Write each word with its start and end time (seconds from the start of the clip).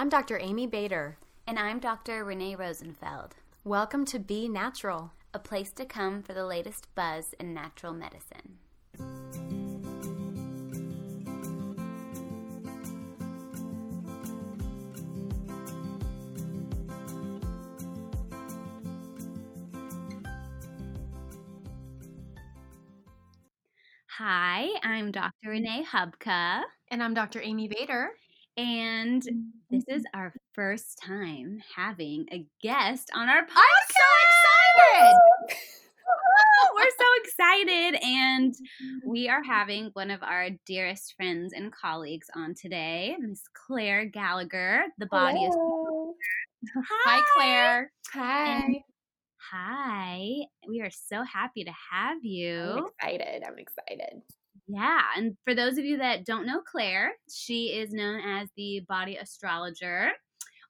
I'm 0.00 0.08
Dr. 0.08 0.38
Amy 0.38 0.66
Bader. 0.66 1.18
And 1.46 1.58
I'm 1.58 1.78
Dr. 1.78 2.24
Renee 2.24 2.54
Rosenfeld. 2.54 3.34
Welcome 3.64 4.06
to 4.06 4.18
Be 4.18 4.48
Natural, 4.48 5.12
a 5.34 5.38
place 5.38 5.72
to 5.72 5.84
come 5.84 6.22
for 6.22 6.32
the 6.32 6.46
latest 6.46 6.86
buzz 6.94 7.34
in 7.38 7.52
natural 7.52 7.92
medicine. 7.92 8.56
Hi, 24.16 24.70
I'm 24.82 25.12
Dr. 25.12 25.50
Renee 25.50 25.84
Hubka. 25.92 26.62
And 26.90 27.02
I'm 27.02 27.12
Dr. 27.12 27.42
Amy 27.42 27.68
Bader. 27.68 28.12
And 28.56 29.22
this 29.70 29.84
is 29.88 30.02
mm-hmm. 30.02 30.20
our 30.20 30.32
first 30.54 31.00
time 31.02 31.60
having 31.76 32.26
a 32.32 32.46
guest 32.62 33.10
on 33.14 33.28
our 33.28 33.42
podcast. 33.42 33.56
I'm 33.56 33.86
so 33.88 34.06
excited! 34.28 35.56
We're 36.74 36.90
so 36.90 37.04
excited. 37.24 37.98
And 38.02 38.54
we 39.04 39.28
are 39.28 39.42
having 39.42 39.90
one 39.94 40.10
of 40.10 40.22
our 40.22 40.50
dearest 40.66 41.14
friends 41.16 41.52
and 41.52 41.72
colleagues 41.72 42.28
on 42.34 42.54
today, 42.54 43.16
Miss 43.18 43.42
Claire 43.66 44.06
Gallagher, 44.06 44.84
the 44.98 45.06
body 45.06 45.40
Hello. 45.40 46.14
Hi. 46.76 46.82
Hi, 47.04 47.22
Claire. 47.34 47.92
Hi. 48.12 48.44
And 48.46 48.76
hi. 49.50 50.26
We 50.68 50.80
are 50.82 50.90
so 50.90 51.22
happy 51.22 51.64
to 51.64 51.72
have 51.90 52.18
you. 52.22 52.60
I'm 52.60 52.86
excited. 52.86 53.42
I'm 53.46 53.58
excited. 53.58 54.22
Yeah. 54.72 55.00
And 55.16 55.36
for 55.44 55.54
those 55.54 55.78
of 55.78 55.84
you 55.84 55.98
that 55.98 56.24
don't 56.24 56.46
know 56.46 56.60
Claire, 56.60 57.12
she 57.30 57.78
is 57.78 57.92
known 57.92 58.20
as 58.20 58.48
the 58.56 58.80
body 58.88 59.16
astrologer 59.16 60.10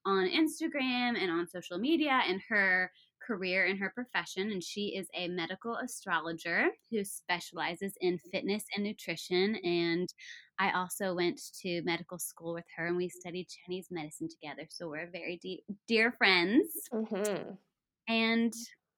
on 0.06 0.28
Instagram 0.28 1.20
and 1.20 1.30
on 1.30 1.46
social 1.46 1.78
media 1.78 2.22
and 2.26 2.40
her 2.48 2.90
career 3.26 3.66
and 3.66 3.78
her 3.78 3.92
profession. 3.94 4.50
And 4.52 4.64
she 4.64 4.96
is 4.96 5.06
a 5.14 5.28
medical 5.28 5.76
astrologer 5.76 6.68
who 6.90 7.04
specializes 7.04 7.92
in 8.00 8.18
fitness 8.32 8.64
and 8.74 8.84
nutrition. 8.84 9.56
And 9.56 10.08
I 10.58 10.72
also 10.72 11.14
went 11.14 11.40
to 11.62 11.82
medical 11.82 12.18
school 12.18 12.54
with 12.54 12.64
her 12.76 12.86
and 12.86 12.96
we 12.96 13.08
studied 13.08 13.48
Chinese 13.66 13.88
medicine 13.90 14.28
together. 14.28 14.66
So 14.70 14.88
we're 14.88 15.10
very 15.10 15.38
deep, 15.42 15.60
dear 15.86 16.12
friends. 16.12 16.68
Mm-hmm. 16.92 17.52
And 18.08 18.52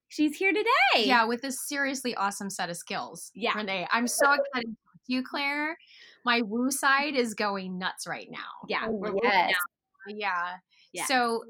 she's 0.08 0.36
here 0.36 0.52
today. 0.52 1.06
Yeah, 1.06 1.24
with 1.24 1.42
a 1.44 1.52
seriously 1.52 2.14
awesome 2.14 2.50
set 2.50 2.70
of 2.70 2.76
skills. 2.76 3.32
Yeah. 3.34 3.54
Renee, 3.54 3.88
I'm 3.90 4.06
so 4.06 4.32
excited 4.32 4.76
you, 5.06 5.22
Claire. 5.22 5.76
My 6.24 6.42
woo 6.42 6.70
side 6.70 7.14
is 7.14 7.34
going 7.34 7.78
nuts 7.78 8.06
right 8.06 8.28
now. 8.30 8.38
Yeah, 8.68 8.86
oh, 8.88 9.20
yes. 9.22 9.54
Yeah. 10.08 10.54
Yeah. 10.92 11.06
So 11.06 11.44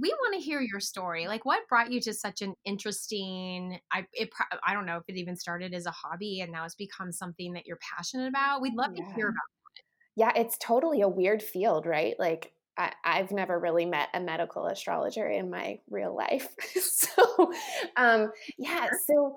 we 0.00 0.10
want 0.10 0.34
to 0.34 0.40
hear 0.40 0.60
your 0.60 0.80
story. 0.80 1.26
Like, 1.26 1.46
what 1.46 1.66
brought 1.66 1.90
you 1.90 2.00
to 2.02 2.12
such 2.12 2.42
an 2.42 2.54
interesting? 2.66 3.78
I 3.90 4.04
it, 4.12 4.28
I 4.66 4.74
don't 4.74 4.84
know 4.84 4.98
if 4.98 5.04
it 5.08 5.16
even 5.16 5.34
started 5.34 5.72
as 5.72 5.86
a 5.86 5.90
hobby 5.90 6.40
and 6.40 6.52
now 6.52 6.66
it's 6.66 6.74
become 6.74 7.10
something 7.10 7.54
that 7.54 7.66
you're 7.66 7.78
passionate 7.96 8.28
about. 8.28 8.60
We'd 8.60 8.74
love 8.74 8.90
yeah. 8.94 9.04
to 9.04 9.14
hear 9.14 9.28
about 9.28 9.36
it. 9.76 9.84
Yeah, 10.14 10.32
it's 10.36 10.58
totally 10.58 11.00
a 11.00 11.08
weird 11.08 11.42
field, 11.42 11.86
right? 11.86 12.14
Like, 12.18 12.52
I, 12.76 12.92
have 13.04 13.30
never 13.32 13.58
really 13.58 13.86
met 13.86 14.08
a 14.14 14.20
medical 14.20 14.66
astrologer 14.66 15.26
in 15.28 15.50
my 15.50 15.80
real 15.90 16.14
life. 16.14 16.48
so, 16.80 17.52
um, 17.96 18.30
yeah. 18.58 18.88
So 19.06 19.36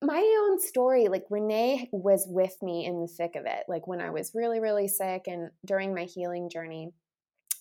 my 0.00 0.48
own 0.48 0.60
story, 0.60 1.08
like 1.08 1.24
Renee 1.28 1.88
was 1.92 2.26
with 2.28 2.56
me 2.62 2.86
in 2.86 3.00
the 3.00 3.08
thick 3.08 3.34
of 3.34 3.46
it, 3.46 3.64
like 3.68 3.86
when 3.86 4.00
I 4.00 4.10
was 4.10 4.32
really, 4.34 4.60
really 4.60 4.88
sick 4.88 5.22
and 5.26 5.50
during 5.64 5.94
my 5.94 6.04
healing 6.04 6.48
journey. 6.48 6.90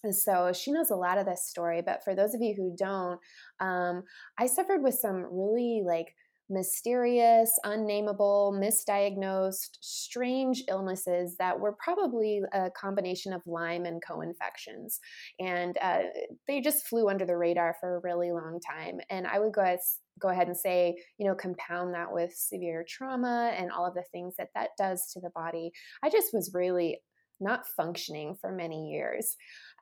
And 0.03 0.15
so 0.15 0.53
she 0.53 0.71
knows 0.71 0.91
a 0.91 0.95
lot 0.95 1.17
of 1.17 1.25
this 1.25 1.47
story. 1.47 1.81
But 1.83 2.03
for 2.03 2.13
those 2.13 2.35
of 2.35 2.41
you 2.41 2.53
who 2.55 2.75
don't, 2.77 3.19
um, 3.59 4.03
I 4.37 4.45
suffered 4.45 4.83
with 4.83 4.93
some 4.93 5.25
really 5.31 5.81
like 5.85 6.13
mysterious, 6.49 7.51
unnameable, 7.63 8.57
misdiagnosed, 8.61 9.77
strange 9.81 10.63
illnesses 10.69 11.35
that 11.39 11.59
were 11.59 11.75
probably 11.83 12.41
a 12.53 12.69
combination 12.69 13.33
of 13.33 13.41
Lyme 13.45 13.85
and 13.85 14.01
co 14.07 14.21
infections. 14.21 14.99
And 15.39 15.77
uh, 15.81 16.03
they 16.47 16.61
just 16.61 16.87
flew 16.87 17.09
under 17.09 17.25
the 17.25 17.35
radar 17.35 17.75
for 17.79 17.97
a 17.97 18.01
really 18.01 18.31
long 18.31 18.59
time. 18.59 18.99
And 19.09 19.27
I 19.27 19.39
would 19.39 19.53
go 19.53 19.61
as 19.61 19.99
go 20.19 20.29
ahead 20.29 20.47
and 20.47 20.57
say, 20.57 20.95
you 21.17 21.27
know, 21.27 21.35
compound 21.35 21.93
that 21.93 22.11
with 22.11 22.33
severe 22.33 22.85
trauma 22.87 23.53
and 23.57 23.71
all 23.71 23.85
of 23.85 23.93
the 23.93 24.03
things 24.11 24.35
that 24.37 24.49
that 24.55 24.69
does 24.77 25.11
to 25.13 25.19
the 25.19 25.31
body. 25.31 25.71
I 26.03 26.09
just 26.09 26.33
was 26.33 26.51
really 26.53 26.99
not 27.39 27.67
functioning 27.67 28.35
for 28.39 28.51
many 28.51 28.89
years. 28.89 29.35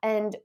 And 0.04 0.36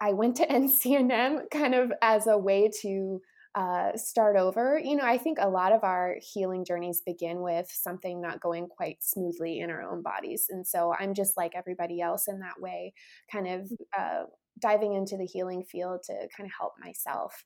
I 0.00 0.12
went 0.12 0.36
to 0.36 0.46
NCNM 0.48 1.50
kind 1.50 1.74
of 1.74 1.92
as 2.02 2.26
a 2.26 2.38
way 2.38 2.70
to 2.82 3.20
uh, 3.54 3.96
start 3.96 4.36
over. 4.36 4.78
You 4.82 4.96
know, 4.96 5.04
I 5.04 5.18
think 5.18 5.38
a 5.40 5.48
lot 5.48 5.72
of 5.72 5.82
our 5.82 6.16
healing 6.20 6.64
journeys 6.64 7.02
begin 7.04 7.40
with 7.40 7.68
something 7.70 8.20
not 8.20 8.40
going 8.40 8.68
quite 8.68 8.98
smoothly 9.00 9.60
in 9.60 9.70
our 9.70 9.82
own 9.82 10.02
bodies. 10.02 10.46
And 10.50 10.66
so 10.66 10.94
I'm 10.98 11.14
just 11.14 11.36
like 11.36 11.52
everybody 11.56 12.00
else 12.00 12.28
in 12.28 12.40
that 12.40 12.60
way, 12.60 12.92
kind 13.32 13.48
of 13.48 13.72
uh, 13.98 14.24
diving 14.60 14.94
into 14.94 15.16
the 15.16 15.26
healing 15.26 15.64
field 15.64 16.02
to 16.04 16.12
kind 16.36 16.46
of 16.46 16.52
help 16.58 16.74
myself. 16.80 17.42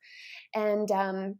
And, 0.55 0.91
um, 0.91 1.37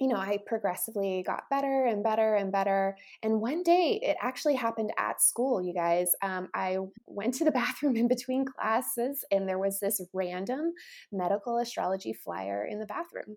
you 0.00 0.08
know, 0.08 0.16
I 0.16 0.38
progressively 0.46 1.22
got 1.26 1.44
better 1.50 1.84
and 1.86 2.02
better 2.02 2.34
and 2.34 2.50
better. 2.50 2.96
And 3.22 3.40
one 3.40 3.62
day, 3.62 4.00
it 4.02 4.16
actually 4.20 4.56
happened 4.56 4.92
at 4.98 5.20
school, 5.22 5.62
you 5.62 5.74
guys. 5.74 6.10
Um, 6.22 6.48
I 6.54 6.78
went 7.06 7.34
to 7.34 7.44
the 7.44 7.50
bathroom 7.62 7.96
in 7.96 8.08
between 8.08 8.44
classes, 8.46 9.24
and 9.30 9.48
there 9.48 9.58
was 9.58 9.78
this 9.80 10.00
random 10.14 10.72
medical 11.12 11.58
astrology 11.58 12.12
flyer 12.14 12.64
in 12.64 12.78
the 12.80 12.86
bathroom 12.86 13.36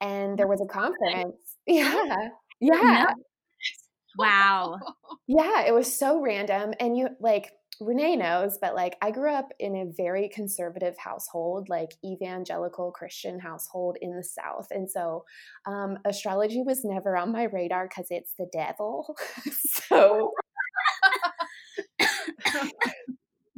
and 0.00 0.38
there 0.38 0.46
was 0.46 0.60
a 0.60 0.66
conference. 0.66 1.36
Yeah. 1.66 2.14
Yeah. 2.60 3.12
Wow. 4.18 4.78
Yeah, 5.30 5.66
it 5.66 5.74
was 5.74 5.98
so 5.98 6.22
random. 6.22 6.72
And 6.80 6.96
you 6.96 7.10
like 7.20 7.52
Renee 7.80 8.16
knows, 8.16 8.58
but 8.60 8.74
like 8.74 8.96
I 9.02 9.10
grew 9.10 9.32
up 9.32 9.52
in 9.58 9.76
a 9.76 9.92
very 9.96 10.28
conservative 10.28 10.96
household, 10.98 11.68
like 11.68 11.94
evangelical 12.04 12.90
Christian 12.90 13.38
household 13.38 13.96
in 14.00 14.16
the 14.16 14.24
South. 14.24 14.68
And 14.70 14.90
so 14.90 15.24
um, 15.66 15.98
astrology 16.04 16.62
was 16.62 16.84
never 16.84 17.16
on 17.16 17.32
my 17.32 17.44
radar 17.44 17.88
because 17.88 18.06
it's 18.10 18.32
the 18.38 18.48
devil. 18.52 19.16
so. 19.52 20.32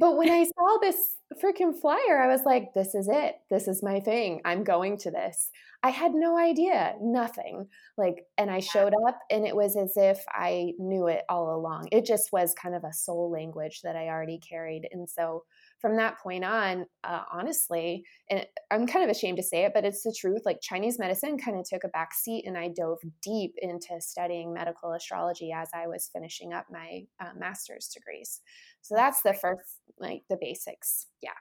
but 0.01 0.17
when 0.17 0.31
I 0.31 0.43
saw 0.43 0.77
this 0.81 0.97
freaking 1.41 1.79
flyer, 1.79 2.19
I 2.19 2.27
was 2.27 2.41
like, 2.43 2.73
this 2.73 2.95
is 2.95 3.07
it. 3.07 3.35
This 3.51 3.67
is 3.67 3.83
my 3.83 3.99
thing. 3.99 4.41
I'm 4.43 4.63
going 4.63 4.97
to 4.97 5.11
this. 5.11 5.51
I 5.83 5.91
had 5.91 6.15
no 6.15 6.39
idea, 6.39 6.95
nothing. 6.99 7.67
Like, 7.99 8.25
and 8.35 8.49
I 8.49 8.61
showed 8.61 8.95
up 9.07 9.19
and 9.29 9.45
it 9.45 9.55
was 9.55 9.77
as 9.77 9.93
if 9.95 10.19
I 10.27 10.73
knew 10.79 11.05
it 11.05 11.21
all 11.29 11.55
along. 11.55 11.89
It 11.91 12.03
just 12.03 12.33
was 12.33 12.55
kind 12.55 12.73
of 12.73 12.83
a 12.83 12.91
soul 12.91 13.29
language 13.29 13.81
that 13.83 13.95
I 13.95 14.07
already 14.07 14.39
carried. 14.39 14.89
And 14.91 15.07
so 15.07 15.43
from 15.81 15.97
that 15.97 16.19
point 16.19 16.45
on, 16.45 16.85
uh, 17.03 17.23
honestly, 17.31 18.03
and 18.29 18.45
I'm 18.69 18.85
kind 18.85 19.03
of 19.03 19.09
ashamed 19.09 19.37
to 19.37 19.43
say 19.43 19.65
it, 19.65 19.71
but 19.73 19.83
it's 19.83 20.03
the 20.03 20.15
truth. 20.17 20.43
Like 20.45 20.59
Chinese 20.61 20.99
medicine 20.99 21.37
kind 21.37 21.57
of 21.57 21.65
took 21.67 21.83
a 21.83 21.89
back 21.89 22.13
seat, 22.13 22.45
and 22.45 22.57
I 22.57 22.69
dove 22.69 22.99
deep 23.23 23.55
into 23.57 23.99
studying 23.99 24.53
medical 24.53 24.93
astrology 24.93 25.51
as 25.51 25.69
I 25.73 25.87
was 25.87 26.09
finishing 26.13 26.53
up 26.53 26.67
my 26.71 27.03
uh, 27.19 27.31
master's 27.37 27.87
degrees. 27.87 28.41
So 28.81 28.95
that's 28.95 29.21
the 29.23 29.33
first, 29.33 29.79
like 29.99 30.23
the 30.29 30.37
basics. 30.39 31.07
Yeah. 31.21 31.31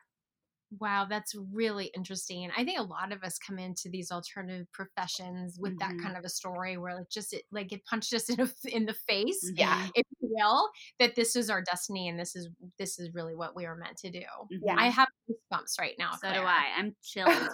Wow, 0.78 1.06
that's 1.10 1.34
really 1.52 1.90
interesting. 1.96 2.48
I 2.56 2.64
think 2.64 2.78
a 2.78 2.84
lot 2.84 3.12
of 3.12 3.24
us 3.24 3.38
come 3.38 3.58
into 3.58 3.88
these 3.88 4.12
alternative 4.12 4.66
professions 4.72 5.58
with 5.58 5.76
mm-hmm. 5.78 5.96
that 5.96 6.02
kind 6.02 6.16
of 6.16 6.24
a 6.24 6.28
story 6.28 6.76
where 6.76 6.94
like 6.94 7.10
just 7.10 7.32
it, 7.32 7.42
like 7.50 7.72
it 7.72 7.84
punched 7.86 8.14
us 8.14 8.30
in, 8.30 8.40
a, 8.40 8.48
in 8.68 8.86
the 8.86 8.94
face, 8.94 9.44
mm-hmm. 9.44 9.58
yeah, 9.58 9.88
if 9.94 10.06
you 10.20 10.30
will, 10.32 10.68
that 11.00 11.16
this 11.16 11.34
is 11.34 11.50
our 11.50 11.62
destiny 11.62 12.08
and 12.08 12.18
this 12.18 12.36
is 12.36 12.48
this 12.78 13.00
is 13.00 13.12
really 13.14 13.34
what 13.34 13.56
we 13.56 13.66
are 13.66 13.74
meant 13.74 13.96
to 13.98 14.10
do. 14.10 14.22
Yeah, 14.50 14.76
I 14.78 14.88
have 14.88 15.08
bumps 15.50 15.76
right 15.80 15.94
now. 15.98 16.12
So 16.12 16.28
Claire. 16.28 16.34
do 16.34 16.46
I. 16.46 16.64
I'm 16.76 16.94
chilled. 17.02 17.48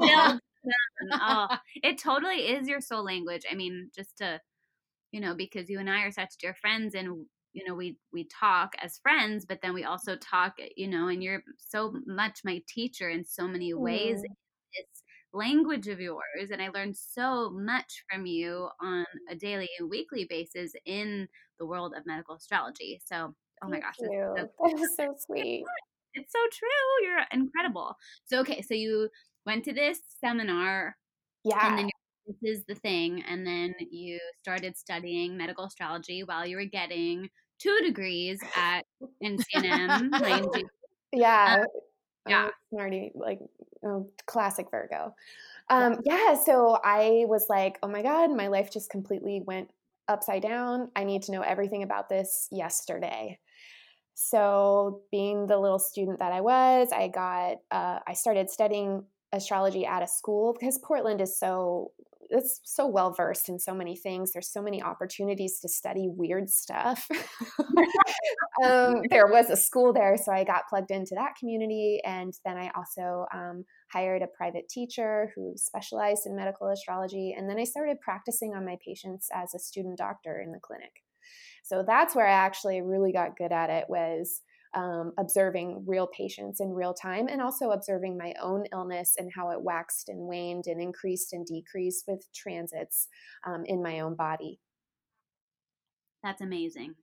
chilled. 0.00 0.40
oh, 1.12 1.48
it 1.76 1.98
totally 1.98 2.48
is 2.48 2.66
your 2.66 2.80
soul 2.80 3.04
language. 3.04 3.42
I 3.50 3.54
mean, 3.54 3.90
just 3.94 4.18
to 4.18 4.40
you 5.12 5.20
know, 5.20 5.34
because 5.34 5.70
you 5.70 5.78
and 5.78 5.88
I 5.88 6.02
are 6.02 6.10
such 6.10 6.36
dear 6.40 6.54
friends 6.54 6.94
and 6.94 7.24
you 7.58 7.66
know 7.66 7.74
we 7.74 7.96
we 8.12 8.24
talk 8.24 8.74
as 8.80 8.98
friends 8.98 9.44
but 9.44 9.60
then 9.62 9.74
we 9.74 9.84
also 9.84 10.16
talk 10.16 10.54
you 10.76 10.86
know 10.86 11.08
and 11.08 11.22
you're 11.22 11.42
so 11.56 11.92
much 12.06 12.40
my 12.44 12.62
teacher 12.68 13.08
in 13.08 13.24
so 13.24 13.48
many 13.48 13.74
ways 13.74 14.18
mm. 14.18 14.22
this 14.22 15.02
language 15.32 15.88
of 15.88 16.00
yours 16.00 16.50
and 16.52 16.62
i 16.62 16.68
learned 16.68 16.96
so 16.96 17.50
much 17.50 18.04
from 18.10 18.26
you 18.26 18.68
on 18.80 19.04
a 19.30 19.34
daily 19.34 19.68
and 19.78 19.90
weekly 19.90 20.26
basis 20.28 20.72
in 20.86 21.26
the 21.58 21.66
world 21.66 21.94
of 21.96 22.06
medical 22.06 22.36
astrology 22.36 23.00
so 23.04 23.34
oh 23.62 23.68
my 23.68 23.72
Thank 23.72 23.84
gosh 23.84 23.94
you. 23.98 24.34
So, 24.36 24.42
that 24.42 24.50
was 24.58 24.96
so 24.96 25.14
sweet 25.26 25.64
it's 26.14 26.32
so 26.32 26.38
true 26.52 27.06
you're 27.06 27.24
incredible 27.32 27.96
so 28.24 28.40
okay 28.40 28.62
so 28.62 28.74
you 28.74 29.08
went 29.44 29.64
to 29.64 29.72
this 29.72 30.00
seminar 30.20 30.96
yeah 31.44 31.68
and 31.68 31.78
then 31.78 31.90
this 32.28 32.58
is 32.58 32.64
the 32.66 32.74
thing. 32.74 33.22
And 33.26 33.46
then 33.46 33.74
you 33.90 34.18
started 34.42 34.76
studying 34.76 35.36
medical 35.36 35.64
astrology 35.64 36.22
while 36.22 36.46
you 36.46 36.56
were 36.56 36.64
getting 36.64 37.28
two 37.58 37.78
degrees 37.84 38.40
at 38.56 38.84
NCNM, 39.22 40.10
mind 40.10 40.46
you. 40.54 40.68
Yeah. 41.12 41.60
Um, 41.60 41.66
Yeah. 42.26 42.48
smarty, 42.72 43.12
like 43.14 43.40
oh, 43.84 44.10
classic 44.26 44.66
Virgo. 44.70 45.14
Um, 45.70 46.00
yeah, 46.04 46.34
so 46.34 46.78
I 46.82 47.24
was 47.28 47.46
like, 47.48 47.78
oh 47.82 47.88
my 47.88 48.02
God, 48.02 48.34
my 48.34 48.48
life 48.48 48.70
just 48.70 48.90
completely 48.90 49.42
went 49.46 49.70
upside 50.08 50.42
down. 50.42 50.90
I 50.96 51.04
need 51.04 51.22
to 51.24 51.32
know 51.32 51.42
everything 51.42 51.82
about 51.82 52.08
this 52.08 52.48
yesterday. 52.50 53.38
So, 54.14 55.02
being 55.12 55.46
the 55.46 55.58
little 55.58 55.78
student 55.78 56.18
that 56.18 56.32
I 56.32 56.40
was, 56.40 56.88
I 56.92 57.08
got, 57.08 57.58
uh, 57.70 58.00
I 58.06 58.14
started 58.14 58.50
studying 58.50 59.04
astrology 59.32 59.86
at 59.86 60.02
a 60.02 60.06
school 60.08 60.54
because 60.58 60.78
Portland 60.78 61.20
is 61.20 61.38
so 61.38 61.92
it's 62.30 62.60
so 62.64 62.86
well 62.86 63.12
versed 63.12 63.48
in 63.48 63.58
so 63.58 63.74
many 63.74 63.96
things. 63.96 64.32
There's 64.32 64.52
so 64.52 64.62
many 64.62 64.82
opportunities 64.82 65.58
to 65.60 65.68
study 65.68 66.08
weird 66.08 66.50
stuff. 66.50 67.08
um, 68.64 69.02
there 69.10 69.26
was 69.26 69.50
a 69.50 69.56
school 69.56 69.92
there, 69.92 70.16
so 70.16 70.32
I 70.32 70.44
got 70.44 70.68
plugged 70.68 70.90
into 70.90 71.14
that 71.14 71.36
community. 71.38 72.00
And 72.04 72.34
then 72.44 72.56
I 72.56 72.70
also 72.76 73.26
um, 73.32 73.64
hired 73.92 74.22
a 74.22 74.26
private 74.26 74.68
teacher 74.68 75.32
who 75.34 75.54
specialized 75.56 76.26
in 76.26 76.36
medical 76.36 76.68
astrology. 76.68 77.34
And 77.36 77.48
then 77.48 77.58
I 77.58 77.64
started 77.64 78.00
practicing 78.00 78.54
on 78.54 78.64
my 78.64 78.76
patients 78.84 79.28
as 79.34 79.54
a 79.54 79.58
student 79.58 79.98
doctor 79.98 80.40
in 80.40 80.52
the 80.52 80.60
clinic. 80.60 81.02
So 81.64 81.82
that's 81.86 82.14
where 82.14 82.26
I 82.26 82.32
actually 82.32 82.80
really 82.80 83.12
got 83.12 83.36
good 83.36 83.52
at 83.52 83.70
it 83.70 83.86
was 83.88 84.40
um, 84.74 85.12
observing 85.18 85.84
real 85.86 86.06
patients 86.06 86.60
in 86.60 86.70
real 86.70 86.94
time 86.94 87.28
and 87.28 87.40
also 87.40 87.70
observing 87.70 88.16
my 88.16 88.34
own 88.40 88.64
illness 88.72 89.14
and 89.18 89.30
how 89.34 89.50
it 89.50 89.62
waxed 89.62 90.08
and 90.08 90.20
waned 90.20 90.66
and 90.66 90.80
increased 90.80 91.32
and 91.32 91.46
decreased 91.46 92.04
with 92.06 92.26
transits 92.34 93.08
um, 93.46 93.64
in 93.64 93.82
my 93.82 94.00
own 94.00 94.14
body. 94.14 94.60
That's 96.22 96.40
amazing. 96.40 96.94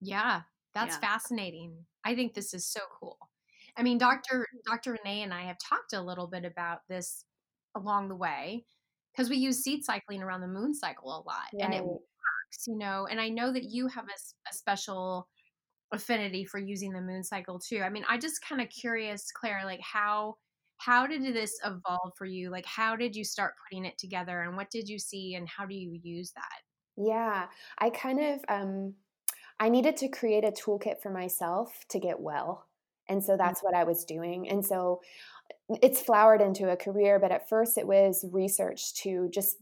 Yeah, 0.00 0.42
that's 0.74 0.96
yeah. 0.96 1.08
fascinating. 1.08 1.74
I 2.04 2.14
think 2.14 2.34
this 2.34 2.54
is 2.54 2.66
so 2.66 2.80
cool. 3.00 3.18
I 3.76 3.82
mean, 3.82 3.98
Dr. 3.98 4.46
Dr. 4.66 4.92
Renee 4.92 5.22
and 5.22 5.32
I 5.32 5.42
have 5.42 5.56
talked 5.58 5.92
a 5.92 6.02
little 6.02 6.26
bit 6.26 6.44
about 6.44 6.80
this 6.88 7.24
along 7.76 8.08
the 8.08 8.16
way 8.16 8.64
because 9.12 9.30
we 9.30 9.36
use 9.36 9.62
seed 9.62 9.84
cycling 9.84 10.22
around 10.22 10.40
the 10.40 10.48
moon 10.48 10.74
cycle 10.74 11.10
a 11.10 11.22
lot 11.26 11.46
right. 11.54 11.62
and 11.64 11.74
it 11.74 11.84
works, 11.84 12.66
you 12.66 12.76
know. 12.76 13.06
And 13.10 13.20
I 13.20 13.28
know 13.28 13.52
that 13.52 13.64
you 13.64 13.88
have 13.88 14.04
a, 14.04 14.50
a 14.50 14.54
special 14.54 15.28
affinity 15.92 16.44
for 16.44 16.58
using 16.58 16.92
the 16.92 17.00
moon 17.00 17.24
cycle 17.24 17.58
too. 17.58 17.80
I 17.82 17.90
mean, 17.90 18.04
I 18.08 18.18
just 18.18 18.44
kind 18.46 18.60
of 18.60 18.68
curious, 18.68 19.30
Claire, 19.32 19.62
like 19.64 19.80
how 19.80 20.36
how 20.78 21.06
did 21.08 21.34
this 21.34 21.58
evolve 21.64 22.12
for 22.16 22.24
you? 22.24 22.50
Like 22.50 22.66
how 22.66 22.94
did 22.94 23.16
you 23.16 23.24
start 23.24 23.54
putting 23.68 23.84
it 23.84 23.98
together 23.98 24.42
and 24.42 24.56
what 24.56 24.70
did 24.70 24.88
you 24.88 24.98
see 24.98 25.34
and 25.34 25.48
how 25.48 25.66
do 25.66 25.74
you 25.74 25.98
use 26.02 26.32
that? 26.36 26.60
Yeah, 26.96 27.46
I 27.78 27.90
kind 27.90 28.20
of 28.20 28.40
um 28.48 28.94
I 29.60 29.68
needed 29.68 29.96
to 29.98 30.08
create 30.08 30.44
a 30.44 30.52
toolkit 30.52 31.00
for 31.02 31.10
myself 31.10 31.84
to 31.88 31.98
get 31.98 32.20
well. 32.20 32.66
And 33.08 33.24
so 33.24 33.32
mm. 33.32 33.38
that's 33.38 33.62
what 33.62 33.74
I 33.74 33.84
was 33.84 34.04
doing. 34.04 34.48
And 34.48 34.64
so 34.64 35.00
it's 35.82 36.00
flowered 36.00 36.40
into 36.40 36.70
a 36.70 36.76
career, 36.76 37.18
but 37.18 37.32
at 37.32 37.48
first 37.48 37.78
it 37.78 37.86
was 37.86 38.24
research 38.30 38.94
to 39.02 39.28
just 39.32 39.56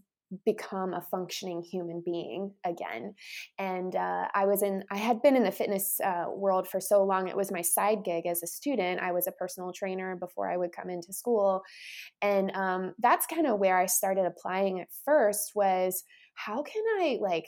become 0.44 0.92
a 0.92 1.00
functioning 1.10 1.62
human 1.62 2.02
being 2.04 2.52
again 2.64 3.14
and 3.58 3.94
uh, 3.94 4.26
i 4.34 4.44
was 4.44 4.62
in 4.62 4.82
i 4.90 4.96
had 4.96 5.22
been 5.22 5.36
in 5.36 5.44
the 5.44 5.52
fitness 5.52 6.00
uh, 6.00 6.24
world 6.28 6.66
for 6.66 6.80
so 6.80 7.04
long 7.04 7.28
it 7.28 7.36
was 7.36 7.52
my 7.52 7.62
side 7.62 8.04
gig 8.04 8.26
as 8.26 8.42
a 8.42 8.46
student 8.46 9.00
i 9.00 9.12
was 9.12 9.26
a 9.26 9.32
personal 9.32 9.72
trainer 9.72 10.16
before 10.16 10.50
i 10.50 10.56
would 10.56 10.72
come 10.72 10.90
into 10.90 11.12
school 11.12 11.62
and 12.22 12.50
um, 12.56 12.94
that's 12.98 13.26
kind 13.26 13.46
of 13.46 13.58
where 13.58 13.78
i 13.78 13.86
started 13.86 14.24
applying 14.24 14.80
at 14.80 14.88
first 15.04 15.52
was 15.54 16.04
how 16.34 16.62
can 16.62 16.82
i 17.00 17.18
like 17.20 17.46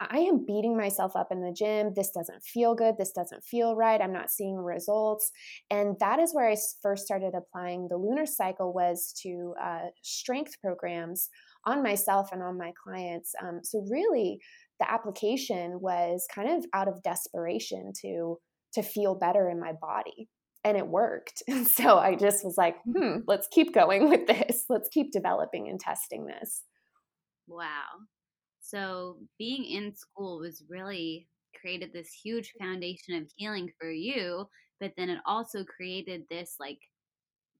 I 0.00 0.18
am 0.18 0.44
beating 0.44 0.76
myself 0.76 1.16
up 1.16 1.28
in 1.30 1.42
the 1.42 1.52
gym. 1.52 1.92
This 1.94 2.10
doesn't 2.10 2.42
feel 2.42 2.74
good. 2.74 2.96
This 2.98 3.12
doesn't 3.12 3.44
feel 3.44 3.74
right. 3.74 4.00
I'm 4.00 4.12
not 4.12 4.30
seeing 4.30 4.56
results. 4.56 5.30
And 5.70 5.96
that 6.00 6.18
is 6.18 6.34
where 6.34 6.48
I 6.48 6.56
first 6.82 7.04
started 7.04 7.32
applying 7.34 7.88
the 7.88 7.96
lunar 7.96 8.26
cycle 8.26 8.72
was 8.72 9.14
to 9.22 9.54
uh, 9.60 9.86
strength 10.02 10.60
programs 10.60 11.30
on 11.66 11.82
myself 11.82 12.30
and 12.32 12.42
on 12.42 12.56
my 12.56 12.72
clients. 12.82 13.32
Um, 13.42 13.60
so 13.62 13.84
really, 13.90 14.38
the 14.80 14.90
application 14.90 15.80
was 15.80 16.26
kind 16.32 16.48
of 16.50 16.64
out 16.72 16.88
of 16.88 17.02
desperation 17.02 17.92
to 18.02 18.38
to 18.74 18.82
feel 18.82 19.14
better 19.14 19.48
in 19.48 19.58
my 19.58 19.72
body 19.80 20.28
and 20.66 20.76
it 20.76 20.86
worked. 20.86 21.42
So 21.64 21.98
I 21.98 22.14
just 22.14 22.44
was 22.44 22.56
like, 22.58 22.76
hmm, 22.84 23.18
let's 23.26 23.48
keep 23.50 23.72
going 23.74 24.08
with 24.10 24.26
this. 24.26 24.64
Let's 24.68 24.88
keep 24.88 25.12
developing 25.12 25.68
and 25.68 25.80
testing 25.80 26.26
this. 26.26 26.62
Wow. 27.48 27.84
So 28.60 29.18
being 29.38 29.64
in 29.64 29.94
school 29.94 30.40
was 30.40 30.64
really 30.68 31.28
created 31.60 31.92
this 31.92 32.10
huge 32.12 32.52
foundation 32.60 33.14
of 33.14 33.30
healing 33.36 33.70
for 33.80 33.90
you, 33.90 34.46
but 34.80 34.92
then 34.96 35.08
it 35.08 35.20
also 35.24 35.64
created 35.64 36.22
this 36.28 36.56
like 36.58 36.78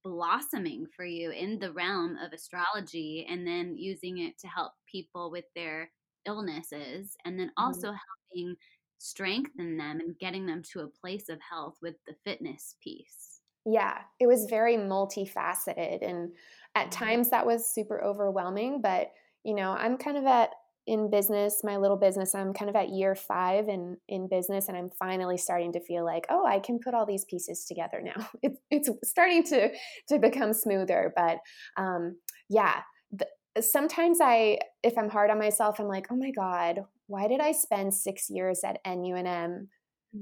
blossoming 0.07 0.87
for 0.95 1.05
you 1.05 1.31
in 1.31 1.59
the 1.59 1.73
realm 1.73 2.17
of 2.25 2.33
astrology 2.33 3.27
and 3.29 3.45
then 3.45 3.75
using 3.77 4.19
it 4.19 4.39
to 4.39 4.47
help 4.47 4.73
people 4.87 5.33
with 5.33 5.45
their 5.57 5.91
illnesses 6.27 7.17
and 7.25 7.39
then 7.39 7.49
mm-hmm. 7.49 7.65
also 7.65 7.89
mm-hmm. 7.89 7.97
helping 8.37 8.57
strengthen 8.99 9.77
them 9.77 9.99
and 9.99 10.17
getting 10.21 10.47
them 10.47 10.63
to 10.63 10.81
a 10.81 10.89
place 10.89 11.29
of 11.29 11.41
health 11.41 11.77
with 11.83 11.97
the 12.07 12.15
fitness 12.25 12.77
piece. 12.81 13.41
Yeah, 13.65 13.99
it 14.21 14.29
was 14.29 14.47
very 14.49 14.77
multifaceted 14.77 16.09
and 16.09 16.31
at 16.77 16.91
mm-hmm. 16.91 17.05
times 17.05 17.31
that 17.31 17.45
was 17.45 17.69
super 17.69 18.01
overwhelming, 18.01 18.81
but 18.81 19.11
you 19.43 19.55
know, 19.55 19.73
I'm 19.73 19.99
kind 19.99 20.17
of 20.17 20.25
at 20.25 20.51
in 20.87 21.11
business, 21.11 21.63
my 21.65 21.77
little 21.77 21.97
business, 21.97 22.35
I'm 22.35 22.53
kind 22.53 22.69
of 22.69 22.77
at 22.77 22.91
year 22.91 23.15
five 23.15 23.69
in 23.69 23.97
in 24.09 24.29
business, 24.29 24.69
and 24.69 24.77
I'm 24.77 24.91
finally 24.99 25.37
starting 25.37 25.73
to 25.73 25.81
feel 25.81 26.05
like, 26.05 26.27
oh, 26.31 26.47
I 26.47 26.61
can 26.61 26.79
put 26.79 26.95
all 26.95 27.07
these 27.07 27.25
pieces 27.25 27.65
together 27.65 28.01
now. 28.03 28.29
It's 28.43 28.61
it's 28.71 28.91
starting 29.11 29.43
to 29.45 29.71
to 30.09 30.19
become 30.19 30.53
smoother, 30.53 31.13
but 31.17 31.39
um, 31.77 32.17
yeah. 32.49 32.81
The, 33.13 33.27
sometimes 33.61 34.19
I, 34.21 34.59
if 34.83 34.99
I'm 34.99 35.09
hard 35.09 35.31
on 35.31 35.39
myself, 35.39 35.81
I'm 35.81 35.89
like, 35.89 36.09
oh 36.11 36.17
my 36.17 36.31
god, 36.31 36.81
why 37.07 37.27
did 37.27 37.41
I 37.41 37.53
spend 37.53 37.95
six 37.95 38.29
years 38.29 38.61
at 38.65 38.85
NUNM 38.85 39.69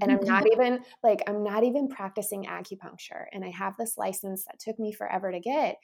and 0.00 0.12
I'm 0.12 0.25
not 0.25 0.44
even 0.52 0.81
like 1.02 1.20
I'm 1.26 1.43
not 1.43 1.64
even 1.64 1.88
practicing 1.88 2.44
acupuncture 2.44 3.25
and 3.32 3.44
I 3.44 3.50
have 3.50 3.76
this 3.76 3.94
license 3.96 4.44
that 4.46 4.61
took 4.61 4.79
me 4.79 4.93
forever 4.93 5.31
to 5.32 5.41
get 5.41 5.76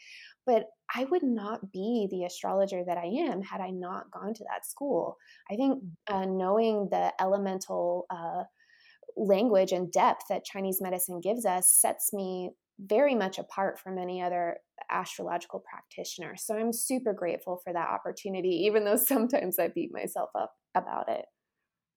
but 0.46 0.66
I 0.94 1.04
would 1.04 1.22
not 1.22 1.70
be 1.72 2.08
the 2.10 2.24
astrologer 2.24 2.82
that 2.84 2.98
I 2.98 3.06
am 3.06 3.42
had 3.42 3.60
I 3.60 3.70
not 3.70 4.10
gone 4.10 4.34
to 4.34 4.44
that 4.44 4.66
school. 4.66 5.16
I 5.50 5.56
think 5.56 5.82
mm. 5.82 5.90
uh, 6.08 6.24
knowing 6.24 6.88
the 6.90 7.12
elemental 7.20 8.06
uh, 8.10 8.44
language 9.16 9.72
and 9.72 9.92
depth 9.92 10.24
that 10.28 10.44
Chinese 10.44 10.80
medicine 10.80 11.20
gives 11.20 11.44
us 11.44 11.72
sets 11.72 12.12
me 12.12 12.50
very 12.80 13.14
much 13.14 13.38
apart 13.38 13.78
from 13.78 13.98
any 13.98 14.22
other 14.22 14.56
astrological 14.90 15.62
practitioner. 15.70 16.34
So 16.36 16.56
I'm 16.56 16.72
super 16.72 17.12
grateful 17.12 17.60
for 17.62 17.72
that 17.72 17.90
opportunity, 17.90 18.64
even 18.66 18.84
though 18.84 18.96
sometimes 18.96 19.58
I 19.58 19.68
beat 19.68 19.92
myself 19.92 20.30
up 20.34 20.52
about 20.74 21.08
it. 21.08 21.26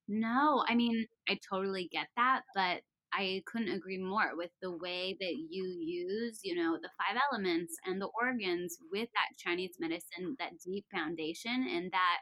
No, 0.08 0.64
I 0.68 0.76
mean, 0.76 1.06
I 1.30 1.40
totally 1.50 1.90
get 1.92 2.08
that, 2.18 2.42
but 2.56 2.82
I 3.14 3.44
couldn't 3.46 3.74
agree 3.74 4.00
more 4.00 4.32
with 4.36 4.50
the 4.62 4.72
way 4.76 5.16
that 5.20 5.36
you 5.50 5.66
use, 5.80 6.40
you 6.44 6.56
know, 6.56 6.78
the 6.82 6.90
five 6.98 7.22
elements 7.32 7.76
and 7.86 8.02
the 8.02 8.10
organs 8.20 8.76
with 8.92 9.08
that 9.14 9.38
Chinese 9.38 9.76
medicine, 9.80 10.36
that 10.40 10.60
deep 10.66 10.86
foundation 10.92 11.68
and 11.70 11.92
that 11.92 12.18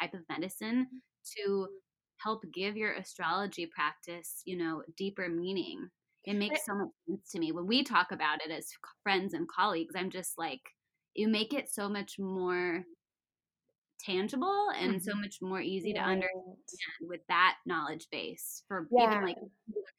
type 0.00 0.14
of 0.14 0.20
medicine 0.28 0.86
mm-hmm. 0.86 1.42
to 1.50 1.68
help 2.22 2.42
give 2.54 2.76
your 2.76 2.94
astrology 2.94 3.66
practice, 3.66 4.42
you 4.44 4.56
know, 4.56 4.82
deeper 4.96 5.28
meaning. 5.28 5.88
It 6.24 6.34
makes 6.34 6.64
so 6.66 6.74
much 6.74 6.88
sense 7.08 7.30
to 7.32 7.38
me. 7.38 7.52
When 7.52 7.66
we 7.66 7.82
talk 7.82 8.12
about 8.12 8.40
it 8.44 8.50
as 8.50 8.68
friends 9.02 9.34
and 9.34 9.48
colleagues, 9.48 9.94
I'm 9.96 10.10
just 10.10 10.36
like, 10.36 10.60
you 11.14 11.28
make 11.28 11.52
it 11.54 11.68
so 11.70 11.88
much 11.88 12.16
more 12.18 12.84
tangible 14.04 14.68
and 14.78 14.92
mm-hmm. 14.92 15.10
so 15.10 15.14
much 15.16 15.36
more 15.40 15.60
easy 15.60 15.92
to 15.92 16.00
understand 16.00 16.28
with 17.02 17.20
that 17.28 17.56
knowledge 17.66 18.06
base 18.10 18.62
for 18.68 18.86
yeah. 18.90 19.12
even 19.12 19.24
like 19.24 19.36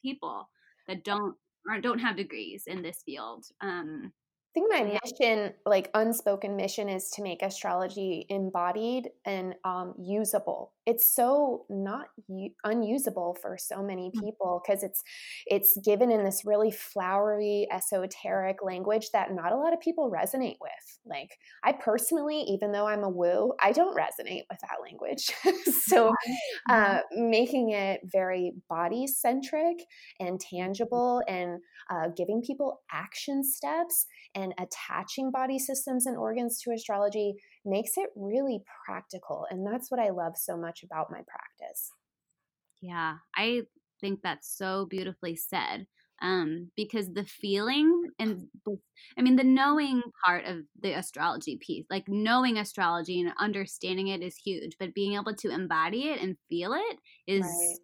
people 0.02 0.50
that 0.88 1.04
don't 1.04 1.36
aren't 1.70 1.84
don't 1.84 2.00
have 2.00 2.18
degrees 2.18 2.64
in 2.68 2.82
this 2.82 3.04
field. 3.06 3.46
Um, 3.62 4.12
I 4.52 4.54
think 4.54 4.72
my 4.72 5.00
mission, 5.02 5.54
like 5.66 5.90
unspoken 5.94 6.58
mission, 6.58 6.90
is 6.90 7.10
to 7.12 7.24
make 7.24 7.42
astrology 7.42 8.26
embodied 8.28 9.10
and 9.24 9.56
um, 9.64 9.94
usable. 9.98 10.74
It's 10.86 11.14
so 11.14 11.66
not 11.70 12.08
u- 12.28 12.54
unusable 12.64 13.38
for 13.42 13.58
so 13.58 13.84
many 13.84 14.12
mm. 14.16 14.20
people 14.20 14.62
because 14.66 14.84
it's 14.84 15.04
it's 15.46 15.78
given 15.84 16.12
in 16.12 16.24
this 16.24 16.44
really 16.46 16.72
flowery, 16.72 17.68
esoteric 17.72 18.58
language 18.64 19.10
that 19.14 19.34
not 19.34 19.52
a 19.52 19.58
lot 19.58 19.74
of 19.74 19.80
people 19.80 20.12
resonate 20.12 20.58
with. 20.62 21.00
Like 21.06 21.38
I 21.64 21.74
personally, 21.74 22.42
even 22.48 22.72
though 22.72 22.88
I'm 22.88 23.04
a 23.04 23.10
woo, 23.10 23.54
I 23.62 23.72
don't 23.72 23.96
resonate 23.96 24.44
with 24.50 24.60
that 24.62 24.82
language. 24.82 25.32
so 25.86 26.14
uh, 26.70 27.00
making 27.14 27.72
it 27.72 28.02
very 28.06 28.54
body 28.70 29.08
centric 29.08 29.78
and 30.20 30.40
tangible 30.40 31.22
and 31.28 31.60
uh, 31.90 32.08
giving 32.16 32.42
people 32.42 32.82
action 32.92 33.44
steps 33.44 34.06
and 34.36 34.54
attaching 34.60 35.32
body 35.32 35.60
systems 35.60 36.06
and 36.06 36.18
organs 36.18 36.62
to 36.62 36.72
astrology 36.72 37.36
makes 37.66 37.98
it 37.98 38.10
really 38.16 38.64
practical. 38.86 39.46
And 39.50 39.66
that's 39.66 39.92
what 39.92 40.00
I 40.00 40.10
love 40.10 40.38
so 40.38 40.58
much 40.58 40.84
about 40.84 41.12
my 41.12 41.22
practice. 41.28 41.92
Yeah, 42.82 43.18
I 43.36 43.64
think 44.00 44.22
that's 44.24 44.58
so 44.58 44.88
beautifully 44.90 45.36
said. 45.36 45.88
um, 46.22 46.70
because 46.76 47.12
the 47.12 47.26
feeling 47.26 48.10
and 48.20 48.48
I 49.18 49.22
mean 49.22 49.36
the 49.36 49.44
knowing 49.44 50.02
part 50.24 50.46
of 50.46 50.58
the 50.80 50.94
astrology 50.94 51.58
piece, 51.58 51.86
like 51.90 52.08
knowing 52.08 52.58
astrology 52.58 53.20
and 53.20 53.34
understanding 53.40 54.08
it 54.10 54.22
is 54.22 54.36
huge, 54.36 54.76
but 54.80 54.94
being 54.94 55.16
able 55.16 55.34
to 55.36 55.50
embody 55.50 56.10
it 56.10 56.22
and 56.22 56.38
feel 56.48 56.74
it 56.74 56.98
is 57.28 57.42
right. 57.42 57.78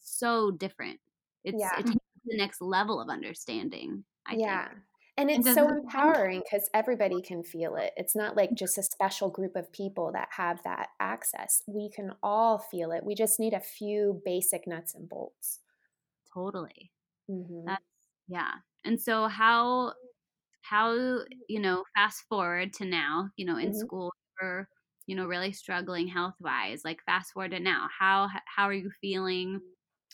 so 0.00 0.50
different. 0.50 0.98
It's 1.44 1.58
yeah. 1.58 1.78
it 1.78 1.86
takes 1.86 1.98
the 2.24 2.36
next 2.36 2.60
level 2.60 3.00
of 3.00 3.08
understanding. 3.08 4.04
I 4.26 4.34
yeah. 4.34 4.68
Think. 4.68 4.80
And 5.16 5.30
it's 5.30 5.54
so 5.54 5.68
empowering 5.68 6.42
because 6.42 6.68
everybody 6.74 7.22
can 7.22 7.44
feel 7.44 7.76
it. 7.76 7.92
It's 7.96 8.16
not 8.16 8.36
like 8.36 8.52
just 8.54 8.78
a 8.78 8.82
special 8.82 9.30
group 9.30 9.54
of 9.54 9.72
people 9.72 10.10
that 10.12 10.28
have 10.36 10.60
that 10.64 10.88
access. 10.98 11.62
We 11.68 11.88
can 11.88 12.12
all 12.20 12.58
feel 12.58 12.90
it. 12.90 13.04
We 13.04 13.14
just 13.14 13.38
need 13.38 13.52
a 13.52 13.60
few 13.60 14.20
basic 14.24 14.66
nuts 14.66 14.92
and 14.94 15.08
bolts. 15.08 15.60
Totally. 16.32 16.90
Mm-hmm. 17.30 17.66
That's 17.66 17.82
yeah. 18.26 18.50
And 18.84 19.00
so 19.00 19.28
how 19.28 19.92
how 20.62 21.20
you 21.48 21.60
know 21.60 21.84
fast 21.94 22.24
forward 22.28 22.72
to 22.74 22.84
now, 22.84 23.30
you 23.36 23.46
know, 23.46 23.56
in 23.56 23.68
mm-hmm. 23.68 23.78
school 23.78 24.12
or 24.42 24.68
you 25.06 25.14
know 25.14 25.26
really 25.26 25.52
struggling 25.52 26.08
health 26.08 26.34
wise, 26.40 26.82
like 26.84 27.04
fast 27.06 27.32
forward 27.32 27.52
to 27.52 27.60
now, 27.60 27.86
how 27.96 28.28
how 28.46 28.64
are 28.64 28.74
you 28.74 28.90
feeling? 29.00 29.60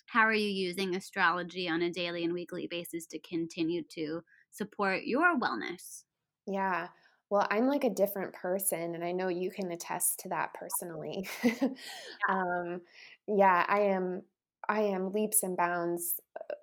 How 0.07 0.23
are 0.23 0.35
you 0.35 0.49
using 0.49 0.95
astrology 0.95 1.69
on 1.69 1.83
a 1.83 1.91
daily 1.91 2.25
and 2.25 2.33
weekly 2.33 2.67
basis 2.67 3.07
to 3.07 3.19
continue 3.21 3.83
to 3.95 4.23
support 4.51 5.05
your 5.05 5.39
wellness? 5.39 6.05
Yeah. 6.47 6.89
Well, 7.31 7.47
I'm 7.51 7.69
like 7.69 7.85
a 7.85 7.91
different 7.91 8.33
person, 8.33 8.95
and 8.95 9.05
I 9.05 9.13
know 9.13 9.29
you 9.29 9.51
can 9.51 9.71
attest 9.71 10.19
to 10.21 10.29
that 10.31 10.53
personally. 10.55 11.29
yeah. 11.45 11.69
Um, 12.29 12.81
yeah, 13.29 13.65
I 13.69 13.81
am. 13.83 14.23
I 14.69 14.81
am 14.83 15.13
leaps 15.13 15.43
and 15.43 15.57
bounds 15.57 16.21
uh, 16.39 16.55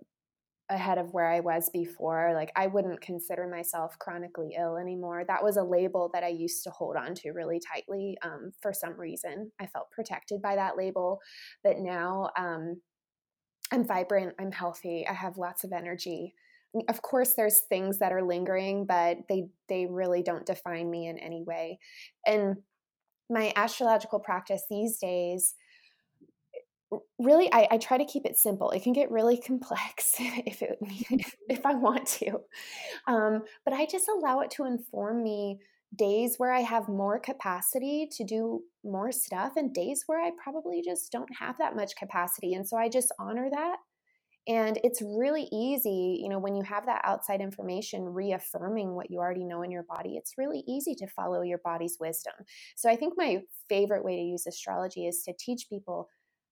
ahead 0.69 0.97
of 0.97 1.13
where 1.13 1.27
I 1.27 1.39
was 1.39 1.69
before. 1.69 2.31
Like, 2.33 2.51
I 2.55 2.67
wouldn't 2.67 3.01
consider 3.01 3.47
myself 3.47 3.97
chronically 3.99 4.55
ill 4.57 4.77
anymore. 4.77 5.23
That 5.25 5.43
was 5.43 5.57
a 5.57 5.63
label 5.63 6.09
that 6.13 6.23
I 6.23 6.27
used 6.27 6.63
to 6.65 6.69
hold 6.69 6.95
on 6.97 7.15
to 7.15 7.31
really 7.31 7.59
tightly 7.59 8.17
um, 8.21 8.51
for 8.61 8.73
some 8.73 8.99
reason. 8.99 9.51
I 9.59 9.65
felt 9.67 9.91
protected 9.91 10.41
by 10.41 10.55
that 10.55 10.77
label. 10.77 11.19
But 11.63 11.79
now 11.79 12.29
um, 12.37 12.81
I'm 13.71 13.85
vibrant, 13.85 14.35
I'm 14.39 14.51
healthy, 14.51 15.05
I 15.07 15.13
have 15.13 15.37
lots 15.37 15.63
of 15.63 15.71
energy. 15.71 16.33
Of 16.87 17.01
course, 17.01 17.33
there's 17.33 17.61
things 17.61 17.99
that 17.99 18.11
are 18.11 18.23
lingering, 18.23 18.85
but 18.85 19.17
they 19.29 19.47
they 19.69 19.85
really 19.85 20.23
don't 20.23 20.45
define 20.45 20.89
me 20.89 21.07
in 21.07 21.17
any 21.19 21.43
way. 21.43 21.79
And 22.25 22.57
my 23.29 23.51
astrological 23.55 24.19
practice 24.19 24.63
these 24.69 24.97
days 24.97 25.55
really 27.19 27.51
I, 27.51 27.67
I, 27.71 27.77
try 27.77 27.97
to 27.97 28.05
keep 28.05 28.25
it 28.25 28.37
simple. 28.37 28.71
It 28.71 28.81
can 28.81 28.93
get 28.93 29.11
really 29.11 29.37
complex 29.37 30.15
if 30.19 30.61
it 30.61 30.77
if 31.49 31.65
i 31.65 31.73
want 31.73 32.07
to. 32.07 32.39
Um, 33.07 33.43
but 33.65 33.73
i 33.73 33.85
just 33.85 34.07
allow 34.07 34.39
it 34.39 34.51
to 34.51 34.65
inform 34.65 35.23
me 35.23 35.59
days 35.95 36.35
where 36.37 36.51
i 36.51 36.59
have 36.61 36.89
more 36.89 37.19
capacity 37.19 38.09
to 38.11 38.23
do 38.23 38.61
more 38.83 39.11
stuff 39.11 39.53
and 39.55 39.73
days 39.73 40.03
where 40.05 40.21
i 40.21 40.31
probably 40.41 40.81
just 40.81 41.11
don't 41.11 41.29
have 41.39 41.57
that 41.57 41.75
much 41.75 41.95
capacity. 41.95 42.53
And 42.53 42.67
so 42.67 42.77
i 42.77 42.87
just 42.89 43.13
honor 43.19 43.49
that 43.51 43.77
and 44.47 44.79
it's 44.83 45.01
really 45.01 45.47
easy 45.51 46.19
you 46.21 46.29
know 46.29 46.39
when 46.39 46.55
you 46.55 46.63
have 46.63 46.85
that 46.85 47.01
outside 47.03 47.41
information 47.41 48.05
reaffirming 48.05 48.95
what 48.95 49.11
you 49.11 49.19
already 49.19 49.43
know 49.43 49.61
in 49.61 49.71
your 49.71 49.83
body 49.83 50.15
it's 50.17 50.37
really 50.37 50.63
easy 50.67 50.95
to 50.95 51.07
follow 51.07 51.41
your 51.41 51.59
body's 51.63 51.97
wisdom 51.99 52.33
so 52.75 52.89
i 52.89 52.95
think 52.95 53.13
my 53.17 53.41
favorite 53.69 54.03
way 54.03 54.15
to 54.15 54.21
use 54.21 54.47
astrology 54.47 55.05
is 55.07 55.21
to 55.23 55.33
teach 55.37 55.67
people 55.69 56.07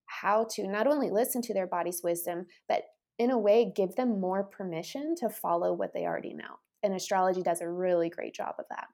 how 0.07 0.47
to 0.51 0.67
not 0.67 0.87
only 0.87 1.09
listen 1.09 1.41
to 1.43 1.53
their 1.53 1.67
body's 1.67 2.01
wisdom, 2.03 2.45
but 2.67 2.83
in 3.17 3.31
a 3.31 3.37
way 3.37 3.71
give 3.75 3.95
them 3.95 4.19
more 4.19 4.43
permission 4.43 5.15
to 5.19 5.29
follow 5.29 5.73
what 5.73 5.93
they 5.93 6.05
already 6.05 6.33
know. 6.33 6.59
And 6.83 6.93
astrology 6.93 7.41
does 7.41 7.61
a 7.61 7.69
really 7.69 8.09
great 8.09 8.35
job 8.35 8.55
of 8.59 8.65
that. 8.69 8.87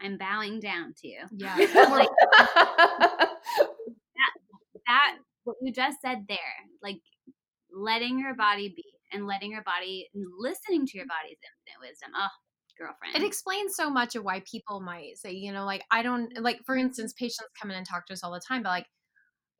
I'm 0.00 0.16
bowing 0.16 0.60
down 0.60 0.94
to 0.98 1.08
you. 1.08 1.20
Yeah. 1.32 1.56
like, 1.74 2.08
that, 2.38 3.30
that, 4.86 5.16
what 5.44 5.56
you 5.60 5.72
just 5.72 6.00
said 6.00 6.26
there, 6.28 6.38
like 6.82 7.00
letting 7.72 8.18
your 8.18 8.34
body 8.34 8.72
be 8.74 8.84
and 9.12 9.26
letting 9.26 9.52
your 9.52 9.62
body, 9.62 10.08
listening 10.38 10.86
to 10.86 10.98
your 10.98 11.06
body's 11.06 11.38
infinite 11.42 11.88
wisdom. 11.88 12.10
Oh, 12.16 12.28
girlfriend. 12.78 13.16
It 13.16 13.26
explains 13.26 13.74
so 13.74 13.90
much 13.90 14.14
of 14.16 14.24
why 14.24 14.42
people 14.50 14.80
might 14.80 15.16
say, 15.16 15.32
you 15.32 15.52
know, 15.52 15.64
like, 15.64 15.82
I 15.90 16.02
don't, 16.02 16.30
like, 16.40 16.60
for 16.66 16.76
instance, 16.76 17.12
patients 17.12 17.48
come 17.60 17.70
in 17.70 17.76
and 17.76 17.86
talk 17.86 18.06
to 18.06 18.12
us 18.12 18.22
all 18.22 18.32
the 18.32 18.40
time, 18.46 18.62
but 18.62 18.70
like, 18.70 18.86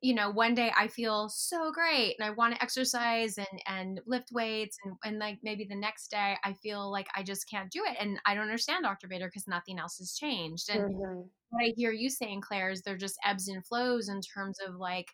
you 0.00 0.14
know 0.14 0.30
one 0.30 0.54
day 0.54 0.70
i 0.78 0.86
feel 0.86 1.28
so 1.28 1.72
great 1.72 2.14
and 2.18 2.26
i 2.26 2.30
want 2.30 2.54
to 2.54 2.62
exercise 2.62 3.36
and 3.36 3.62
and 3.66 4.00
lift 4.06 4.28
weights 4.32 4.76
and, 4.84 4.94
and 5.04 5.18
like 5.18 5.38
maybe 5.42 5.66
the 5.68 5.74
next 5.74 6.10
day 6.10 6.36
i 6.44 6.52
feel 6.62 6.90
like 6.90 7.08
i 7.16 7.22
just 7.22 7.48
can't 7.50 7.70
do 7.70 7.82
it 7.84 7.96
and 7.98 8.18
i 8.24 8.34
don't 8.34 8.44
understand 8.44 8.84
dr 8.84 9.06
Bader 9.08 9.26
because 9.26 9.48
nothing 9.48 9.78
else 9.78 9.98
has 9.98 10.14
changed 10.14 10.70
and 10.70 10.82
mm-hmm. 10.82 11.20
what 11.50 11.64
i 11.64 11.72
hear 11.76 11.90
you 11.90 12.08
saying 12.08 12.40
claire 12.40 12.70
is 12.70 12.82
they're 12.82 12.96
just 12.96 13.18
ebbs 13.24 13.48
and 13.48 13.66
flows 13.66 14.08
in 14.08 14.20
terms 14.20 14.58
of 14.66 14.76
like 14.76 15.08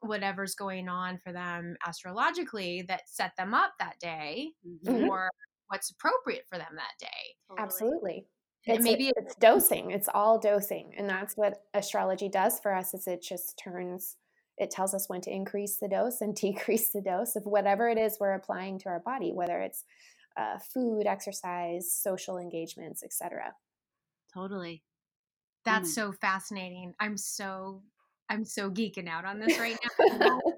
whatever's 0.00 0.54
going 0.54 0.88
on 0.88 1.18
for 1.22 1.32
them 1.32 1.76
astrologically 1.86 2.82
that 2.88 3.02
set 3.06 3.32
them 3.36 3.54
up 3.54 3.72
that 3.78 3.98
day 4.00 4.50
mm-hmm. 4.66 5.06
for 5.06 5.30
what's 5.68 5.90
appropriate 5.90 6.44
for 6.48 6.58
them 6.58 6.74
that 6.74 6.98
day 6.98 7.06
totally. 7.48 7.64
absolutely 7.64 8.26
it's, 8.66 8.84
maybe 8.84 9.12
it's 9.16 9.34
dosing 9.36 9.90
it's 9.90 10.08
all 10.12 10.38
dosing 10.38 10.92
and 10.96 11.08
that's 11.08 11.34
what 11.34 11.62
astrology 11.74 12.28
does 12.28 12.58
for 12.60 12.74
us 12.74 12.94
is 12.94 13.06
it 13.06 13.22
just 13.22 13.58
turns 13.62 14.16
it 14.58 14.70
tells 14.70 14.92
us 14.92 15.08
when 15.08 15.22
to 15.22 15.30
increase 15.30 15.78
the 15.78 15.88
dose 15.88 16.20
and 16.20 16.34
decrease 16.36 16.90
the 16.92 17.00
dose 17.00 17.36
of 17.36 17.44
whatever 17.44 17.88
it 17.88 17.98
is 17.98 18.16
we're 18.20 18.34
applying 18.34 18.78
to 18.78 18.88
our 18.88 19.00
body 19.00 19.32
whether 19.32 19.58
it's 19.58 19.84
uh, 20.36 20.58
food 20.72 21.06
exercise 21.06 21.92
social 21.92 22.38
engagements 22.38 23.02
etc 23.02 23.52
totally 24.32 24.82
that's 25.64 25.90
mm. 25.90 25.94
so 25.94 26.12
fascinating 26.12 26.94
i'm 27.00 27.16
so 27.16 27.82
i'm 28.30 28.44
so 28.44 28.70
geeking 28.70 29.08
out 29.08 29.26
on 29.26 29.38
this 29.38 29.58
right 29.58 29.78
now 30.18 30.40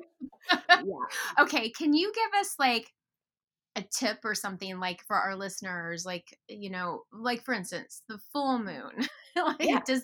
yeah. 0.68 0.82
okay 1.40 1.70
can 1.70 1.92
you 1.92 2.12
give 2.14 2.40
us 2.40 2.54
like 2.58 2.92
a 3.76 3.82
tip 3.82 4.18
or 4.24 4.34
something 4.34 4.78
like 4.78 5.02
for 5.06 5.16
our 5.16 5.34
listeners 5.34 6.04
like 6.04 6.38
you 6.48 6.70
know 6.70 7.02
like 7.12 7.42
for 7.44 7.54
instance 7.54 8.02
the 8.08 8.18
full 8.32 8.58
moon 8.58 9.08
like 9.36 9.56
yeah. 9.60 9.80
does 9.86 10.02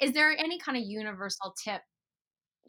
is 0.00 0.12
there 0.12 0.30
any 0.38 0.58
kind 0.58 0.78
of 0.78 0.84
universal 0.84 1.54
tip 1.62 1.82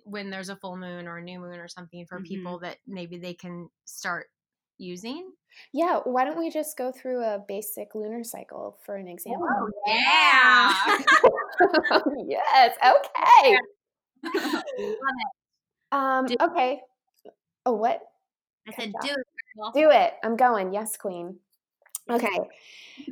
when 0.04 0.30
there's 0.30 0.50
a 0.50 0.56
full 0.56 0.76
moon 0.76 1.08
or 1.08 1.18
a 1.18 1.24
new 1.24 1.40
moon 1.40 1.60
or 1.60 1.68
something 1.68 2.06
for 2.08 2.18
mm-hmm. 2.18 2.26
people 2.26 2.60
that 2.60 2.78
maybe 2.88 3.18
they 3.18 3.34
can 3.34 3.70
start 3.86 4.28
using 4.78 5.32
yeah 5.72 6.00
why 6.04 6.26
don't 6.26 6.38
we 6.38 6.50
just 6.50 6.76
go 6.76 6.92
through 6.92 7.24
a 7.24 7.40
basic 7.48 7.94
lunar 7.96 8.24
cycle 8.24 8.78
for 8.84 8.96
an 8.96 9.08
example 9.08 9.48
oh, 9.50 9.70
yeah 9.88 10.74
yes 12.28 12.76
okay 12.84 13.58
um 15.92 16.28
okay 16.42 16.82
oh 17.66 17.74
what 17.74 18.02
i 18.68 18.72
said 18.74 18.92
do 19.02 19.10
it 19.10 19.28
do 19.74 19.90
it. 19.92 20.14
I'm 20.24 20.36
going. 20.36 20.74
Yes, 20.74 20.98
queen. 20.98 21.38
Okay. 22.10 22.28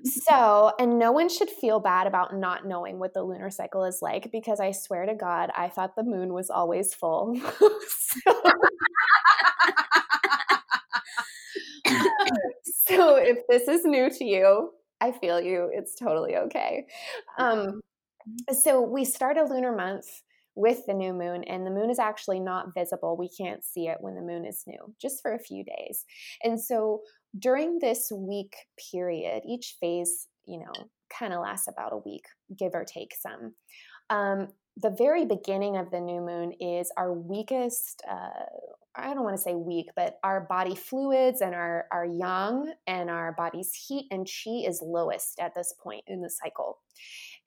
So, 0.05 0.71
and 0.79 0.97
no 0.97 1.11
one 1.11 1.27
should 1.27 1.49
feel 1.49 1.81
bad 1.81 2.07
about 2.07 2.37
not 2.37 2.65
knowing 2.65 2.99
what 2.99 3.13
the 3.13 3.21
lunar 3.21 3.49
cycle 3.49 3.83
is 3.83 4.01
like 4.01 4.31
because 4.31 4.61
I 4.61 4.71
swear 4.71 5.05
to 5.05 5.13
God, 5.13 5.51
I 5.53 5.67
thought 5.67 5.97
the 5.97 6.03
moon 6.03 6.31
was 6.31 6.49
always 6.49 6.93
full. 6.93 7.35
so, 12.87 13.17
if 13.17 13.39
this 13.49 13.67
is 13.67 13.83
new 13.83 14.09
to 14.09 14.23
you, 14.23 14.71
I 15.01 15.11
feel 15.11 15.41
you. 15.41 15.69
It's 15.73 15.95
totally 15.95 16.37
okay. 16.37 16.85
Um, 17.37 17.81
so, 18.53 18.81
we 18.81 19.03
start 19.03 19.35
a 19.37 19.43
lunar 19.43 19.75
month 19.75 20.07
with 20.55 20.85
the 20.85 20.93
new 20.93 21.13
moon, 21.13 21.43
and 21.45 21.65
the 21.65 21.71
moon 21.71 21.89
is 21.89 21.99
actually 21.99 22.39
not 22.39 22.73
visible. 22.75 23.17
We 23.17 23.29
can't 23.29 23.63
see 23.63 23.87
it 23.87 23.97
when 23.99 24.15
the 24.15 24.21
moon 24.21 24.45
is 24.45 24.63
new, 24.67 24.93
just 25.01 25.21
for 25.21 25.33
a 25.33 25.39
few 25.39 25.63
days. 25.63 26.05
And 26.43 26.61
so 26.61 27.01
during 27.37 27.79
this 27.79 28.11
week 28.15 28.55
period, 28.91 29.43
each 29.47 29.77
phase, 29.79 30.27
you 30.45 30.59
know, 30.59 30.73
kind 31.09 31.33
of 31.33 31.41
lasts 31.41 31.67
about 31.67 31.93
a 31.93 31.97
week, 31.97 32.25
give 32.57 32.71
or 32.73 32.85
take 32.85 33.13
some. 33.15 33.53
Um, 34.09 34.49
the 34.77 34.89
very 34.89 35.25
beginning 35.25 35.77
of 35.77 35.91
the 35.91 35.99
new 35.99 36.21
moon 36.21 36.53
is 36.59 36.91
our 36.97 37.13
weakest 37.13 38.01
uh, 38.09 38.45
i 38.95 39.13
don't 39.13 39.23
want 39.23 39.35
to 39.35 39.41
say 39.41 39.53
weak 39.53 39.87
but 39.95 40.17
our 40.23 40.41
body 40.41 40.75
fluids 40.75 41.41
and 41.41 41.53
our, 41.53 41.85
our 41.91 42.05
yang 42.05 42.73
and 42.87 43.09
our 43.09 43.33
body's 43.33 43.73
heat 43.73 44.07
and 44.11 44.27
chi 44.27 44.67
is 44.67 44.81
lowest 44.83 45.39
at 45.39 45.53
this 45.55 45.73
point 45.83 46.03
in 46.07 46.21
the 46.21 46.29
cycle 46.29 46.79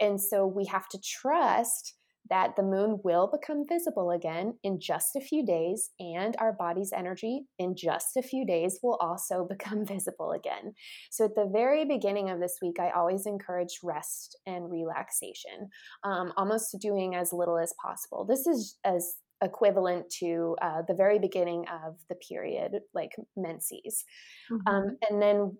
and 0.01 0.21
so 0.21 0.47
we 0.47 0.65
have 0.65 0.89
to 0.89 0.99
trust 1.01 1.95
that 2.31 2.57
the 2.57 2.63
moon 2.63 2.99
will 3.05 3.27
become 3.27 3.65
visible 3.69 4.11
again 4.11 4.59
in 4.63 4.81
just 4.81 5.17
a 5.17 5.21
few 5.21 5.45
days, 5.45 5.91
and 6.01 6.37
our 6.39 6.53
body's 6.53 6.93
energy 6.95 7.47
in 7.59 7.75
just 7.77 8.17
a 8.17 8.23
few 8.23 8.47
days 8.47 8.79
will 8.83 8.97
also 9.01 9.47
become 9.51 9.85
visible 9.85 10.33
again. 10.33 10.75
So, 11.11 11.25
at 11.27 11.35
the 11.35 11.49
very 11.53 11.85
beginning 11.85 12.31
of 12.31 12.41
this 12.41 12.59
week, 12.63 12.77
I 12.81 12.91
always 12.91 13.27
encourage 13.27 13.81
rest 13.83 14.39
and 14.47 14.71
relaxation, 14.71 15.69
um, 16.05 16.33
almost 16.37 16.77
doing 16.81 17.15
as 17.15 17.33
little 17.33 17.59
as 17.59 17.75
possible. 17.83 18.25
This 18.25 18.47
is 18.47 18.79
as 18.85 19.17
equivalent 19.43 20.09
to 20.19 20.57
uh, 20.63 20.83
the 20.89 20.95
very 20.95 21.19
beginning 21.19 21.67
of 21.69 21.97
the 22.09 22.15
period, 22.15 22.81
like 22.95 23.13
menses. 23.37 24.05
Mm-hmm. 24.51 24.75
Um, 24.75 24.97
and 25.09 25.21
then 25.21 25.57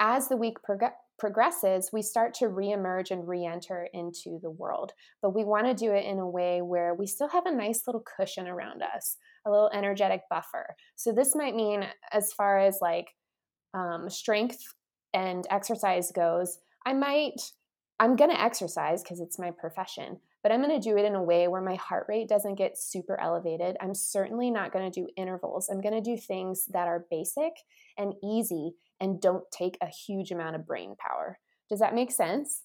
as 0.00 0.28
the 0.28 0.36
week 0.36 0.62
prog- 0.64 0.92
progresses, 1.22 1.90
we 1.92 2.02
start 2.02 2.34
to 2.34 2.46
reemerge 2.46 3.12
and 3.12 3.28
re 3.28 3.46
enter 3.46 3.86
into 3.94 4.40
the 4.42 4.50
world. 4.50 4.90
But 5.22 5.36
we 5.36 5.44
want 5.44 5.66
to 5.66 5.72
do 5.72 5.92
it 5.92 6.04
in 6.04 6.18
a 6.18 6.28
way 6.28 6.62
where 6.62 6.94
we 6.94 7.06
still 7.06 7.28
have 7.28 7.46
a 7.46 7.54
nice 7.54 7.82
little 7.86 8.02
cushion 8.16 8.48
around 8.48 8.82
us, 8.82 9.18
a 9.46 9.50
little 9.50 9.70
energetic 9.72 10.22
buffer. 10.28 10.74
So 10.96 11.12
this 11.12 11.36
might 11.36 11.54
mean, 11.54 11.86
as 12.10 12.32
far 12.32 12.58
as 12.58 12.78
like 12.82 13.06
um, 13.72 14.10
strength 14.10 14.58
and 15.14 15.46
exercise 15.48 16.10
goes, 16.10 16.58
I 16.84 16.92
might, 16.92 17.40
I'm 18.00 18.16
going 18.16 18.30
to 18.30 18.42
exercise 18.42 19.04
because 19.04 19.20
it's 19.20 19.38
my 19.38 19.52
profession, 19.52 20.18
but 20.42 20.50
I'm 20.50 20.62
going 20.62 20.78
to 20.78 20.88
do 20.88 20.96
it 20.96 21.04
in 21.04 21.14
a 21.14 21.22
way 21.22 21.46
where 21.46 21.62
my 21.62 21.76
heart 21.76 22.06
rate 22.08 22.28
doesn't 22.28 22.56
get 22.56 22.76
super 22.76 23.18
elevated. 23.20 23.76
I'm 23.80 23.94
certainly 23.94 24.50
not 24.50 24.72
going 24.72 24.90
to 24.90 25.00
do 25.00 25.08
intervals. 25.16 25.68
I'm 25.68 25.80
going 25.80 25.94
to 25.94 26.00
do 26.00 26.16
things 26.16 26.66
that 26.72 26.88
are 26.88 27.06
basic 27.10 27.52
and 27.96 28.14
easy 28.24 28.72
and 29.00 29.20
don't 29.20 29.44
take 29.52 29.78
a 29.80 29.86
huge 29.86 30.32
amount 30.32 30.56
of 30.56 30.66
brain 30.66 30.96
power. 30.98 31.38
Does 31.68 31.78
that 31.78 31.94
make 31.94 32.10
sense? 32.10 32.62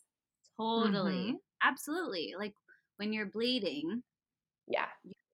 Totally. 0.60 1.13
Mm-hmm. 1.13 1.36
Absolutely. 1.63 2.34
Like 2.38 2.53
when 2.98 3.13
you're 3.13 3.27
bleeding, 3.27 4.01
yeah. 4.67 4.88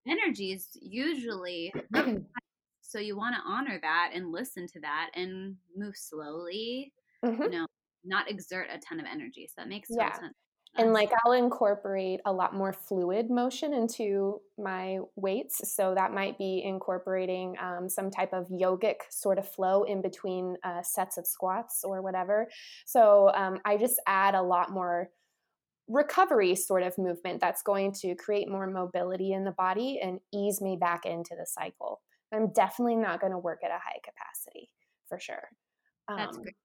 Energy 0.06 0.52
is 0.52 0.68
usually 0.74 1.72
so 2.82 2.98
you 2.98 3.16
want 3.16 3.34
to 3.34 3.40
honor 3.50 3.78
that 3.80 4.10
and 4.14 4.30
listen 4.30 4.66
to 4.68 4.80
that 4.80 5.10
and 5.14 5.56
move 5.74 5.96
slowly. 5.96 6.92
Mm-hmm. 7.24 7.42
You 7.42 7.50
know, 7.50 7.66
not 8.04 8.30
exert 8.30 8.68
a 8.70 8.78
ton 8.78 9.00
of 9.00 9.06
energy. 9.10 9.48
So 9.48 9.54
that 9.62 9.68
makes 9.68 9.88
yeah. 9.90 10.12
sense 10.12 10.34
and 10.76 10.92
like 10.92 11.10
I'll 11.24 11.32
incorporate 11.32 12.20
a 12.24 12.32
lot 12.32 12.54
more 12.54 12.72
fluid 12.72 13.30
motion 13.30 13.72
into 13.72 14.40
my 14.58 14.98
weights. 15.14 15.72
So 15.72 15.94
that 15.94 16.12
might 16.12 16.36
be 16.36 16.62
incorporating 16.64 17.56
um, 17.60 17.88
some 17.88 18.10
type 18.10 18.32
of 18.32 18.48
yogic 18.48 18.96
sort 19.10 19.38
of 19.38 19.48
flow 19.48 19.84
in 19.84 20.02
between 20.02 20.56
uh, 20.64 20.82
sets 20.82 21.16
of 21.16 21.26
squats 21.26 21.84
or 21.84 22.02
whatever. 22.02 22.48
So 22.86 23.30
um, 23.34 23.60
I 23.64 23.76
just 23.76 24.00
add 24.06 24.34
a 24.34 24.42
lot 24.42 24.70
more 24.70 25.10
recovery 25.86 26.54
sort 26.56 26.82
of 26.82 26.96
movement 26.98 27.40
that's 27.40 27.62
going 27.62 27.92
to 27.92 28.14
create 28.14 28.48
more 28.48 28.66
mobility 28.66 29.32
in 29.32 29.44
the 29.44 29.52
body 29.52 30.00
and 30.02 30.18
ease 30.32 30.60
me 30.60 30.76
back 30.76 31.06
into 31.06 31.36
the 31.38 31.46
cycle. 31.46 32.00
I'm 32.32 32.52
definitely 32.52 32.96
not 32.96 33.20
going 33.20 33.32
to 33.32 33.38
work 33.38 33.60
at 33.64 33.70
a 33.70 33.74
high 33.74 34.00
capacity 34.02 34.70
for 35.08 35.20
sure. 35.20 35.50
Um, 36.08 36.16
that's 36.16 36.36
great 36.36 36.56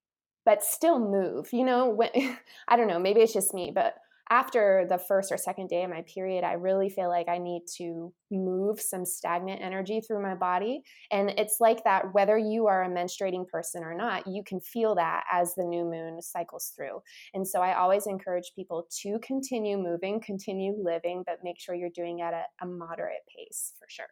but 0.49 0.63
still 0.63 0.97
move. 0.97 1.47
You 1.53 1.63
know, 1.63 1.89
when 1.89 2.09
I 2.67 2.75
don't 2.75 2.87
know, 2.87 2.97
maybe 2.97 3.19
it's 3.19 3.33
just 3.33 3.53
me, 3.53 3.71
but 3.73 3.93
after 4.31 4.87
the 4.89 4.97
first 4.97 5.31
or 5.31 5.37
second 5.37 5.69
day 5.69 5.83
of 5.83 5.91
my 5.91 6.03
period, 6.11 6.43
I 6.43 6.53
really 6.53 6.89
feel 6.89 7.07
like 7.07 7.27
I 7.27 7.37
need 7.37 7.65
to 7.77 8.11
move 8.31 8.81
some 8.81 9.05
stagnant 9.05 9.61
energy 9.61 10.01
through 10.01 10.23
my 10.23 10.33
body. 10.33 10.81
And 11.11 11.29
it's 11.37 11.57
like 11.59 11.83
that, 11.83 12.13
whether 12.13 12.35
you 12.35 12.65
are 12.65 12.83
a 12.83 12.89
menstruating 12.89 13.47
person 13.47 13.83
or 13.83 13.93
not, 13.93 14.25
you 14.25 14.43
can 14.43 14.59
feel 14.59 14.95
that 14.95 15.23
as 15.31 15.53
the 15.53 15.63
new 15.63 15.83
moon 15.83 16.19
cycles 16.19 16.73
through. 16.75 17.01
And 17.35 17.47
so 17.47 17.61
I 17.61 17.75
always 17.75 18.07
encourage 18.07 18.51
people 18.55 18.87
to 19.01 19.19
continue 19.19 19.77
moving, 19.77 20.19
continue 20.19 20.75
living, 20.79 21.23
but 21.27 21.43
make 21.43 21.59
sure 21.59 21.75
you're 21.75 21.89
doing 21.93 22.19
it 22.19 22.23
at 22.23 22.33
a, 22.33 22.65
a 22.65 22.67
moderate 22.67 23.25
pace 23.35 23.73
for 23.79 23.87
sure. 23.87 24.05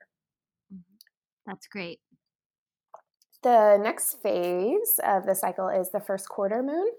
Mm-hmm. 0.72 0.98
That's 1.48 1.68
great. 1.68 2.00
The 3.44 3.78
next 3.78 4.22
phase 4.22 5.00
of 5.06 5.26
the 5.26 5.36
cycle 5.36 5.70
is 5.70 5.92
the 5.92 6.00
first 6.00 6.28
quarter 6.28 6.64
moon. 6.64 6.90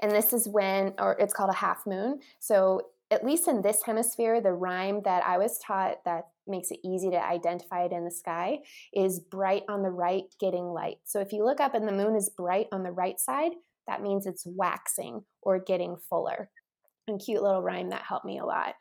And 0.00 0.12
this 0.12 0.32
is 0.32 0.46
when, 0.46 0.92
or 0.98 1.16
it's 1.18 1.32
called 1.32 1.50
a 1.50 1.56
half 1.56 1.86
moon. 1.86 2.20
So, 2.38 2.82
at 3.12 3.24
least 3.24 3.46
in 3.46 3.62
this 3.62 3.84
hemisphere, 3.84 4.40
the 4.40 4.52
rhyme 4.52 5.00
that 5.04 5.24
I 5.24 5.38
was 5.38 5.58
taught 5.58 6.04
that 6.04 6.26
makes 6.48 6.72
it 6.72 6.80
easy 6.84 7.08
to 7.10 7.24
identify 7.24 7.84
it 7.84 7.92
in 7.92 8.04
the 8.04 8.10
sky 8.10 8.58
is 8.92 9.20
bright 9.20 9.62
on 9.68 9.82
the 9.82 9.90
right, 9.90 10.24
getting 10.40 10.64
light. 10.64 10.96
So, 11.04 11.20
if 11.20 11.32
you 11.32 11.44
look 11.44 11.60
up 11.60 11.74
and 11.74 11.86
the 11.86 11.92
moon 11.92 12.14
is 12.16 12.28
bright 12.28 12.66
on 12.72 12.82
the 12.82 12.90
right 12.92 13.18
side, 13.18 13.52
that 13.86 14.02
means 14.02 14.26
it's 14.26 14.44
waxing 14.46 15.22
or 15.40 15.58
getting 15.58 15.96
fuller. 16.10 16.50
And 17.08 17.20
cute 17.24 17.42
little 17.42 17.62
rhyme 17.62 17.90
that 17.90 18.02
helped 18.02 18.26
me 18.26 18.38
a 18.38 18.44
lot. 18.44 18.74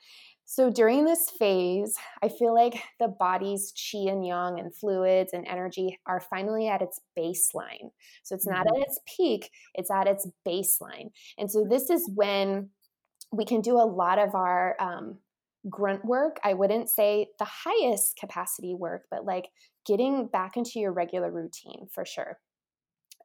So 0.45 0.69
during 0.69 1.05
this 1.05 1.29
phase, 1.31 1.95
I 2.21 2.29
feel 2.29 2.53
like 2.53 2.81
the 2.99 3.07
body's 3.07 3.73
chi 3.73 4.09
and 4.11 4.25
yang 4.25 4.59
and 4.59 4.73
fluids 4.73 5.33
and 5.33 5.45
energy 5.47 5.99
are 6.05 6.19
finally 6.19 6.67
at 6.67 6.83
its 6.83 7.01
baseline. 7.17 7.89
So 8.23 8.35
it's 8.35 8.47
not 8.47 8.67
mm-hmm. 8.67 8.81
at 8.81 8.87
its 8.87 8.99
peak, 9.17 9.49
it's 9.73 9.89
at 9.89 10.07
its 10.07 10.27
baseline. 10.47 11.09
And 11.37 11.49
so 11.49 11.65
this 11.67 11.89
is 11.89 12.09
when 12.13 12.69
we 13.31 13.43
can 13.43 13.61
do 13.61 13.77
a 13.77 13.89
lot 13.89 14.19
of 14.19 14.35
our 14.35 14.75
um, 14.79 15.17
grunt 15.67 16.05
work. 16.05 16.37
I 16.43 16.53
wouldn't 16.53 16.89
say 16.89 17.29
the 17.39 17.45
highest 17.45 18.17
capacity 18.17 18.75
work, 18.75 19.05
but 19.09 19.25
like 19.25 19.49
getting 19.85 20.27
back 20.27 20.57
into 20.57 20.79
your 20.79 20.91
regular 20.91 21.31
routine 21.31 21.87
for 21.91 22.05
sure. 22.05 22.37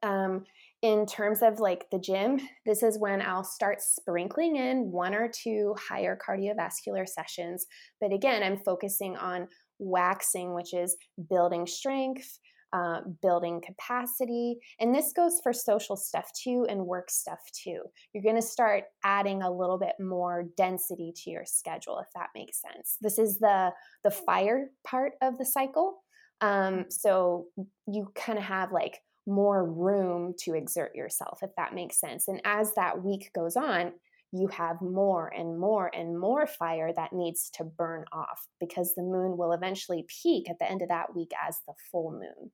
Um, 0.03 0.45
in 0.81 1.05
terms 1.05 1.41
of 1.41 1.59
like 1.59 1.85
the 1.91 1.99
gym, 1.99 2.39
this 2.65 2.81
is 2.81 2.97
when 2.97 3.21
I'll 3.21 3.43
start 3.43 3.81
sprinkling 3.81 4.55
in 4.55 4.91
one 4.91 5.13
or 5.13 5.29
two 5.29 5.75
higher 5.77 6.17
cardiovascular 6.17 7.07
sessions. 7.07 7.65
But 7.99 8.11
again, 8.11 8.41
I'm 8.41 8.57
focusing 8.57 9.15
on 9.15 9.47
waxing, 9.77 10.55
which 10.55 10.73
is 10.73 10.97
building 11.29 11.67
strength, 11.67 12.39
uh, 12.73 13.01
building 13.21 13.61
capacity. 13.63 14.57
And 14.79 14.95
this 14.95 15.13
goes 15.13 15.39
for 15.43 15.53
social 15.53 15.95
stuff 15.95 16.31
too 16.41 16.65
and 16.69 16.85
work 16.85 17.11
stuff 17.11 17.39
too. 17.53 17.81
You're 18.13 18.23
going 18.23 18.35
to 18.35 18.41
start 18.41 18.85
adding 19.03 19.43
a 19.43 19.51
little 19.51 19.77
bit 19.77 19.93
more 19.99 20.45
density 20.57 21.13
to 21.23 21.29
your 21.29 21.45
schedule, 21.45 21.99
if 21.99 22.07
that 22.15 22.29
makes 22.33 22.61
sense. 22.61 22.97
This 23.01 23.19
is 23.19 23.39
the, 23.39 23.71
the 24.03 24.11
fire 24.11 24.69
part 24.87 25.13
of 25.21 25.37
the 25.37 25.45
cycle. 25.45 25.97
Um, 26.39 26.85
so 26.89 27.45
you 27.87 28.11
kind 28.15 28.39
of 28.39 28.45
have 28.45 28.71
like 28.71 28.99
more 29.27 29.65
room 29.65 30.33
to 30.39 30.53
exert 30.53 30.95
yourself, 30.95 31.39
if 31.41 31.51
that 31.57 31.73
makes 31.73 31.99
sense. 31.99 32.27
And 32.27 32.41
as 32.43 32.73
that 32.75 33.03
week 33.03 33.31
goes 33.33 33.55
on, 33.55 33.93
you 34.31 34.47
have 34.47 34.81
more 34.81 35.27
and 35.27 35.59
more 35.59 35.91
and 35.93 36.17
more 36.17 36.47
fire 36.47 36.91
that 36.95 37.13
needs 37.13 37.49
to 37.51 37.63
burn 37.63 38.05
off 38.11 38.47
because 38.59 38.95
the 38.95 39.03
moon 39.03 39.37
will 39.37 39.51
eventually 39.51 40.05
peak 40.23 40.49
at 40.49 40.57
the 40.57 40.69
end 40.69 40.81
of 40.81 40.87
that 40.87 41.13
week 41.13 41.31
as 41.47 41.57
the 41.67 41.73
full 41.91 42.11
moon. 42.11 42.51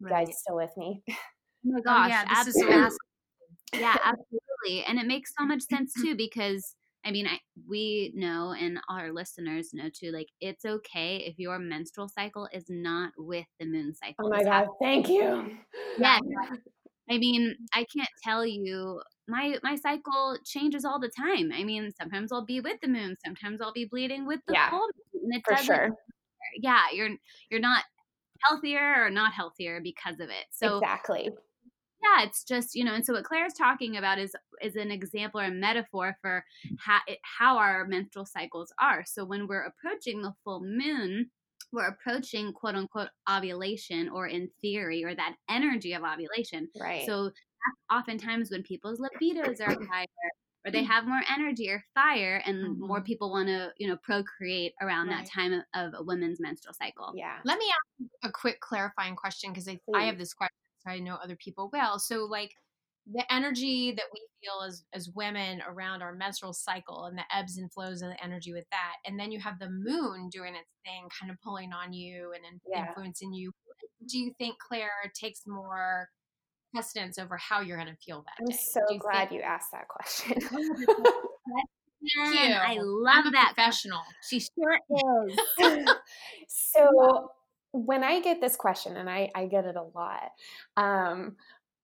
Right. 0.00 0.26
guys 0.26 0.38
still 0.38 0.56
with 0.56 0.76
me? 0.76 1.02
Oh 1.08 1.14
my 1.64 1.78
oh, 1.78 1.82
gosh, 1.82 2.04
oh, 2.04 2.08
yeah, 2.08 2.24
absolutely. 2.28 2.98
yeah, 3.72 3.96
absolutely. 4.04 4.84
And 4.86 4.98
it 4.98 5.06
makes 5.06 5.32
so 5.38 5.46
much 5.46 5.62
sense 5.62 5.94
too 6.02 6.14
because 6.14 6.74
I 7.04 7.10
mean, 7.10 7.26
I, 7.26 7.38
we 7.68 8.12
know, 8.14 8.54
and 8.58 8.78
our 8.88 9.12
listeners 9.12 9.70
know 9.72 9.88
too, 9.92 10.10
like 10.10 10.28
it's 10.40 10.64
okay 10.64 11.18
if 11.18 11.38
your 11.38 11.58
menstrual 11.58 12.08
cycle 12.08 12.48
is 12.52 12.64
not 12.68 13.12
with 13.18 13.46
the 13.60 13.66
moon 13.66 13.92
oh 13.92 13.98
cycle. 14.06 14.26
Oh 14.26 14.30
my 14.30 14.42
God, 14.42 14.68
thank 14.80 15.08
you. 15.08 15.50
Yeah. 15.98 16.18
I 17.10 17.18
mean, 17.18 17.54
I 17.74 17.84
can't 17.94 18.08
tell 18.22 18.46
you 18.46 19.02
my 19.28 19.58
my 19.62 19.74
cycle 19.76 20.38
changes 20.44 20.86
all 20.86 20.98
the 20.98 21.10
time. 21.10 21.50
I 21.52 21.62
mean, 21.62 21.90
sometimes 22.00 22.32
I'll 22.32 22.46
be 22.46 22.60
with 22.60 22.80
the 22.80 22.88
moon, 22.88 23.16
sometimes 23.24 23.60
I'll 23.60 23.74
be 23.74 23.84
bleeding 23.84 24.26
with 24.26 24.40
the 24.46 24.54
yeah, 24.54 24.70
full 24.70 24.88
moon. 25.12 25.22
And 25.24 25.34
it 25.34 25.42
for 25.46 25.62
sure. 25.62 25.90
Yeah, 26.62 26.84
you're 26.94 27.10
you're 27.50 27.60
not 27.60 27.84
healthier 28.48 29.04
or 29.04 29.10
not 29.10 29.32
healthier 29.32 29.80
because 29.82 30.14
of 30.14 30.30
it. 30.30 30.46
So 30.50 30.78
exactly 30.78 31.30
yeah 32.04 32.24
it's 32.24 32.44
just 32.44 32.74
you 32.74 32.84
know 32.84 32.94
and 32.94 33.04
so 33.04 33.12
what 33.12 33.24
claire's 33.24 33.54
talking 33.54 33.96
about 33.96 34.18
is 34.18 34.34
is 34.62 34.76
an 34.76 34.90
example 34.90 35.40
or 35.40 35.44
a 35.44 35.50
metaphor 35.50 36.16
for 36.20 36.44
how, 36.78 37.00
how 37.22 37.58
our 37.58 37.86
menstrual 37.86 38.26
cycles 38.26 38.72
are. 38.80 39.04
So 39.06 39.24
when 39.24 39.46
we're 39.46 39.64
approaching 39.64 40.22
the 40.22 40.34
full 40.44 40.60
moon 40.64 41.30
we're 41.72 41.88
approaching 41.88 42.52
quote 42.52 42.76
unquote 42.76 43.08
ovulation 43.28 44.08
or 44.08 44.28
in 44.28 44.48
theory 44.60 45.04
or 45.04 45.14
that 45.14 45.34
energy 45.50 45.92
of 45.92 46.02
ovulation. 46.04 46.68
Right. 46.80 47.04
So 47.04 47.30
oftentimes 47.92 48.50
when 48.50 48.62
people's 48.62 49.00
libidos 49.00 49.60
are 49.60 49.76
higher 49.90 50.06
or 50.64 50.70
they 50.70 50.84
have 50.84 51.06
more 51.06 51.20
energy 51.30 51.68
or 51.68 51.84
fire 51.94 52.42
and 52.46 52.56
mm-hmm. 52.56 52.86
more 52.86 53.02
people 53.02 53.30
want 53.30 53.48
to 53.48 53.72
you 53.78 53.88
know 53.88 53.96
procreate 54.02 54.72
around 54.80 55.08
right. 55.08 55.18
that 55.18 55.30
time 55.30 55.52
of, 55.52 55.62
of, 55.74 56.00
a 56.00 56.02
woman's 56.02 56.40
menstrual 56.40 56.74
cycle. 56.74 57.12
Yeah. 57.16 57.36
Let 57.44 57.58
me 57.58 57.66
ask 57.66 58.10
a 58.22 58.32
quick 58.32 58.60
clarifying 58.60 59.16
question 59.16 59.52
because 59.52 59.68
I, 59.68 59.78
I 59.94 60.04
have 60.04 60.18
this 60.18 60.32
question 60.32 60.54
I 60.86 60.98
know 60.98 61.16
other 61.22 61.36
people 61.36 61.70
will. 61.72 61.98
So 61.98 62.24
like 62.24 62.50
the 63.12 63.24
energy 63.32 63.92
that 63.92 64.06
we 64.12 64.20
feel 64.40 64.66
as 64.66 64.84
as 64.94 65.10
women 65.14 65.62
around 65.68 66.02
our 66.02 66.14
menstrual 66.14 66.52
cycle 66.52 67.04
and 67.04 67.18
the 67.18 67.24
ebbs 67.34 67.58
and 67.58 67.72
flows 67.72 68.02
of 68.02 68.08
the 68.10 68.24
energy 68.24 68.52
with 68.52 68.64
that, 68.70 68.94
and 69.06 69.18
then 69.18 69.30
you 69.30 69.40
have 69.40 69.58
the 69.58 69.68
moon 69.68 70.28
doing 70.30 70.54
its 70.54 70.70
thing, 70.84 71.08
kind 71.20 71.30
of 71.30 71.40
pulling 71.42 71.72
on 71.72 71.92
you 71.92 72.32
and 72.34 72.60
yeah. 72.70 72.88
influencing 72.88 73.32
you. 73.32 73.52
Do 74.08 74.18
you 74.18 74.32
think 74.38 74.56
Claire 74.58 75.12
takes 75.18 75.42
more 75.46 76.08
precedence 76.72 77.18
over 77.18 77.36
how 77.36 77.60
you're 77.60 77.76
going 77.76 77.88
to 77.88 77.96
feel 78.04 78.24
that? 78.24 78.34
I'm 78.40 78.46
day? 78.46 78.56
so 78.58 78.80
you 78.90 78.98
glad 78.98 79.28
think- 79.28 79.40
you 79.40 79.40
asked 79.40 79.70
that 79.72 79.88
question. 79.88 80.38
Oh, 80.86 81.20
Thank 82.16 82.34
you. 82.34 82.54
I 82.54 82.76
love 82.80 83.32
that 83.32 83.52
professional. 83.54 84.00
She 84.28 84.40
sure 84.40 84.78
is. 84.90 85.88
so 86.48 87.30
when 87.74 88.04
I 88.04 88.20
get 88.20 88.40
this 88.40 88.54
question, 88.54 88.96
and 88.96 89.10
I, 89.10 89.30
I 89.34 89.46
get 89.46 89.64
it 89.64 89.74
a 89.74 89.82
lot, 89.82 90.30
um, 90.76 91.34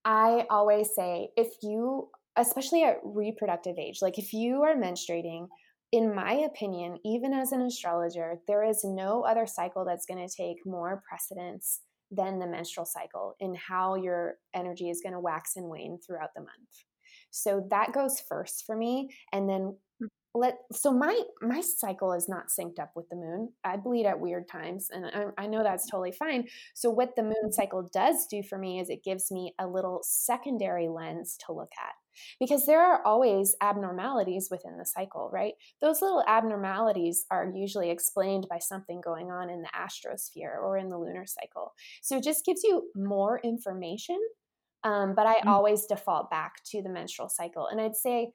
I 0.04 0.46
always 0.48 0.94
say 0.94 1.30
if 1.36 1.48
you, 1.62 2.10
especially 2.36 2.84
at 2.84 2.98
reproductive 3.02 3.76
age, 3.76 3.98
like 4.00 4.16
if 4.16 4.32
you 4.32 4.62
are 4.62 4.76
menstruating, 4.76 5.48
in 5.90 6.14
my 6.14 6.32
opinion, 6.32 6.98
even 7.04 7.34
as 7.34 7.50
an 7.50 7.62
astrologer, 7.62 8.38
there 8.46 8.62
is 8.62 8.84
no 8.84 9.22
other 9.22 9.46
cycle 9.46 9.84
that's 9.84 10.06
going 10.06 10.24
to 10.24 10.32
take 10.32 10.64
more 10.64 11.02
precedence 11.08 11.80
than 12.12 12.38
the 12.38 12.46
menstrual 12.46 12.86
cycle 12.86 13.34
in 13.40 13.56
how 13.56 13.96
your 13.96 14.36
energy 14.54 14.90
is 14.90 15.00
going 15.02 15.12
to 15.12 15.20
wax 15.20 15.56
and 15.56 15.68
wane 15.68 15.98
throughout 16.06 16.30
the 16.36 16.40
month. 16.40 16.84
So 17.32 17.66
that 17.70 17.92
goes 17.92 18.22
first 18.28 18.64
for 18.64 18.76
me. 18.76 19.10
And 19.32 19.48
then 19.48 19.76
let 20.34 20.58
so 20.72 20.92
my 20.92 21.20
my 21.42 21.60
cycle 21.60 22.12
is 22.12 22.28
not 22.28 22.48
synced 22.48 22.78
up 22.78 22.92
with 22.94 23.08
the 23.08 23.16
moon. 23.16 23.52
I 23.64 23.76
bleed 23.76 24.06
at 24.06 24.20
weird 24.20 24.48
times 24.48 24.88
and 24.90 25.06
I, 25.06 25.42
I, 25.42 25.46
know 25.46 25.64
that's 25.64 25.90
totally 25.90 26.12
fine. 26.12 26.46
So 26.74 26.88
what 26.88 27.16
the 27.16 27.24
moon 27.24 27.50
cycle 27.50 27.88
does 27.92 28.26
do 28.30 28.42
for 28.42 28.56
me 28.56 28.78
is 28.78 28.90
it 28.90 29.02
gives 29.02 29.32
me 29.32 29.54
a 29.58 29.66
little 29.66 30.00
secondary 30.04 30.88
lens 30.88 31.36
to 31.46 31.52
look 31.52 31.72
at 31.84 31.94
because 32.38 32.64
there 32.66 32.80
are 32.80 33.04
always 33.04 33.56
abnormalities 33.60 34.48
within 34.52 34.78
the 34.78 34.86
cycle 34.86 35.30
right? 35.32 35.54
Those 35.80 36.00
little 36.00 36.22
abnormalities 36.28 37.26
are 37.32 37.52
usually 37.52 37.90
explained 37.90 38.46
by 38.48 38.58
something 38.58 39.00
going 39.00 39.32
on 39.32 39.50
in 39.50 39.62
the 39.62 39.70
astrosphere 39.76 40.62
or 40.62 40.76
in 40.76 40.90
the 40.90 40.98
lunar 40.98 41.26
cycle. 41.26 41.72
So 42.02 42.18
it 42.18 42.24
just 42.24 42.44
gives 42.44 42.62
you 42.62 42.88
more 42.94 43.40
information 43.42 44.20
um, 44.82 45.14
but 45.14 45.26
i 45.26 45.34
mm-hmm. 45.34 45.48
always 45.48 45.84
default 45.84 46.30
back 46.30 46.64
to 46.64 46.80
the 46.82 46.88
menstrual 46.88 47.28
cycle. 47.28 47.66
And 47.66 47.80
i'd 47.80 47.96
say 47.96 48.32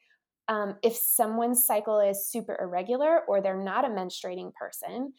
um, 0.48 0.76
if 0.84 0.96
someone's 0.96 1.66
cycle 1.66 2.00
is 2.00 2.30
super 2.30 2.58
irregular 2.60 3.22
or 3.28 3.42
they're 3.42 3.62
not 3.62 3.86
a 3.86 3.90
menstruating 3.90 4.54
person, 4.54 5.14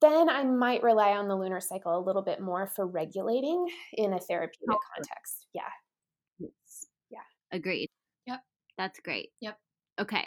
then 0.00 0.28
I 0.28 0.44
might 0.44 0.82
rely 0.82 1.12
on 1.12 1.28
the 1.28 1.36
lunar 1.36 1.60
cycle 1.60 1.98
a 1.98 2.04
little 2.04 2.22
bit 2.22 2.40
more 2.40 2.66
for 2.66 2.86
regulating 2.86 3.66
in 3.94 4.12
a 4.12 4.18
therapeutic 4.18 4.68
oh. 4.70 4.78
context. 4.94 5.46
Yeah. 5.54 5.62
Yes. 6.38 6.86
Yeah. 7.10 7.18
Agreed. 7.52 7.88
Yep. 8.26 8.40
That's 8.76 9.00
great. 9.00 9.30
Yep. 9.40 9.58
Okay. 10.00 10.26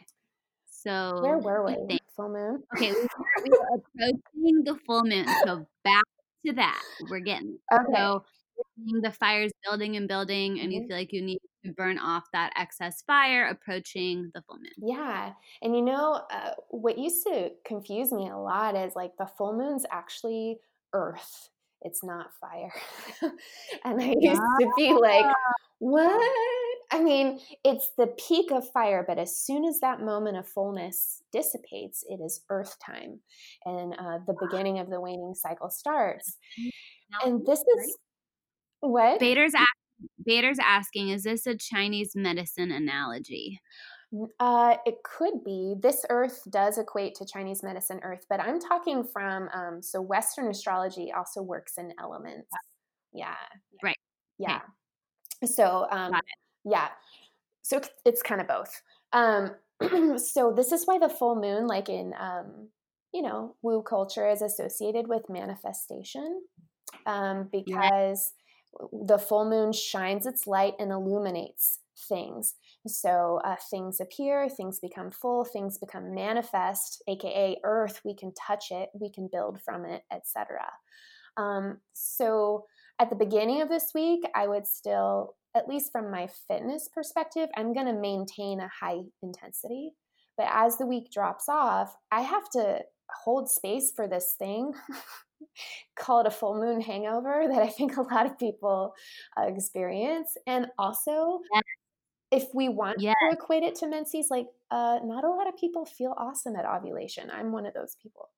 So 0.65 1.19
where 1.21 1.37
were 1.37 1.65
we? 1.65 1.99
Full 2.15 2.29
moon. 2.29 2.63
Okay, 2.75 2.91
we 2.91 2.97
were, 3.17 3.43
we 3.43 3.49
were 3.49 3.67
approaching 3.75 4.63
the 4.63 4.79
full 4.85 5.03
moon. 5.03 5.25
So 5.45 5.67
back 5.83 6.03
to 6.45 6.53
that. 6.53 6.81
We're 7.09 7.19
getting 7.19 7.57
okay. 7.71 7.83
so 7.93 8.23
the 9.01 9.11
fire's 9.11 9.51
building 9.63 9.97
and 9.97 10.07
building, 10.07 10.59
and 10.59 10.71
mm-hmm. 10.71 10.81
you 10.81 10.87
feel 10.87 10.97
like 10.97 11.11
you 11.11 11.21
need 11.21 11.39
to 11.39 11.48
burn 11.75 11.97
off 11.97 12.25
that 12.33 12.53
excess 12.57 13.01
fire 13.05 13.47
approaching 13.47 14.31
the 14.33 14.41
full 14.41 14.57
moon. 14.57 14.71
Yeah. 14.77 15.33
And 15.61 15.75
you 15.75 15.81
know, 15.81 16.21
uh, 16.31 16.51
what 16.69 16.97
used 16.97 17.25
to 17.27 17.51
confuse 17.65 18.11
me 18.11 18.29
a 18.29 18.37
lot 18.37 18.75
is 18.75 18.95
like 18.95 19.11
the 19.17 19.29
full 19.37 19.57
moon's 19.57 19.85
actually 19.91 20.59
earth, 20.93 21.49
it's 21.81 22.03
not 22.03 22.27
fire. 22.39 22.73
and 23.85 24.01
I 24.01 24.13
used 24.19 24.41
to 24.59 24.71
be 24.77 24.93
like, 24.93 25.25
what? 25.79 26.31
I 26.91 27.01
mean, 27.01 27.39
it's 27.63 27.91
the 27.97 28.07
peak 28.07 28.51
of 28.51 28.69
fire, 28.71 29.03
but 29.07 29.19
as 29.19 29.39
soon 29.39 29.63
as 29.63 29.79
that 29.79 30.01
moment 30.01 30.37
of 30.37 30.47
fullness 30.47 31.21
dissipates, 31.31 32.03
it 32.09 32.19
is 32.23 32.41
earth 32.49 32.75
time. 32.83 33.19
And 33.65 33.93
uh, 33.93 34.19
the 34.25 34.35
beginning 34.41 34.79
of 34.79 34.89
the 34.89 34.99
waning 34.99 35.35
cycle 35.35 35.69
starts. 35.69 36.35
And 37.23 37.45
this 37.45 37.59
is 37.59 37.97
what? 38.81 39.19
Bader's 39.19 39.53
Bader's 40.23 40.59
asking, 40.59 41.09
is 41.09 41.23
this 41.23 41.47
a 41.47 41.55
Chinese 41.55 42.15
medicine 42.15 42.71
analogy? 42.71 43.61
Uh, 44.39 44.75
it 44.85 44.95
could 45.03 45.43
be. 45.43 45.75
This 45.79 46.05
earth 46.09 46.41
does 46.49 46.77
equate 46.77 47.15
to 47.15 47.25
Chinese 47.25 47.61
medicine 47.61 47.99
earth, 48.03 48.25
but 48.29 48.39
I'm 48.39 48.59
talking 48.59 49.03
from, 49.03 49.49
um, 49.53 49.81
so 49.81 50.01
Western 50.01 50.47
astrology 50.47 51.11
also 51.11 51.41
works 51.41 51.77
in 51.77 51.93
elements. 51.99 52.49
Yeah. 53.13 53.35
Right. 53.83 53.97
Yeah. 54.39 54.61
Okay. 55.43 55.51
So, 55.51 55.87
um, 55.91 56.13
yeah. 56.65 56.89
So 57.61 57.81
it's 58.03 58.23
kind 58.23 58.41
of 58.41 58.47
both. 58.47 58.81
Um, 59.13 59.51
so 60.17 60.53
this 60.55 60.71
is 60.71 60.85
why 60.85 60.97
the 60.97 61.09
full 61.09 61.35
moon, 61.35 61.67
like 61.67 61.87
in, 61.87 62.13
um, 62.19 62.69
you 63.13 63.21
know, 63.21 63.55
woo 63.61 63.83
culture 63.83 64.27
is 64.27 64.41
associated 64.41 65.07
with 65.07 65.29
manifestation 65.29 66.41
um, 67.05 67.47
because 67.51 68.33
the 68.91 69.17
full 69.17 69.49
moon 69.49 69.73
shines 69.73 70.25
its 70.25 70.47
light 70.47 70.73
and 70.79 70.91
illuminates 70.91 71.79
things. 72.07 72.55
So 72.87 73.41
uh, 73.43 73.55
things 73.69 73.99
appear, 73.99 74.49
things 74.49 74.79
become 74.79 75.11
full, 75.11 75.43
things 75.43 75.77
become 75.77 76.13
manifest, 76.13 77.03
aka 77.07 77.57
earth. 77.63 78.01
We 78.05 78.15
can 78.15 78.33
touch 78.33 78.67
it, 78.71 78.89
we 78.93 79.11
can 79.11 79.29
build 79.31 79.59
from 79.61 79.85
it, 79.85 80.03
etc. 80.11 80.61
Um, 81.37 81.79
so 81.93 82.65
at 82.99 83.09
the 83.09 83.15
beginning 83.15 83.61
of 83.61 83.69
this 83.69 83.91
week, 83.93 84.23
I 84.35 84.47
would 84.47 84.67
still, 84.67 85.35
at 85.55 85.67
least 85.67 85.91
from 85.91 86.11
my 86.11 86.27
fitness 86.47 86.89
perspective, 86.93 87.49
I'm 87.55 87.73
going 87.73 87.87
to 87.87 87.93
maintain 87.93 88.59
a 88.59 88.69
high 88.69 88.99
intensity. 89.21 89.91
But 90.37 90.47
as 90.51 90.77
the 90.77 90.85
week 90.85 91.11
drops 91.11 91.49
off, 91.49 91.95
I 92.11 92.21
have 92.21 92.49
to 92.51 92.79
hold 93.23 93.49
space 93.49 93.91
for 93.95 94.07
this 94.07 94.35
thing 94.37 94.73
call 95.95 96.21
it 96.21 96.27
a 96.27 96.31
full 96.31 96.59
moon 96.59 96.81
hangover 96.81 97.45
that 97.49 97.61
I 97.61 97.67
think 97.67 97.97
a 97.97 98.01
lot 98.01 98.25
of 98.25 98.37
people 98.37 98.93
uh, 99.37 99.47
experience. 99.47 100.35
And 100.47 100.67
also, 100.77 101.41
yes. 101.53 101.63
if 102.31 102.45
we 102.53 102.69
want 102.69 102.99
yes. 102.99 103.15
to 103.29 103.35
equate 103.35 103.63
it 103.63 103.75
to 103.75 103.87
menses, 103.87 104.27
like 104.29 104.47
uh, 104.71 104.99
not 105.03 105.23
a 105.23 105.29
lot 105.29 105.47
of 105.47 105.57
people 105.57 105.85
feel 105.85 106.13
awesome 106.17 106.55
at 106.55 106.65
ovulation. 106.65 107.29
I'm 107.31 107.51
one 107.51 107.65
of 107.65 107.73
those 107.73 107.95
people. 108.01 108.29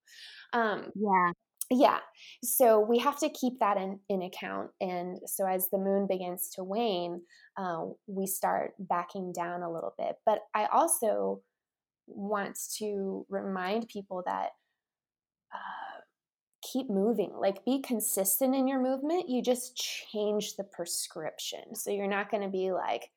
Um, 0.54 0.92
yeah. 0.96 1.32
Yeah. 1.74 2.00
So 2.44 2.82
we 2.82 3.00
have 3.00 3.18
to 3.20 3.30
keep 3.30 3.60
that 3.60 3.78
in, 3.78 4.00
in 4.10 4.24
account. 4.24 4.72
And 4.82 5.20
so 5.26 5.48
as 5.48 5.70
the 5.70 5.78
moon 5.78 6.06
begins 6.06 6.50
to 6.56 6.66
wane, 6.66 7.22
uh, 7.58 7.86
we 8.08 8.28
start 8.28 8.74
backing 8.78 9.32
down 9.32 9.62
a 9.62 9.72
little 9.72 9.94
bit. 9.98 10.18
But 10.26 10.40
I 10.54 10.66
also 10.66 11.42
want 12.08 12.60
to 12.80 13.26
remind 13.30 13.88
people 13.88 14.22
that 14.26 14.50
uh, 15.54 15.91
keep 16.72 16.90
moving. 16.90 17.32
Like 17.34 17.66
be 17.66 17.82
consistent 17.82 18.56
in 18.56 18.68
your 18.68 18.82
movement. 18.82 19.30
You 19.30 19.42
just 19.42 19.76
change 19.76 20.56
the 20.56 20.64
prescription. 20.64 21.76
So 21.76 21.92
you're 21.92 22.08
not 22.08 22.32
going 22.32 22.44
to 22.44 22.50
be 22.50 22.72
like 22.72 23.10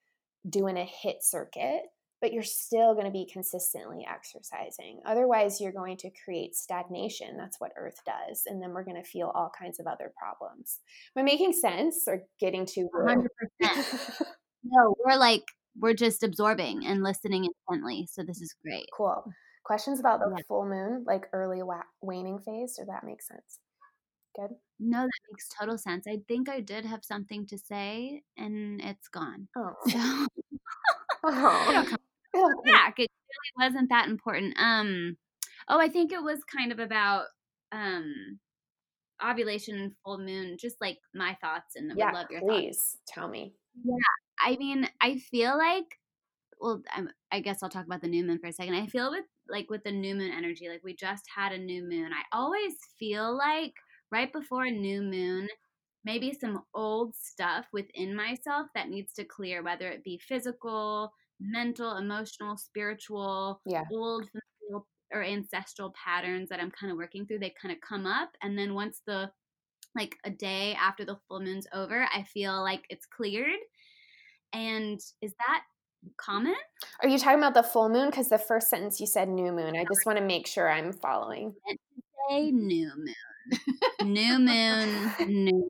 doing 0.48 0.76
a 0.76 0.88
HIIT 1.04 1.22
circuit 1.22 1.82
but 2.24 2.32
you're 2.32 2.42
still 2.42 2.94
going 2.94 3.04
to 3.04 3.10
be 3.10 3.28
consistently 3.30 4.06
exercising. 4.10 4.98
Otherwise 5.04 5.60
you're 5.60 5.72
going 5.72 5.98
to 5.98 6.10
create 6.24 6.56
stagnation. 6.56 7.36
That's 7.36 7.60
what 7.60 7.72
earth 7.76 8.00
does 8.06 8.44
and 8.46 8.62
then 8.62 8.70
we're 8.72 8.82
going 8.82 9.02
to 9.02 9.06
feel 9.06 9.30
all 9.34 9.52
kinds 9.58 9.78
of 9.78 9.86
other 9.86 10.10
problems. 10.16 10.80
Am 11.14 11.20
i 11.20 11.22
making 11.22 11.52
sense 11.52 12.04
or 12.06 12.22
getting 12.40 12.64
too 12.64 12.88
100% 12.94 13.26
no 14.64 14.94
we're 15.04 15.18
like 15.18 15.42
we're 15.78 15.92
just 15.92 16.22
absorbing 16.22 16.86
and 16.86 17.02
listening 17.02 17.46
intently 17.68 18.08
so 18.10 18.22
this 18.26 18.40
is 18.40 18.54
great. 18.64 18.86
Cool 18.96 19.30
Questions 19.64 19.98
about 19.98 20.20
the 20.20 20.31
yeah. 20.31 20.42
full 20.46 20.66
moon, 20.66 21.05
like 21.07 21.27
early 21.33 21.62
wa- 21.62 21.83
waning 22.03 22.38
phase? 22.38 22.77
Does 22.77 22.87
that 22.87 23.05
make 23.05 23.22
sense? 23.22 23.61
Good. 24.37 24.50
No, 24.79 25.03
that 25.03 25.33
makes 25.33 25.48
total 25.48 25.79
sense. 25.79 26.07
I 26.07 26.18
think 26.29 26.48
I 26.48 26.61
did 26.61 26.85
have 26.85 27.05
something 27.05 27.46
to 27.46 27.57
say, 27.57 28.22
and 28.37 28.81
it's 28.81 29.09
gone. 29.09 29.48
Oh. 29.57 30.27
So 31.24 31.31
oh. 31.33 31.96
it'll 32.35 32.62
back. 32.66 32.98
It 32.98 33.09
really 33.09 33.68
wasn't 33.68 33.88
that 33.88 34.09
important. 34.09 34.55
Um. 34.59 35.16
Oh, 35.68 35.81
I 35.81 35.88
think 35.88 36.12
it 36.12 36.22
was 36.22 36.40
kind 36.44 36.70
of 36.70 36.79
about 36.79 37.24
um 37.72 38.38
ovulation 39.24 39.79
and 39.79 39.92
full 40.05 40.18
moon. 40.18 40.59
Just 40.61 40.83
like 40.83 40.98
my 41.14 41.38
thoughts, 41.40 41.77
and 41.77 41.90
yeah, 41.96 42.11
love 42.11 42.27
your 42.31 42.42
please 42.42 42.77
thoughts. 42.77 42.98
tell 43.07 43.29
me. 43.29 43.55
Yeah, 43.83 43.96
I 44.38 44.57
mean, 44.57 44.87
I 45.00 45.16
feel 45.16 45.57
like 45.57 45.98
well, 46.61 46.83
I'm, 46.94 47.09
I 47.33 47.40
guess 47.40 47.62
I'll 47.62 47.70
talk 47.70 47.87
about 47.87 48.03
the 48.03 48.09
new 48.09 48.24
moon 48.24 48.38
for 48.38 48.48
a 48.48 48.53
second. 48.53 48.74
I 48.74 48.87
feel 48.87 49.11
with 49.11 49.24
like 49.48 49.70
with 49.70 49.85
the 49.85 49.92
new 49.92 50.14
moon 50.14 50.33
energy, 50.37 50.68
like 50.68 50.83
we 50.85 50.94
just 50.94 51.24
had 51.35 51.52
a 51.52 51.59
new 51.59 51.83
moon. 51.83 52.11
I 52.12 52.37
always 52.37 52.74
feel 52.98 53.37
like 53.37 53.72
right 54.11 54.33
before 54.33 54.64
a 54.64 54.70
new 54.70 55.02
moon, 55.02 55.48
maybe 56.04 56.33
some 56.33 56.62
old 56.74 57.14
stuff 57.14 57.66
within 57.72 58.14
myself 58.14 58.68
that 58.74 58.88
needs 58.88 59.12
to 59.14 59.24
clear, 59.24 59.62
whether 59.62 59.88
it 59.88 60.04
be 60.04 60.20
physical, 60.28 61.12
mental, 61.40 61.96
emotional, 61.96 62.57
spiritual, 62.57 63.61
yeah. 63.66 63.83
old 63.92 64.28
or 65.12 65.22
ancestral 65.22 65.94
patterns 66.02 66.48
that 66.48 66.61
I'm 66.61 66.72
kind 66.72 66.90
of 66.90 66.98
working 66.98 67.26
through. 67.26 67.38
They 67.38 67.54
kind 67.61 67.72
of 67.72 67.80
come 67.80 68.07
up, 68.07 68.30
and 68.42 68.59
then 68.59 68.74
once 68.74 69.02
the 69.07 69.30
like 69.96 70.16
a 70.24 70.30
day 70.30 70.74
after 70.74 71.04
the 71.04 71.18
full 71.28 71.40
moon's 71.40 71.68
over, 71.72 72.07
I 72.12 72.24
feel 72.24 72.62
like 72.62 72.85
it's 72.90 73.07
cleared. 73.07 73.61
And 74.52 75.00
is 75.22 75.35
that 75.46 75.62
common. 76.16 76.54
Are 77.02 77.08
you 77.08 77.18
talking 77.18 77.38
about 77.38 77.54
the 77.54 77.62
full 77.62 77.88
moon? 77.88 78.10
Because 78.10 78.28
the 78.28 78.38
first 78.38 78.68
sentence 78.68 79.00
you 79.00 79.06
said 79.06 79.28
new 79.28 79.52
moon. 79.52 79.76
I 79.76 79.84
just 79.84 80.06
want 80.06 80.18
to 80.18 80.24
make 80.24 80.46
sure 80.46 80.70
I'm 80.70 80.92
following. 80.92 81.54
Say 82.28 82.50
new 82.50 82.90
moon. 82.96 83.14
new 84.02 84.38
moon. 84.38 85.12
New 85.28 85.52
moon. 85.52 85.68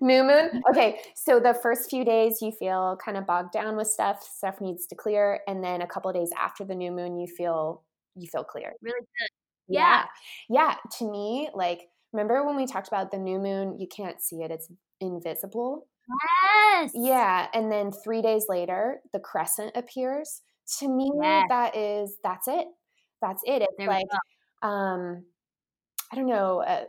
new 0.00 0.22
moon. 0.24 0.62
Okay, 0.70 1.00
so 1.14 1.38
the 1.40 1.54
first 1.54 1.90
few 1.90 2.04
days 2.04 2.38
you 2.40 2.52
feel 2.52 2.96
kind 3.04 3.16
of 3.16 3.26
bogged 3.26 3.52
down 3.52 3.76
with 3.76 3.88
stuff. 3.88 4.22
Stuff 4.22 4.60
needs 4.60 4.86
to 4.86 4.94
clear, 4.94 5.40
and 5.46 5.62
then 5.62 5.82
a 5.82 5.86
couple 5.86 6.12
days 6.12 6.30
after 6.38 6.64
the 6.64 6.74
new 6.74 6.90
moon, 6.90 7.16
you 7.16 7.26
feel 7.26 7.82
you 8.16 8.28
feel 8.28 8.44
clear. 8.44 8.72
Really 8.82 9.00
good. 9.00 9.28
Yeah. 9.68 10.04
yeah. 10.48 10.68
Yeah. 10.68 10.74
To 10.98 11.10
me, 11.10 11.50
like 11.54 11.82
remember 12.12 12.44
when 12.44 12.56
we 12.56 12.66
talked 12.66 12.88
about 12.88 13.10
the 13.10 13.18
new 13.18 13.38
moon? 13.38 13.78
You 13.78 13.86
can't 13.86 14.20
see 14.20 14.42
it; 14.42 14.50
it's 14.50 14.68
invisible. 15.00 15.86
Yes. 16.42 16.90
Yeah. 16.94 17.48
And 17.54 17.70
then 17.70 17.92
three 17.92 18.22
days 18.22 18.46
later, 18.48 19.00
the 19.12 19.20
crescent 19.20 19.72
appears. 19.76 20.42
to 20.78 20.88
me 20.88 21.10
Yes. 21.20 21.46
that 21.48 21.76
is 21.76 22.16
that's 22.22 22.46
it 22.48 22.66
that's 23.20 23.42
it 23.44 23.62
it's 23.62 23.74
There 23.78 23.88
like 23.88 24.06
um 24.62 25.24
i 26.12 26.16
don't 26.16 26.26
know 26.28 26.62
uh, 26.62 26.84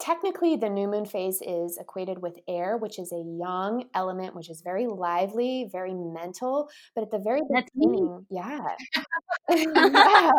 technically 0.00 0.56
the 0.56 0.68
new 0.70 0.88
moon 0.88 1.06
phase 1.06 1.42
is 1.42 1.78
equated 1.80 2.20
with 2.22 2.38
air 2.48 2.76
which 2.76 2.98
is 2.98 3.12
a 3.12 3.16
yang 3.40 3.84
element 3.94 4.34
which 4.36 4.50
is 4.50 4.62
very 4.62 4.86
lively 4.86 5.68
very 5.72 5.94
mental 5.94 6.68
but 6.94 7.02
at 7.02 7.10
the 7.10 7.18
very 7.18 7.42
That's 7.50 7.70
me. 7.74 7.86
beginning 7.86 8.26
yeah 8.30 8.60
yeah 9.50 10.30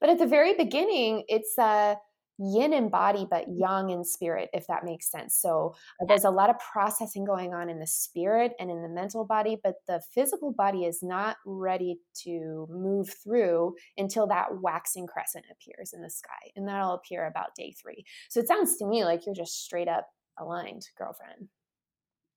but 0.00 0.10
at 0.10 0.18
the 0.18 0.26
very 0.26 0.54
beginning 0.54 1.24
it's 1.28 1.58
uh 1.58 1.94
yin 2.40 2.72
in 2.72 2.88
body 2.88 3.26
but 3.30 3.44
yang 3.48 3.90
in 3.90 4.02
spirit 4.02 4.48
if 4.54 4.66
that 4.66 4.84
makes 4.84 5.10
sense 5.10 5.36
so 5.36 5.74
uh, 6.00 6.06
there's 6.06 6.24
a 6.24 6.30
lot 6.30 6.48
of 6.48 6.56
processing 6.58 7.24
going 7.24 7.52
on 7.52 7.68
in 7.68 7.78
the 7.78 7.86
spirit 7.86 8.52
and 8.58 8.70
in 8.70 8.82
the 8.82 8.88
mental 8.88 9.24
body 9.24 9.58
but 9.62 9.74
the 9.86 10.00
physical 10.14 10.50
body 10.50 10.84
is 10.84 11.02
not 11.02 11.36
ready 11.44 11.98
to 12.14 12.66
move 12.70 13.10
through 13.22 13.74
until 13.98 14.26
that 14.26 14.46
waxing 14.62 15.06
crescent 15.06 15.44
appears 15.50 15.92
in 15.92 16.02
the 16.02 16.10
sky 16.10 16.50
and 16.56 16.66
that'll 16.66 16.94
appear 16.94 17.26
about 17.26 17.54
day 17.54 17.74
three 17.80 18.04
so 18.30 18.40
it 18.40 18.48
sounds 18.48 18.76
to 18.76 18.86
me 18.86 19.04
like 19.04 19.26
you're 19.26 19.34
just 19.34 19.62
straight 19.62 19.88
up 19.88 20.08
aligned 20.38 20.86
girlfriend 20.96 21.48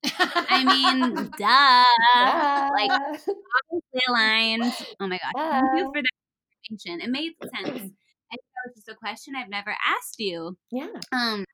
I 0.20 0.66
mean, 0.66 1.32
duh. 1.38 1.84
yeah. 2.14 2.70
Like 2.74 2.92
obviously 2.92 4.02
aligned. 4.10 4.74
Oh 5.00 5.08
my 5.08 5.18
gosh. 5.18 5.32
Thank 5.36 5.78
you 5.78 5.92
for 5.94 6.02
that 6.02 6.70
information. 6.70 7.02
It 7.02 7.10
made 7.10 7.32
sense. 7.56 7.92
I 8.64 8.68
think 8.68 8.76
that 8.76 8.76
was 8.76 8.76
just 8.76 8.90
a 8.90 8.96
question 8.96 9.36
I've 9.36 9.50
never 9.50 9.76
asked 9.86 10.20
you. 10.20 10.58
yeah 10.72 10.88
Um, 11.12 11.46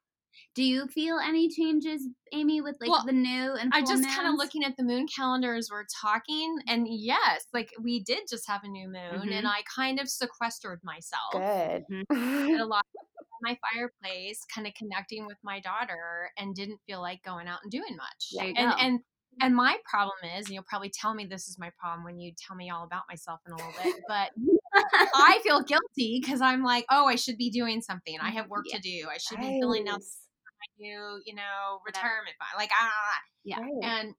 do 0.56 0.63
you 0.63 0.88
feel 0.88 1.17
any 1.19 1.50
changes, 1.50 2.08
Amy, 2.34 2.62
with 2.62 2.78
like 2.80 2.89
Well, 2.89 3.06
the 3.06 3.12
new 3.12 3.54
and 3.54 3.72
I 3.74 3.82
just 3.82 4.04
kind 4.08 4.28
of 4.28 4.36
looking 4.36 4.63
at 4.63 4.76
the 4.78 4.84
moon 4.84 5.08
calendars 5.08 5.69
we're 5.72 5.86
talking, 6.02 6.58
and 6.67 6.88
yes, 6.89 7.45
like 7.54 7.72
we 7.82 8.04
did 8.04 8.24
just 8.30 8.48
have 8.48 8.63
a 8.63 8.67
new 8.67 8.88
moon, 8.88 9.30
Mhm. 9.30 9.34
and 9.34 9.48
I 9.48 9.62
kind 9.76 10.00
of 10.00 10.10
sequestered 10.10 10.80
myself. 10.84 11.34
good 11.34 11.86
Did 11.89 12.10
a 12.62 12.65
lot 12.65 12.86
my 13.41 13.58
fireplace, 13.74 14.45
kind 14.54 14.67
of 14.67 14.74
connecting 14.74 15.26
with 15.26 15.38
my 15.43 15.60
daughter, 15.62 16.32
and 16.38 16.54
didn't 16.56 16.80
feel 16.86 17.02
like 17.02 17.24
going 17.24 17.48
out 17.48 17.60
and 17.63 17.72
doing 17.72 17.95
much. 17.95 18.32
You 18.32 18.54
and 18.56 18.69
go. 18.72 18.76
and 18.80 19.00
and 19.41 19.56
my 19.56 19.78
problem 19.89 20.17
is, 20.38 20.48
and 20.48 20.54
you'll 20.54 20.63
probably 20.67 20.89
tell 20.89 21.13
me 21.13 21.26
this 21.26 21.48
is 21.48 21.58
my 21.58 21.72
problem 21.80 22.04
when 22.04 22.19
you 22.19 22.34
tell 22.38 22.56
me 22.58 22.69
all 22.69 22.84
about 22.84 23.04
myself 23.10 23.39
in 23.48 23.54
a 23.54 23.56
little 23.56 23.72
bit, 23.82 24.04
but 24.08 24.32
I 24.73 25.39
feel 25.43 25.62
guilty 25.62 26.19
because 26.21 26.41
I'm 26.41 26.63
like, 26.63 26.86
oh, 26.89 27.05
I 27.08 27.15
should 27.15 27.38
be 27.38 27.49
doing 27.49 27.82
something. 27.82 28.17
I 28.21 28.29
have 28.32 28.49
work 28.49 28.65
Yeah. 28.69 28.77
to 28.77 28.82
do. 28.82 29.08
I 29.10 29.17
should 29.17 29.39
be 29.39 29.60
filling 29.60 29.88
out 29.88 29.99
my 30.01 30.86
new, 30.86 31.21
you 31.25 31.36
know, 31.36 31.79
retirement 31.86 32.36
fund. 32.38 32.49
Like, 32.58 32.71
ah, 32.73 33.13
Yeah. 33.43 33.60
Right. 33.60 33.71
and 33.84 34.13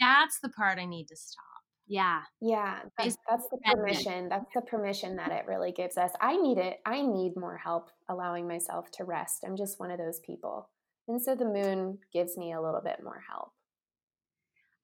that's 0.00 0.38
the 0.40 0.48
part 0.50 0.78
I 0.78 0.84
need 0.84 1.06
to 1.08 1.16
stop. 1.16 1.44
Yeah. 1.86 2.22
Yeah, 2.40 2.80
that's, 2.96 3.16
that's 3.28 3.46
the 3.50 3.58
permission. 3.64 4.28
That's 4.28 4.46
the 4.54 4.62
permission 4.62 5.16
that 5.16 5.30
it 5.32 5.44
really 5.46 5.72
gives 5.72 5.96
us. 5.98 6.10
I 6.20 6.36
need 6.36 6.58
it. 6.58 6.78
I 6.86 7.02
need 7.02 7.36
more 7.36 7.58
help 7.58 7.90
allowing 8.08 8.48
myself 8.48 8.90
to 8.92 9.04
rest. 9.04 9.44
I'm 9.46 9.56
just 9.56 9.78
one 9.78 9.90
of 9.90 9.98
those 9.98 10.20
people. 10.20 10.70
And 11.08 11.20
so 11.20 11.34
the 11.34 11.44
moon 11.44 11.98
gives 12.12 12.36
me 12.38 12.52
a 12.52 12.60
little 12.62 12.80
bit 12.82 13.00
more 13.02 13.20
help. 13.28 13.52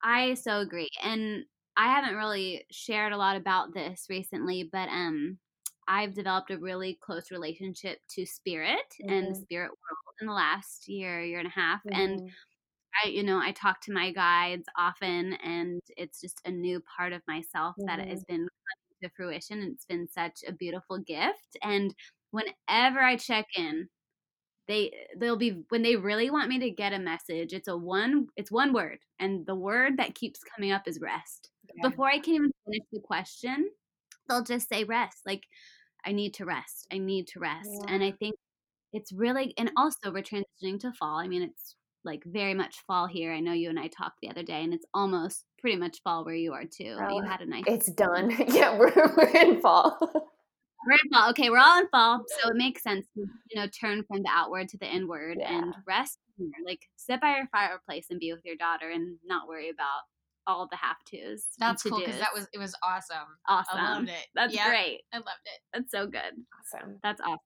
I 0.02 0.34
so 0.34 0.60
agree. 0.60 0.90
And 1.02 1.44
I 1.78 1.88
haven't 1.94 2.16
really 2.16 2.66
shared 2.72 3.14
a 3.14 3.18
lot 3.18 3.36
about 3.38 3.74
this 3.74 4.08
recently, 4.10 4.64
but 4.64 4.90
um 4.90 5.40
I've 5.88 6.14
developed 6.14 6.50
a 6.52 6.58
really 6.58 6.96
close 6.96 7.30
relationship 7.32 8.00
to 8.10 8.26
spirit 8.26 8.96
and 9.08 9.30
the 9.30 9.34
Mhm. 9.34 9.46
spirit 9.46 9.70
world 9.70 10.16
in 10.20 10.28
the 10.28 10.34
last 10.34 10.88
year, 10.88 11.22
year 11.24 11.38
and 11.40 11.48
a 11.48 11.52
half. 11.52 11.82
And 11.92 12.22
Mhm. 12.22 12.36
I, 13.04 13.08
you 13.08 13.22
know, 13.24 13.38
I 13.40 13.52
talk 13.52 13.80
to 13.82 13.92
my 13.92 14.12
guides 14.12 14.68
often, 14.76 15.34
and 15.34 15.82
it's 15.96 16.20
just 16.20 16.40
a 16.46 16.50
new 16.52 16.80
part 16.82 17.12
of 17.14 17.22
myself 17.28 17.76
that 17.86 18.00
Mhm. 18.00 18.08
has 18.08 18.24
been 18.24 18.40
coming 18.40 18.48
to 19.02 19.10
fruition. 19.16 19.62
It's 19.62 19.84
been 19.86 20.08
such 20.08 20.40
a 20.46 20.52
beautiful 20.52 20.98
gift. 20.98 21.56
And 21.62 21.94
whenever 22.32 23.00
I 23.00 23.16
check 23.16 23.46
in, 23.56 23.88
they 24.68 24.92
they'll 25.16 25.36
be 25.36 25.64
when 25.70 25.82
they 25.82 25.96
really 25.96 26.30
want 26.30 26.48
me 26.48 26.58
to 26.60 26.70
get 26.70 26.92
a 26.92 26.98
message. 26.98 27.52
It's 27.52 27.68
a 27.68 27.76
one 27.76 28.28
it's 28.36 28.52
one 28.52 28.72
word, 28.72 28.98
and 29.18 29.46
the 29.46 29.54
word 29.54 29.96
that 29.96 30.14
keeps 30.14 30.40
coming 30.44 30.70
up 30.70 30.82
is 30.86 31.00
rest. 31.00 31.50
Yeah. 31.74 31.88
Before 31.88 32.06
I 32.06 32.18
can 32.18 32.34
even 32.34 32.52
finish 32.66 32.86
the 32.92 33.00
question, 33.00 33.70
they'll 34.28 34.44
just 34.44 34.68
say 34.68 34.84
rest. 34.84 35.18
Like 35.26 35.42
I 36.04 36.12
need 36.12 36.34
to 36.34 36.44
rest. 36.44 36.86
I 36.92 36.98
need 36.98 37.26
to 37.28 37.40
rest. 37.40 37.70
And 37.88 38.02
I 38.02 38.12
think 38.12 38.36
it's 38.92 39.12
really 39.12 39.54
and 39.58 39.70
also 39.76 40.12
we're 40.12 40.22
transitioning 40.22 40.78
to 40.80 40.92
fall. 40.92 41.18
I 41.18 41.28
mean, 41.28 41.42
it's 41.42 41.74
like 42.04 42.22
very 42.24 42.54
much 42.54 42.76
fall 42.86 43.06
here. 43.06 43.32
I 43.32 43.40
know 43.40 43.52
you 43.52 43.68
and 43.70 43.78
I 43.78 43.88
talked 43.88 44.20
the 44.22 44.30
other 44.30 44.42
day, 44.42 44.62
and 44.62 44.72
it's 44.72 44.86
almost 44.94 45.44
pretty 45.60 45.76
much 45.76 46.02
fall 46.02 46.24
where 46.24 46.34
you 46.34 46.52
are 46.52 46.64
too. 46.64 46.96
Oh, 47.00 47.16
you 47.16 47.22
had 47.22 47.40
a 47.40 47.46
nice. 47.46 47.64
It's 47.66 47.90
done. 47.92 48.30
yeah, 48.48 48.78
we're, 48.78 48.92
we're 49.16 49.36
in 49.36 49.60
fall. 49.60 49.98
We're 50.86 50.92
in 50.92 51.10
fall. 51.12 51.30
Okay, 51.30 51.50
we're 51.50 51.58
all 51.58 51.80
in 51.80 51.88
fall, 51.88 52.24
so 52.40 52.50
it 52.50 52.56
makes 52.56 52.82
sense 52.82 53.06
to 53.14 53.26
you 53.50 53.60
know 53.60 53.66
turn 53.68 54.04
from 54.04 54.22
the 54.22 54.30
outward 54.32 54.68
to 54.70 54.78
the 54.78 54.86
inward 54.86 55.38
and 55.38 55.74
rest. 55.86 56.18
Like 56.64 56.88
sit 56.96 57.20
by 57.20 57.36
your 57.36 57.48
fireplace 57.50 58.06
and 58.10 58.20
be 58.20 58.32
with 58.32 58.44
your 58.44 58.56
daughter, 58.56 58.90
and 58.90 59.18
not 59.24 59.48
worry 59.48 59.70
about 59.70 60.02
all 60.46 60.66
the 60.70 60.76
have 60.76 60.96
tos. 61.04 61.46
That's 61.58 61.82
cool 61.82 61.98
because 61.98 62.18
that 62.18 62.32
was 62.34 62.46
it 62.52 62.58
was 62.58 62.74
awesome. 62.82 63.16
awesome. 63.46 63.78
I 63.78 63.94
loved 63.94 64.08
it. 64.08 64.26
That's 64.34 64.54
Yep, 64.54 64.66
great. 64.66 65.02
I 65.12 65.16
loved 65.18 65.28
it. 65.44 65.60
That's 65.72 65.90
so 65.90 66.06
good. 66.06 66.44
awesome. 66.74 66.98
That's 67.02 67.20
awesome. 67.20 67.38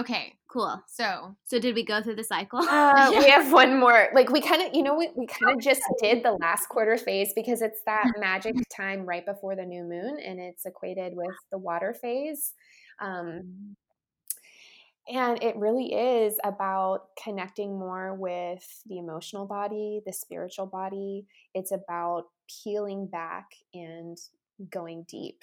Okay, 0.00 0.34
Cool. 0.48 0.82
so 0.88 1.36
So 1.44 1.60
did 1.60 1.76
we 1.76 1.84
go 1.84 2.02
through 2.02 2.16
the 2.16 2.24
cycle? 2.24 2.58
Uh, 2.58 3.10
Yeah. 3.12 3.18
We 3.20 3.28
have 3.30 3.52
one 3.52 3.78
more. 3.78 4.08
Like 4.12 4.30
we 4.30 4.40
kind 4.40 4.62
of, 4.62 4.74
you 4.74 4.82
know, 4.82 4.96
we, 4.96 5.10
we 5.14 5.26
kind 5.26 5.54
of 5.54 5.62
just 5.62 5.82
did 6.02 6.24
the 6.24 6.32
last 6.32 6.68
quarter 6.68 6.96
phase 6.98 7.32
because 7.34 7.62
it's 7.62 7.80
that 7.86 8.04
magic 8.18 8.54
time 8.74 9.06
right 9.06 9.24
before 9.24 9.54
the 9.54 9.64
new 9.64 9.84
moon, 9.84 10.18
and 10.18 10.40
it's 10.40 10.66
equated 10.66 11.12
with 11.14 11.36
the 11.52 11.58
water 11.58 11.94
phase. 11.94 12.52
Um, 13.00 13.76
and 15.08 15.42
it 15.42 15.56
really 15.56 15.92
is 15.94 16.38
about 16.44 17.06
connecting 17.22 17.78
more 17.78 18.14
with 18.14 18.64
the 18.86 18.98
emotional 18.98 19.46
body, 19.46 20.00
the 20.06 20.12
spiritual 20.12 20.66
body. 20.66 21.26
It's 21.54 21.72
about 21.72 22.24
peeling 22.64 23.06
back 23.06 23.46
and 23.74 24.16
going 24.70 25.04
deep. 25.08 25.42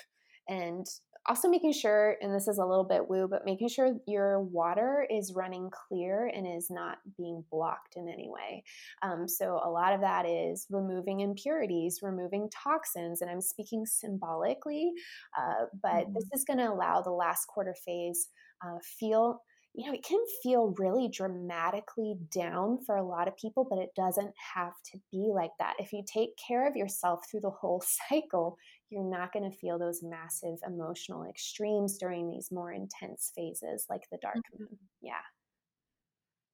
And 0.49 0.85
also 1.27 1.47
making 1.49 1.73
sure, 1.73 2.15
and 2.21 2.33
this 2.33 2.47
is 2.47 2.57
a 2.57 2.65
little 2.65 2.83
bit 2.83 3.09
woo, 3.09 3.27
but 3.27 3.45
making 3.45 3.69
sure 3.69 3.91
your 4.07 4.41
water 4.41 5.07
is 5.09 5.33
running 5.35 5.69
clear 5.71 6.31
and 6.33 6.47
is 6.47 6.69
not 6.69 6.97
being 7.17 7.43
blocked 7.51 7.95
in 7.95 8.07
any 8.07 8.29
way. 8.29 8.63
Um, 9.01 9.27
so, 9.27 9.59
a 9.63 9.69
lot 9.69 9.93
of 9.93 10.01
that 10.01 10.25
is 10.25 10.67
removing 10.69 11.21
impurities, 11.21 11.99
removing 12.01 12.49
toxins, 12.49 13.21
and 13.21 13.29
I'm 13.29 13.41
speaking 13.41 13.85
symbolically, 13.85 14.91
uh, 15.37 15.65
but 15.81 16.05
this 16.13 16.25
is 16.33 16.45
going 16.45 16.59
to 16.59 16.71
allow 16.71 17.01
the 17.01 17.11
last 17.11 17.45
quarter 17.47 17.75
phase 17.85 18.29
uh, 18.65 18.77
feel 18.99 19.41
you 19.77 19.85
know, 19.85 19.93
it 19.93 20.03
can 20.03 20.19
feel 20.41 20.73
really 20.79 21.07
dramatically 21.07 22.15
down 22.31 22.79
for 22.83 22.95
a 22.95 23.05
lot 23.05 23.27
of 23.27 23.37
people, 23.37 23.63
but 23.69 23.77
it 23.77 23.93
doesn't 23.95 24.33
have 24.55 24.73
to 24.91 24.97
be 25.11 25.29
like 25.31 25.51
that. 25.59 25.75
If 25.77 25.93
you 25.93 26.03
take 26.11 26.31
care 26.35 26.67
of 26.67 26.75
yourself 26.75 27.29
through 27.29 27.41
the 27.41 27.51
whole 27.51 27.83
cycle, 28.09 28.57
you're 28.89 29.03
not 29.03 29.31
going 29.31 29.49
to 29.49 29.55
feel 29.55 29.77
those 29.77 30.01
massive 30.01 30.57
emotional 30.65 31.29
extremes 31.29 31.99
during 31.99 32.27
these 32.27 32.49
more 32.51 32.71
intense 32.71 33.31
phases 33.35 33.85
like 33.87 34.01
the 34.11 34.17
dark 34.19 34.37
moon. 34.57 34.79
Yeah. 34.99 35.13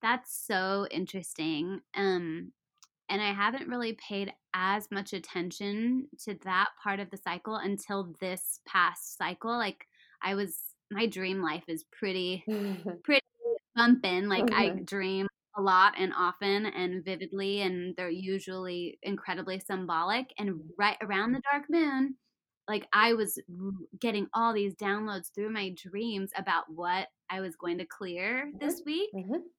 That's 0.02 0.46
so 0.46 0.86
interesting. 0.92 1.80
Um, 1.96 2.52
and 3.08 3.22
I 3.22 3.32
haven't 3.32 3.70
really 3.70 3.94
paid 3.94 4.34
as 4.54 4.92
much 4.92 5.14
attention 5.14 6.10
to 6.26 6.38
that 6.44 6.72
part 6.84 7.00
of 7.00 7.10
the 7.10 7.18
cycle 7.18 7.56
until 7.56 8.14
this 8.20 8.60
past 8.68 9.18
cycle. 9.18 9.58
Like 9.58 9.88
I 10.22 10.36
was, 10.36 10.58
my 10.94 11.08
dream 11.08 11.42
life 11.42 11.64
is 11.68 11.86
pretty, 11.92 12.48
pretty 13.04 13.22
bumping. 13.76 14.28
Like 14.28 14.50
I 14.54 14.72
Mhm. 14.72 14.86
dream 14.86 15.28
a 15.58 15.62
lot 15.62 15.96
and 15.98 16.14
often 16.16 16.66
and 16.68 17.04
vividly, 17.06 17.62
and 17.62 17.96
they're 17.96 18.10
usually 18.10 19.00
incredibly 19.04 19.60
symbolic. 19.60 20.34
And 20.38 20.74
right 20.78 20.98
around 21.02 21.34
the 21.34 21.42
dark 21.52 21.66
moon, 21.70 22.18
like 22.68 22.88
I 22.94 23.14
was 23.14 23.40
getting 24.00 24.28
all 24.34 24.54
these 24.54 24.76
downloads 24.76 25.34
through 25.34 25.52
my 25.52 25.72
dreams 25.76 26.32
about 26.36 26.66
what 26.72 27.10
I 27.30 27.42
was 27.42 27.56
going 27.56 27.78
to 27.80 27.86
clear 27.86 28.54
this 28.60 28.84
week 28.86 29.12
Mhm. 29.14 29.54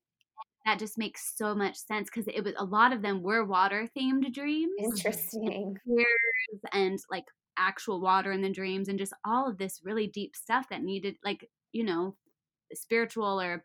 that 0.64 0.78
just 0.78 0.98
makes 0.98 1.36
so 1.36 1.54
much 1.54 1.76
sense 1.76 2.08
because 2.10 2.26
it 2.28 2.42
was 2.42 2.54
a 2.56 2.64
lot 2.64 2.92
of 2.92 3.02
them 3.02 3.22
were 3.22 3.44
water 3.44 3.88
themed 3.96 4.32
dreams 4.32 4.72
Interesting. 4.78 5.80
tears 5.96 6.60
and 6.72 6.98
like 7.10 7.24
actual 7.58 8.00
water 8.00 8.32
in 8.32 8.42
the 8.42 8.52
dreams 8.52 8.88
and 8.88 8.98
just 8.98 9.12
all 9.24 9.48
of 9.48 9.58
this 9.58 9.80
really 9.84 10.06
deep 10.06 10.34
stuff 10.36 10.68
that 10.68 10.82
needed 10.82 11.16
like 11.24 11.48
you 11.72 11.84
know 11.84 12.16
spiritual 12.72 13.40
or 13.40 13.64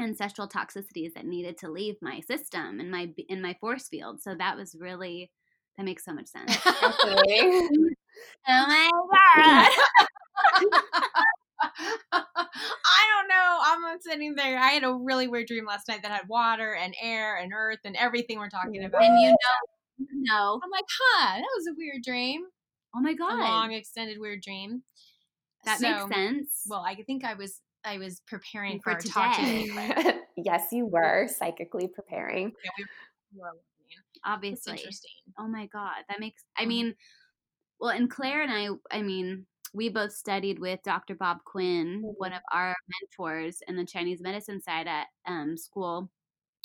ancestral 0.00 0.48
toxicities 0.48 1.14
that 1.14 1.26
needed 1.26 1.56
to 1.56 1.70
leave 1.70 1.94
my 2.02 2.20
system 2.20 2.80
and 2.80 2.90
my 2.90 3.08
in 3.28 3.40
my 3.40 3.56
force 3.60 3.88
field 3.88 4.20
so 4.20 4.34
that 4.34 4.56
was 4.56 4.74
really 4.78 5.30
that 5.76 5.84
makes 5.84 6.04
so 6.04 6.12
much 6.12 6.26
sense 6.26 6.56
oh 6.66 7.90
my 8.46 8.90
god 9.34 9.70
I 12.12 13.04
don't 13.12 13.28
know. 13.28 13.58
I'm 13.62 14.00
sitting 14.00 14.34
there. 14.34 14.58
I 14.58 14.70
had 14.70 14.84
a 14.84 14.92
really 14.92 15.28
weird 15.28 15.46
dream 15.46 15.64
last 15.64 15.88
night 15.88 16.02
that 16.02 16.10
had 16.10 16.28
water 16.28 16.74
and 16.74 16.94
air 17.00 17.36
and 17.36 17.52
earth 17.54 17.78
and 17.84 17.96
everything 17.96 18.38
we're 18.38 18.48
talking 18.48 18.84
about. 18.84 19.02
and 19.02 19.20
you 19.20 19.28
know 19.28 19.36
no. 19.98 20.60
I'm 20.62 20.70
like, 20.70 20.84
huh, 20.88 21.36
that 21.36 21.48
was 21.56 21.66
a 21.68 21.74
weird 21.76 22.02
dream. 22.02 22.42
Oh 22.94 23.00
my 23.00 23.14
god. 23.14 23.34
A 23.34 23.42
long 23.42 23.72
extended 23.72 24.18
weird 24.18 24.42
dream. 24.42 24.82
That 25.64 25.80
So- 25.80 26.06
makes 26.06 26.14
sense. 26.16 26.66
Well, 26.68 26.84
I 26.86 26.94
think 27.02 27.24
I 27.24 27.34
was 27.34 27.60
I 27.84 27.98
was 27.98 28.20
preparing 28.26 28.78
For 28.80 28.84
for, 28.84 28.90
our 28.92 29.00
talk 29.00 29.36
today. 29.36 29.66
today. 29.68 30.18
yes, 30.38 30.68
you 30.72 30.86
were 30.86 31.28
psychically 31.28 31.86
preparing. 31.88 32.52
Yeah, 32.64 32.70
we 32.78 32.84
we 33.34 33.40
were 33.40 33.48
listening. 33.48 33.98
It's 34.14 34.20
Obviously. 34.24 34.72
interesting. 34.78 35.10
Oh 35.38 35.46
my 35.48 35.66
god, 35.66 36.04
that 36.08 36.18
makes. 36.20 36.44
I 36.56 36.64
Mhm. 36.64 36.68
mean, 36.68 36.94
well, 37.80 37.90
and 37.90 38.10
Claire 38.10 38.42
and 38.42 38.50
I. 38.52 38.68
I 38.96 39.02
mean, 39.02 39.46
we 39.74 39.88
both 39.90 40.12
studied 40.12 40.60
with 40.60 40.80
Dr. 40.82 41.14
Bob 41.14 41.44
Quinn, 41.44 42.00
one 42.16 42.30
Mhm. 42.32 42.36
of 42.36 42.42
our 42.52 42.74
mentors 42.88 43.60
in 43.68 43.76
the 43.76 43.84
Chinese 43.84 44.22
medicine 44.22 44.60
side 44.62 44.86
at 44.86 45.08
um, 45.26 45.56
school 45.58 46.10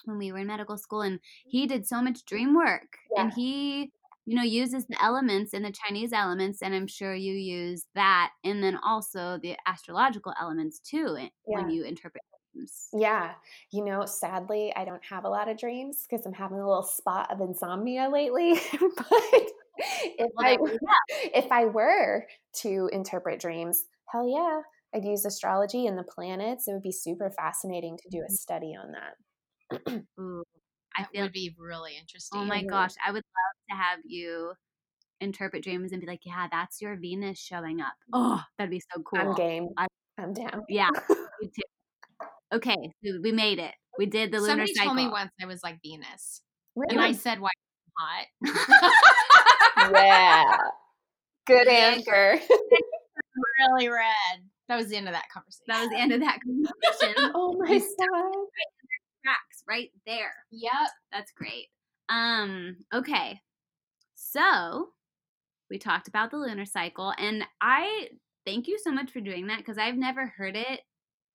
when 0.06 0.18
we 0.18 0.32
were 0.32 0.38
in 0.40 0.48
medical 0.48 0.78
school, 0.78 1.02
and 1.02 1.20
he 1.48 1.68
did 1.68 1.86
so 1.86 2.02
much 2.02 2.24
dream 2.26 2.54
work, 2.56 2.98
and 3.18 3.34
he. 3.34 3.92
You 4.30 4.36
know, 4.36 4.44
uses 4.44 4.86
the 4.86 5.04
elements 5.04 5.54
and 5.54 5.66
the 5.66 5.72
Chinese 5.72 6.14
elements, 6.14 6.62
and 6.62 6.76
I'm 6.76 6.86
sure 6.88 7.16
you 7.16 7.34
use 7.34 7.88
that, 7.96 8.32
and 8.44 8.64
then 8.64 8.78
also 8.78 9.40
the 9.42 9.58
astrological 9.66 10.34
elements 10.40 10.80
too 10.80 11.16
eh, 11.20 11.30
when 11.46 11.70
you 11.70 11.84
interpret 11.84 12.24
dreams. 12.54 12.90
Yeah. 12.94 13.34
You 13.72 13.86
know, 13.86 14.06
sadly, 14.06 14.74
I 14.76 14.86
don't 14.86 15.04
have 15.06 15.24
a 15.26 15.30
lot 15.30 15.50
of 15.50 15.58
dreams 15.58 16.06
because 16.10 16.26
I'm 16.26 16.34
having 16.34 16.60
a 16.60 16.68
little 16.68 16.84
spot 16.84 17.32
of 17.32 17.42
insomnia 17.42 18.10
lately. 18.10 18.54
but 18.80 19.44
if 19.78 20.32
Well, 20.36 20.48
I 20.48 20.58
if 21.34 21.52
I 21.52 21.66
were 21.66 22.28
to 22.62 22.90
interpret 22.92 23.40
dreams, 23.40 23.86
hell 24.06 24.28
yeah, 24.28 24.62
I'd 24.94 25.06
use 25.06 25.26
astrology 25.26 25.88
and 25.88 25.98
the 25.98 26.04
planets. 26.04 26.68
It 26.68 26.74
would 26.74 26.84
be 26.84 26.92
super 26.92 27.30
fascinating 27.32 27.98
to 27.98 28.10
do 28.10 28.24
a 28.26 28.30
study 28.30 28.76
on 28.76 28.92
that. 28.92 29.16
Ooh, 30.20 30.44
I 30.96 31.02
That 31.04 31.12
feel 31.12 31.22
would 31.24 31.32
be 31.34 31.56
really 31.58 31.94
oh 31.96 32.00
interesting. 32.00 32.40
Oh 32.42 32.46
my 32.46 32.64
gosh, 32.64 32.92
I 33.06 33.12
would 33.12 33.24
love 33.24 33.56
to 33.70 33.76
have 33.76 34.00
you 34.06 34.54
interpret 35.22 35.64
dreams 35.64 35.92
and 35.92 36.02
be 36.02 36.08
like, 36.08 36.22
yeah, 36.24 36.48
that's 36.52 36.82
your 36.82 36.96
Venus 36.96 37.40
showing 37.40 37.82
up. 37.82 37.94
Oh, 38.14 38.42
that'd 38.58 38.72
be 38.72 38.82
so 38.94 39.02
cool. 39.04 39.20
I'm 39.20 39.34
game. 39.36 39.70
I- 39.78 39.88
I'm 40.18 40.34
down. 40.34 40.64
Yeah, 40.68 40.90
me 41.42 41.48
too. 41.48 42.28
Okay, 42.54 42.76
so 43.06 43.20
we 43.22 43.32
made 43.32 43.60
it. 43.60 43.74
We 43.98 44.06
did 44.06 44.32
the 44.32 44.40
lunar 44.40 44.52
Somebody 44.66 44.74
cycle. 44.74 44.96
told 44.96 44.98
me 44.98 45.08
once 45.12 45.32
I 45.42 45.46
was 45.46 45.62
like 45.64 45.80
Venus, 45.84 46.42
Really? 46.76 46.96
and 46.96 47.02
I 47.02 47.12
said, 47.14 47.40
"Why 47.40 47.50
I'm 48.00 48.26
hot?" 48.48 49.92
yeah. 49.94 50.44
Good 51.48 51.68
Yeah. 51.68 51.74
answer. 51.96 52.40
really 53.60 53.90
red. 53.90 54.14
That 54.68 54.76
was 54.78 54.88
the 54.88 54.98
end 54.98 55.08
of 55.08 55.14
that 55.14 55.26
conversation. 55.34 55.64
That 55.68 55.82
was 55.82 55.90
the 55.90 55.98
end 56.00 56.12
of 56.14 56.20
that 56.22 56.40
conversation. 56.42 57.32
oh 57.36 57.56
my 57.60 57.78
god. 57.78 58.46
Tracks 59.24 59.64
right 59.68 59.92
there. 60.06 60.34
Yep. 60.52 60.72
That's 61.12 61.32
great. 61.32 61.68
Um, 62.10 62.78
okay. 62.94 63.40
So 64.16 64.90
we 65.70 65.78
talked 65.78 66.08
about 66.08 66.32
the 66.32 66.38
lunar 66.38 66.66
cycle, 66.66 67.14
and 67.18 67.44
I 67.62 68.10
thank 68.46 68.68
you 68.68 68.80
so 68.84 68.92
much 68.92 69.12
for 69.12 69.22
doing 69.22 69.48
that 69.48 69.60
because 69.60 69.78
I've 69.78 69.98
never 69.98 70.28
heard 70.28 70.56
it 70.56 70.82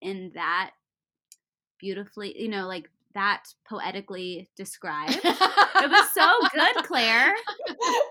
in 0.03 0.33
that 0.35 0.73
beautifully, 1.79 2.41
you 2.41 2.49
know, 2.49 2.67
like 2.67 2.91
that 3.15 3.45
poetically 3.69 4.51
described. 4.57 5.21
It 5.23 5.91
was 5.91 6.13
so 6.13 6.29
good, 6.55 6.85
Claire. 6.85 7.35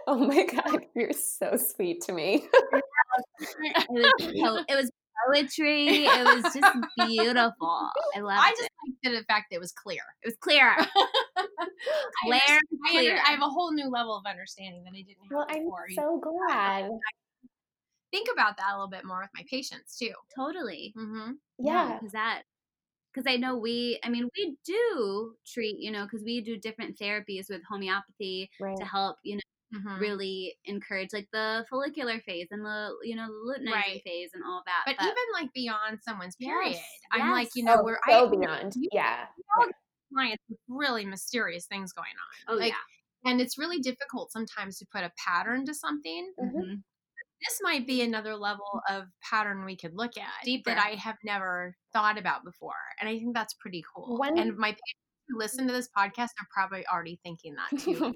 Oh 0.07 0.17
my 0.17 0.45
god, 0.45 0.85
you're 0.95 1.11
so 1.11 1.57
sweet 1.57 2.01
to 2.01 2.13
me. 2.13 2.47
It 3.39 3.85
was, 3.89 4.65
it 4.69 4.75
was 4.75 4.91
poetry. 5.27 6.05
It 6.05 6.25
was 6.25 6.43
just 6.53 6.77
beautiful. 7.07 7.89
I 8.15 8.19
loved 8.21 8.39
I 8.41 8.49
it. 8.49 8.57
just 8.57 8.69
liked 9.05 9.19
the 9.19 9.25
fact 9.33 9.45
that 9.51 9.57
it 9.57 9.59
was 9.59 9.71
clear. 9.71 10.01
It 10.23 10.27
was 10.27 10.35
clear. 10.39 10.75
I, 10.77 10.85
I, 12.25 12.39
under- 12.57 12.59
clear. 12.91 13.19
I 13.25 13.31
have 13.31 13.41
a 13.41 13.49
whole 13.49 13.71
new 13.73 13.89
level 13.89 14.15
of 14.15 14.25
understanding 14.25 14.83
that 14.83 14.91
I 14.91 15.01
didn't 15.01 15.23
have 15.23 15.31
Well, 15.31 15.47
I'm 15.49 15.95
so 15.95 16.19
glad. 16.21 16.89
think 18.11 18.27
about 18.31 18.57
that 18.57 18.71
a 18.71 18.75
little 18.75 18.89
bit 18.89 19.05
more 19.05 19.21
with 19.21 19.29
my 19.35 19.43
patients 19.49 19.97
too. 19.97 20.11
Totally. 20.35 20.93
Mm-hmm. 20.97 21.31
Yeah. 21.59 21.97
because 21.99 22.13
that 22.13 22.43
because 23.13 23.31
I 23.31 23.37
know 23.37 23.57
we 23.57 23.99
I 24.03 24.09
mean 24.09 24.27
we 24.37 24.55
do 24.65 25.35
treat 25.45 25.77
you 25.79 25.91
know 25.91 26.03
because 26.05 26.23
we 26.23 26.41
do 26.41 26.57
different 26.57 26.97
therapies 26.97 27.45
with 27.49 27.61
homeopathy 27.69 28.49
Right. 28.59 28.75
to 28.77 28.85
help 28.85 29.17
you 29.23 29.35
know 29.35 29.41
Mm-hmm. 29.73 29.99
really 29.99 30.55
encourage 30.65 31.09
like 31.13 31.27
the 31.33 31.65
follicular 31.69 32.19
phase 32.19 32.49
and 32.51 32.63
the 32.63 32.91
you 33.01 33.15
know 33.15 33.25
the 33.27 33.33
luteinizing 33.59 33.71
Right. 33.73 34.01
phase 34.05 34.29
and 34.35 34.43
all 34.45 34.61
that. 34.67 34.83
But, 34.85 35.03
even 35.03 35.15
like 35.33 35.51
beyond 35.53 35.99
someone's 36.03 36.35
Yes, 36.39 36.49
period, 36.49 36.77
I'm 37.11 37.31
like, 37.31 37.49
you 37.55 37.63
know, 37.63 37.77
oh, 37.79 37.83
where 37.83 37.99
so 38.07 38.27
I 38.27 38.29
beyond. 38.29 38.73
you- 38.75 38.89
Yeah. 38.91 39.25
clients 40.13 40.43
with 40.47 40.59
really 40.67 41.05
mysterious 41.05 41.65
things 41.65 41.91
going 41.91 42.05
on. 42.47 42.53
oh 42.55 42.59
like, 42.59 42.71
yeah, 42.73 43.31
And 43.31 43.41
it's 43.41 43.57
really 43.57 43.79
difficult 43.79 44.31
sometimes 44.31 44.77
to 44.77 44.85
put 44.93 45.03
a 45.03 45.11
pattern 45.17 45.65
to 45.65 45.73
something. 45.73 46.31
Mhm. 46.39 46.53
Mhm. 46.53 46.83
This 47.47 47.59
might 47.63 47.87
be 47.87 48.01
another 48.03 48.35
level 48.35 48.79
of 48.89 49.05
pattern 49.27 49.65
we 49.65 49.75
could 49.75 49.95
look 49.95 50.17
at 50.17 50.45
Deeper. 50.45 50.69
that 50.69 50.85
I 50.85 50.91
have 50.95 51.17
never 51.23 51.75
thought 51.93 52.17
about 52.19 52.43
before. 52.45 52.75
And 53.01 53.09
I 53.09 53.17
think 53.17 53.33
that's 53.33 53.55
pretty 53.55 53.83
cool. 53.95 54.17
One- 54.19 54.37
and 54.37 54.55
my 54.55 54.69
patients 54.69 55.01
who 55.29 55.37
listen 55.39 55.65
to 55.67 55.73
this 55.73 55.89
podcast 55.97 56.29
are 56.39 56.47
probably 56.53 56.85
already 56.87 57.19
thinking 57.23 57.55
that 57.55 57.79
too. 57.79 58.13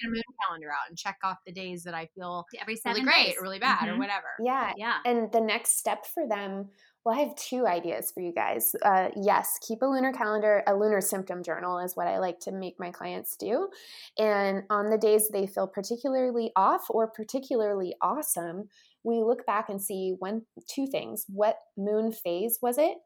Get 0.00 0.08
a 0.08 0.10
moon 0.10 0.22
calendar 0.44 0.70
out 0.70 0.88
and 0.88 0.96
check 0.98 1.18
off 1.24 1.38
the 1.46 1.52
days 1.52 1.84
that 1.84 1.94
I 1.94 2.06
feel 2.14 2.44
every 2.60 2.76
seven 2.76 3.02
really 3.04 3.12
great 3.12 3.26
days. 3.28 3.36
or 3.38 3.42
really 3.42 3.58
bad 3.58 3.88
or 3.88 3.92
Mhm. 3.94 3.98
whatever. 3.98 4.26
yeah. 4.40 4.72
Yeah, 4.76 4.98
And 5.04 5.30
the 5.32 5.40
next 5.40 5.78
step 5.78 6.04
for 6.06 6.26
them, 6.26 6.70
well, 7.04 7.14
I 7.14 7.20
have 7.20 7.36
two 7.36 7.66
ideas 7.66 8.10
for 8.10 8.20
you 8.20 8.32
guys. 8.32 8.74
Uh, 8.82 9.10
yes, 9.14 9.58
keep 9.60 9.80
a 9.82 9.86
lunar 9.86 10.12
calendar, 10.12 10.64
a 10.66 10.74
lunar 10.74 11.00
symptom 11.00 11.42
journal 11.42 11.78
is 11.78 11.96
what 11.96 12.08
I 12.08 12.18
like 12.18 12.40
to 12.40 12.52
make 12.52 12.80
my 12.80 12.90
clients 12.90 13.36
do. 13.36 13.70
And 14.18 14.64
on 14.70 14.90
the 14.90 14.98
days 14.98 15.28
they 15.28 15.46
feel 15.46 15.68
particularly 15.68 16.50
off 16.56 16.90
or 16.90 17.06
particularly 17.08 17.94
awesome, 18.02 18.68
we 19.04 19.22
look 19.22 19.46
back 19.46 19.68
and 19.68 19.80
see 19.80 20.16
one, 20.18 20.46
two 20.68 20.88
things. 20.88 21.24
What 21.28 21.58
moon 21.76 22.10
phase 22.10 22.58
was 22.60 22.76
it? 22.76 22.98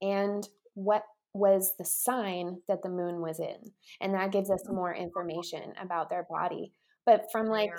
And 0.00 0.48
what 0.72 1.04
was 1.34 1.74
the 1.78 1.84
sign 1.84 2.58
that 2.68 2.82
the 2.82 2.88
moon 2.88 3.20
was 3.20 3.40
in? 3.40 3.72
And 4.00 4.14
that 4.14 4.32
gives 4.32 4.50
us 4.50 4.62
mm. 4.66 4.74
more 4.74 4.94
information 4.94 5.72
about 5.80 6.08
their 6.08 6.26
body. 6.30 6.72
But 7.04 7.26
from 7.30 7.48
like 7.48 7.70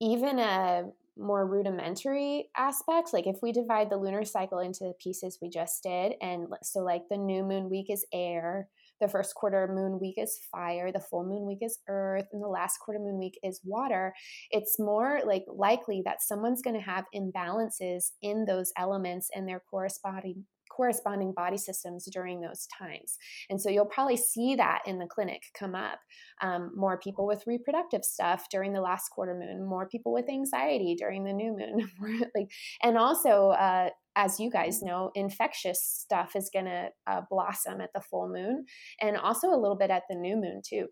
even 0.00 0.38
a 0.38 0.84
more 1.16 1.46
rudimentary 1.46 2.48
aspect, 2.56 3.12
like 3.12 3.26
if 3.26 3.36
we 3.42 3.52
divide 3.52 3.90
the 3.90 3.96
lunar 3.96 4.24
cycle 4.24 4.60
into 4.60 4.84
the 4.84 4.94
pieces 5.02 5.38
we 5.42 5.48
just 5.48 5.82
did, 5.82 6.14
and 6.20 6.46
so 6.62 6.80
like 6.80 7.02
the 7.10 7.16
new 7.16 7.42
moon 7.42 7.68
week 7.68 7.86
is 7.90 8.06
air, 8.12 8.68
the 9.00 9.08
first 9.08 9.34
quarter 9.34 9.68
moon 9.68 9.98
week 10.00 10.14
is 10.16 10.38
fire, 10.50 10.92
the 10.92 11.00
full 11.00 11.24
moon 11.24 11.44
week 11.44 11.58
is 11.60 11.78
earth, 11.88 12.26
and 12.32 12.42
the 12.42 12.48
last 12.48 12.78
quarter 12.78 13.00
moon 13.00 13.18
week 13.18 13.38
is 13.42 13.60
water, 13.64 14.14
it's 14.50 14.78
more 14.78 15.20
like 15.26 15.44
likely 15.48 16.02
that 16.04 16.22
someone's 16.22 16.62
going 16.62 16.76
to 16.76 16.80
have 16.80 17.04
imbalances 17.14 18.12
in 18.22 18.44
those 18.44 18.72
elements 18.78 19.28
and 19.34 19.48
their 19.48 19.62
corresponding 19.70 20.44
corresponding 20.74 21.32
body 21.32 21.58
systems 21.58 22.08
during 22.10 22.40
those 22.40 22.66
times. 22.78 23.18
And 23.50 23.60
so 23.60 23.68
you'll 23.68 23.86
probably 23.86 24.16
see 24.16 24.54
that 24.56 24.82
in 24.86 24.98
the 24.98 25.06
clinic 25.06 25.42
come 25.58 25.74
up. 25.74 25.98
Um, 26.40 26.72
more 26.74 26.98
people 26.98 27.26
with 27.26 27.44
reproductive 27.46 28.04
stuff 28.04 28.46
during 28.50 28.72
the 28.72 28.80
last 28.80 29.08
quarter 29.10 29.34
moon, 29.34 29.66
more 29.66 29.88
people 29.88 30.12
with 30.12 30.28
anxiety 30.28 30.94
during 30.98 31.24
the 31.24 31.32
new 31.32 31.56
moon. 31.56 31.90
like, 32.34 32.50
and 32.82 32.96
also, 32.96 33.50
uh, 33.50 33.90
as 34.16 34.38
you 34.38 34.50
guys 34.50 34.82
know, 34.82 35.10
infectious 35.14 35.82
stuff 35.82 36.36
is 36.36 36.50
going 36.52 36.66
to 36.66 36.88
uh, 37.06 37.22
blossom 37.30 37.80
at 37.80 37.90
the 37.94 38.00
full 38.00 38.28
moon 38.28 38.64
and 39.00 39.16
also 39.16 39.48
a 39.48 39.60
little 39.60 39.76
bit 39.76 39.90
at 39.90 40.02
the 40.08 40.16
new 40.16 40.36
moon, 40.36 40.60
too. 40.66 40.86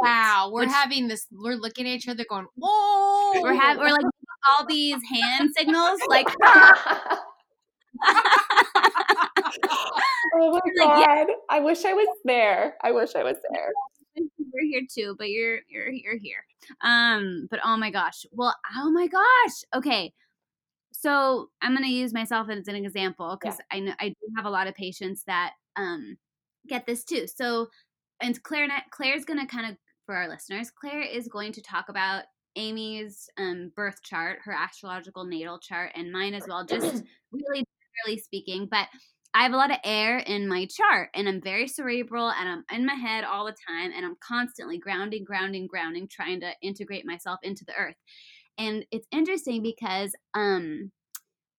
Wow, 0.00 0.50
we're 0.52 0.62
Which- 0.62 0.70
having 0.70 1.08
this. 1.08 1.26
We're 1.32 1.56
looking 1.56 1.86
at 1.86 1.92
each 1.92 2.08
other, 2.08 2.24
going, 2.28 2.46
"Whoa!" 2.56 3.32
we're 3.42 3.54
having 3.54 3.82
we're 3.82 3.90
like 3.90 4.04
all 4.58 4.66
these 4.66 5.00
hand 5.12 5.50
signals, 5.56 6.00
like 6.08 6.26
oh 10.34 10.52
my 10.52 10.60
Like, 10.84 10.98
yeah. 10.98 11.24
God. 11.24 11.26
I 11.50 11.60
wish 11.60 11.84
I 11.84 11.92
was 11.92 12.08
there. 12.24 12.74
I 12.82 12.92
wish 12.92 13.14
I 13.14 13.22
was 13.22 13.36
there. 13.52 13.72
we're 14.16 14.68
here 14.68 14.82
too, 14.92 15.14
but 15.18 15.30
you're 15.30 15.58
you're 15.68 15.88
you're 15.88 16.18
here. 16.18 16.44
Um, 16.82 17.48
but 17.50 17.60
oh 17.64 17.76
my 17.76 17.90
gosh. 17.90 18.24
Well, 18.32 18.54
oh 18.76 18.90
my 18.90 19.06
gosh. 19.06 19.64
Okay. 19.74 20.12
So 20.92 21.50
I'm 21.60 21.74
gonna 21.74 21.88
use 21.88 22.12
myself 22.12 22.48
as 22.48 22.68
an 22.68 22.76
example 22.76 23.36
because 23.40 23.58
I 23.70 23.80
know 23.80 23.92
I 24.00 24.08
do 24.08 24.14
have 24.36 24.46
a 24.46 24.50
lot 24.50 24.66
of 24.66 24.74
patients 24.74 25.24
that 25.26 25.52
um 25.76 26.16
get 26.68 26.86
this 26.86 27.04
too. 27.04 27.26
So 27.26 27.68
and 28.20 28.40
Claire 28.42 28.68
Claire's 28.90 29.24
gonna 29.24 29.46
kind 29.46 29.70
of 29.70 29.76
for 30.06 30.14
our 30.14 30.28
listeners, 30.28 30.70
Claire 30.70 31.02
is 31.02 31.28
going 31.28 31.52
to 31.52 31.62
talk 31.62 31.88
about 31.88 32.24
Amy's 32.56 33.28
um, 33.38 33.72
birth 33.74 34.02
chart, 34.02 34.38
her 34.44 34.52
astrological 34.52 35.24
natal 35.24 35.58
chart, 35.58 35.92
and 35.94 36.12
mine 36.12 36.34
as 36.34 36.46
well, 36.46 36.64
just 36.64 37.02
really 37.32 37.64
generally 38.04 38.18
speaking. 38.20 38.66
But 38.70 38.88
I 39.34 39.42
have 39.42 39.52
a 39.52 39.56
lot 39.56 39.72
of 39.72 39.78
air 39.84 40.18
in 40.18 40.48
my 40.48 40.66
chart 40.66 41.10
and 41.14 41.28
I'm 41.28 41.40
very 41.42 41.66
cerebral 41.66 42.30
and 42.30 42.48
I'm 42.48 42.64
in 42.78 42.86
my 42.86 42.94
head 42.94 43.24
all 43.24 43.44
the 43.46 43.56
time 43.68 43.90
and 43.94 44.06
I'm 44.06 44.16
constantly 44.20 44.78
grounding, 44.78 45.24
grounding, 45.24 45.66
grounding, 45.66 46.08
trying 46.08 46.40
to 46.40 46.54
integrate 46.62 47.04
myself 47.04 47.40
into 47.42 47.64
the 47.64 47.74
earth. 47.74 47.96
And 48.58 48.86
it's 48.92 49.08
interesting 49.12 49.62
because 49.62 50.14
um 50.34 50.92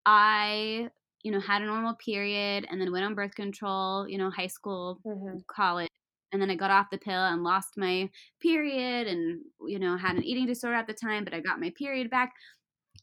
I, 0.04 0.88
you 1.22 1.32
know, 1.32 1.40
had 1.40 1.62
a 1.62 1.66
normal 1.66 1.94
period 1.96 2.66
and 2.70 2.80
then 2.80 2.92
went 2.92 3.04
on 3.04 3.14
birth 3.14 3.34
control, 3.34 4.08
you 4.08 4.18
know, 4.18 4.30
high 4.30 4.46
school, 4.46 5.02
Mhm. 5.04 5.44
college. 5.48 5.88
and 6.32 6.42
then 6.42 6.50
I 6.50 6.56
got 6.56 6.70
off 6.72 6.90
the 6.90 6.98
pill 6.98 7.14
and 7.24 7.44
lost 7.44 7.76
my 7.78 8.10
period 8.40 9.06
and 9.06 9.42
you 9.68 9.78
know 9.78 9.96
had 9.96 10.16
an 10.16 10.24
eating 10.24 10.46
disorder 10.46 10.76
at 10.76 10.86
the 10.88 10.94
time 10.94 11.24
but 11.24 11.32
I 11.34 11.40
got 11.40 11.60
my 11.60 11.70
period 11.78 12.10
back 12.10 12.34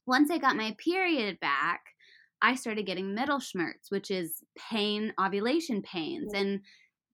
once 0.07 0.31
I 0.31 0.37
got 0.39 0.55
my 0.57 0.75
period 0.79 1.39
back 1.39 1.81
I 2.43 2.55
started 2.55 2.85
getting 2.85 3.15
Mittelschmerz 3.15 3.89
which 3.89 4.11
is 4.11 4.43
pain 4.57 5.13
ovulation 5.19 5.81
pains 5.81 6.33
and 6.33 6.59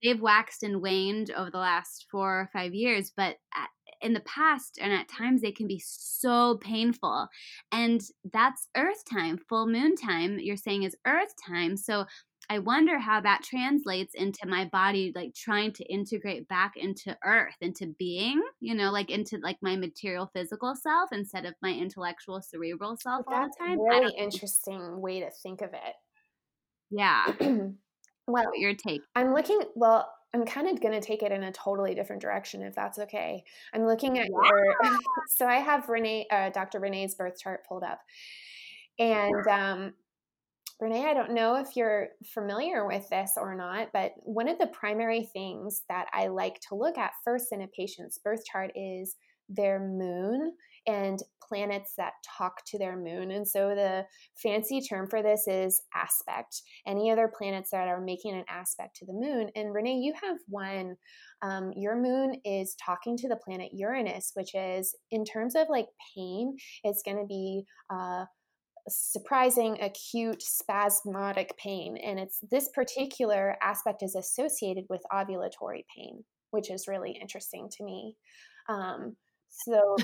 they've 0.04 0.20
waxed 0.20 0.64
and 0.64 0.82
waned 0.82 1.32
over 1.32 1.50
the 1.50 1.58
last 1.58 2.08
4 2.12 2.42
or 2.42 2.50
5 2.52 2.74
years 2.74 3.12
but 3.16 3.38
at, 3.56 3.70
in 4.02 4.14
the 4.14 4.22
past 4.22 4.80
and 4.82 4.92
at 4.92 5.08
times 5.08 5.42
they 5.42 5.52
can 5.52 5.68
be 5.68 5.82
so 5.86 6.58
painful 6.58 7.28
and 7.72 8.02
that's 8.34 8.68
earth 8.76 9.04
time 9.10 9.38
full 9.38 9.68
moon 9.68 9.96
time 9.96 10.40
you're 10.40 10.58
saying 10.58 10.84
is 10.84 10.96
earth 11.06 11.34
time 11.46 11.78
so 11.78 12.06
I 12.52 12.58
wonder 12.58 12.98
how 12.98 13.22
that 13.22 13.44
translates 13.44 14.16
into 14.16 14.48
my 14.48 14.66
body, 14.66 15.12
like 15.16 15.36
trying 15.36 15.72
to 15.74 15.84
integrate 15.86 16.48
back 16.48 16.78
into 16.78 17.16
earth, 17.24 17.56
into 17.62 17.94
being, 18.00 18.42
you 18.60 18.74
know, 18.74 18.92
like 18.92 19.12
into 19.12 19.38
like 19.44 19.58
my 19.62 19.76
material 19.76 20.32
physical 20.34 20.76
self 20.76 21.12
instead 21.12 21.46
of 21.46 21.54
my 21.62 21.72
intellectual 21.72 22.42
cerebral 22.42 22.98
self 22.98 23.24
all 23.28 23.48
the 23.48 23.54
time. 23.60 23.80
Really 23.80 24.16
interesting 24.18 25.00
way 25.00 25.20
to 25.20 25.30
think 25.44 25.62
of 25.62 25.74
it. 25.74 25.96
Yeah. 26.90 27.26
well, 27.40 28.46
what 28.46 28.58
your 28.58 28.74
take? 28.74 29.02
I'm 29.16 29.36
looking, 29.36 29.62
well, 29.76 30.12
I'm 30.34 30.44
kind 30.46 30.68
of 30.68 30.82
going 30.82 31.00
to 31.00 31.06
take 31.06 31.22
it 31.22 31.32
in 31.32 31.44
a 31.44 31.52
totally 31.52 31.94
different 31.94 32.22
direction 32.22 32.64
if 32.64 32.74
that's 32.74 32.98
okay. 32.98 33.44
I'm 33.74 33.86
looking 33.86 34.18
at 34.18 34.28
yeah. 34.28 34.50
your, 34.50 34.98
so 35.28 35.46
I 35.46 35.58
have 35.58 35.88
Renee, 35.88 36.26
uh, 36.32 36.50
Dr. 36.50 36.80
Renee's 36.80 37.14
birth 37.14 37.40
chart 37.40 37.66
pulled 37.68 37.84
up. 37.84 38.00
And 38.98 39.48
um, 39.48 39.94
Renee, 40.80 41.06
I 41.06 41.14
don't 41.14 41.34
know 41.34 41.58
if 41.58 41.76
you're 41.76 42.10
familiar 42.26 42.88
with 42.88 43.10
this 43.10 43.34
or 43.36 43.54
not, 43.54 43.90
but 43.92 44.14
one 44.18 44.48
of 44.48 44.58
the 44.60 44.68
primary 44.68 45.24
things 45.24 45.84
that 45.90 46.08
I 46.14 46.28
like 46.28 46.60
to 46.70 46.76
look 46.76 46.98
at 46.98 47.12
first 47.26 47.52
in 47.52 47.62
a 47.62 47.68
patient's 47.68 48.18
birth 48.18 48.46
chart 48.46 48.72
is 48.76 49.18
their 49.50 49.80
moon 49.80 50.54
and 50.88 51.22
planets 51.46 51.94
that 51.98 52.14
talk 52.38 52.64
to 52.68 52.78
their 52.78 52.96
moon. 52.96 53.32
And 53.32 53.46
so 53.46 53.76
the 53.76 54.06
fancy 54.42 54.80
term 54.80 55.08
for 55.10 55.22
this 55.22 55.48
is 55.48 55.82
aspect. 55.94 56.62
Any 56.88 57.12
other 57.12 57.28
planets 57.28 57.72
that 57.72 57.88
are 57.88 58.00
making 58.00 58.36
an 58.36 58.46
aspect 58.48 58.96
to 58.98 59.06
the 59.06 59.14
moon. 59.14 59.50
And 59.56 59.74
Renee, 59.74 59.98
you 59.98 60.14
have 60.22 60.38
one. 60.48 60.96
Um, 61.42 61.74
your 61.76 61.96
moon 61.96 62.40
is 62.46 62.76
talking 62.84 63.18
to 63.18 63.28
the 63.28 63.36
planet 63.36 63.72
Uranus, 63.74 64.32
which 64.36 64.56
is 64.56 64.96
in 65.12 65.26
terms 65.26 65.56
of 65.56 65.68
like 65.70 65.88
pain, 66.16 66.56
it's 66.86 67.04
going 67.04 67.18
to 67.18 67.28
be. 67.28 67.64
Uh, 67.90 68.26
surprising 68.90 69.78
acute 69.82 70.42
spasmodic 70.42 71.56
pain 71.58 71.98
and 71.98 72.20
it's 72.20 72.40
this 72.50 72.70
particular 72.70 73.58
aspect 73.62 74.04
is 74.04 74.16
associated 74.16 74.86
with 74.90 75.02
ovulatory 75.12 75.84
pain 75.96 76.24
which 76.52 76.72
is 76.72 76.88
really 76.88 77.12
interesting 77.12 77.70
to 77.78 77.84
me. 77.84 78.16
Um, 78.68 79.16
so 79.50 79.96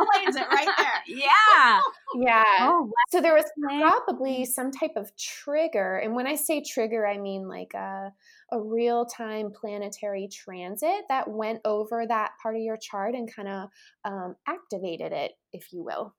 explains 0.00 0.36
it 0.36 0.46
right 0.50 0.68
there. 0.78 0.86
Yeah. 1.06 1.80
Yeah. 2.16 2.42
Oh, 2.60 2.90
so 3.10 3.20
there 3.20 3.34
was 3.34 3.44
probably 3.62 4.44
some 4.46 4.70
type 4.70 4.92
of 4.96 5.10
trigger 5.16 5.98
and 5.98 6.14
when 6.14 6.26
i 6.26 6.34
say 6.34 6.62
trigger 6.62 7.06
i 7.06 7.18
mean 7.18 7.46
like 7.48 7.74
a, 7.74 8.10
a 8.52 8.60
real-time 8.60 9.50
planetary 9.52 10.28
transit 10.32 11.02
that 11.08 11.28
went 11.28 11.60
over 11.64 12.06
that 12.06 12.32
part 12.42 12.56
of 12.56 12.62
your 12.62 12.76
chart 12.76 13.14
and 13.14 13.32
kind 13.32 13.48
of 13.48 13.68
um, 14.04 14.36
activated 14.46 15.12
it 15.12 15.32
if 15.52 15.72
you 15.72 15.84
will 15.84 16.14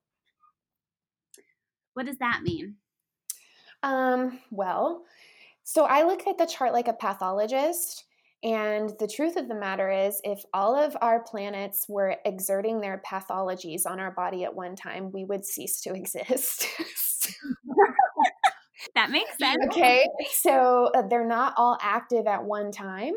what 1.96 2.06
does 2.06 2.20
that 2.20 2.41
mean? 2.43 2.76
Um, 3.82 4.39
well, 4.52 5.04
so 5.64 5.86
I 5.86 6.04
look 6.04 6.28
at 6.28 6.38
the 6.38 6.46
chart 6.46 6.74
like 6.74 6.88
a 6.88 6.93
pathologist. 6.93 8.04
And 8.43 8.91
the 9.00 9.08
truth 9.08 9.38
of 9.38 9.48
the 9.48 9.56
matter 9.56 9.89
is, 9.89 10.22
if 10.24 10.43
all 10.54 10.76
of 10.76 10.96
our 11.02 11.24
planets 11.24 11.88
were 11.89 12.18
exerting 12.26 12.80
their 12.80 13.02
pathologies 13.04 13.88
on 13.88 14.00
our 14.00 14.12
body 14.12 14.43
at 14.43 14.54
one 14.54 14.76
time, 14.76 15.12
we 15.12 15.26
would 15.26 15.43
cease 15.43 15.82
to 15.82 15.93
exist. 15.96 16.68
that 18.96 19.10
makes 19.10 19.36
sense. 19.39 19.58
Okay. 19.72 20.06
So 20.32 20.91
uh, 20.93 21.08
they're 21.08 21.26
not 21.26 21.56
all 21.58 21.80
active 21.82 22.28
at 22.28 22.43
one 22.43 22.72
time. 22.72 23.14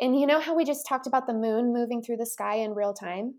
And 0.00 0.18
you 0.18 0.28
know 0.28 0.38
how 0.38 0.54
we 0.54 0.64
just 0.64 0.86
talked 0.86 1.08
about 1.08 1.26
the 1.26 1.34
moon 1.34 1.72
moving 1.72 2.02
through 2.02 2.18
the 2.18 2.26
sky 2.26 2.56
in 2.56 2.74
real 2.74 2.94
time? 2.94 3.34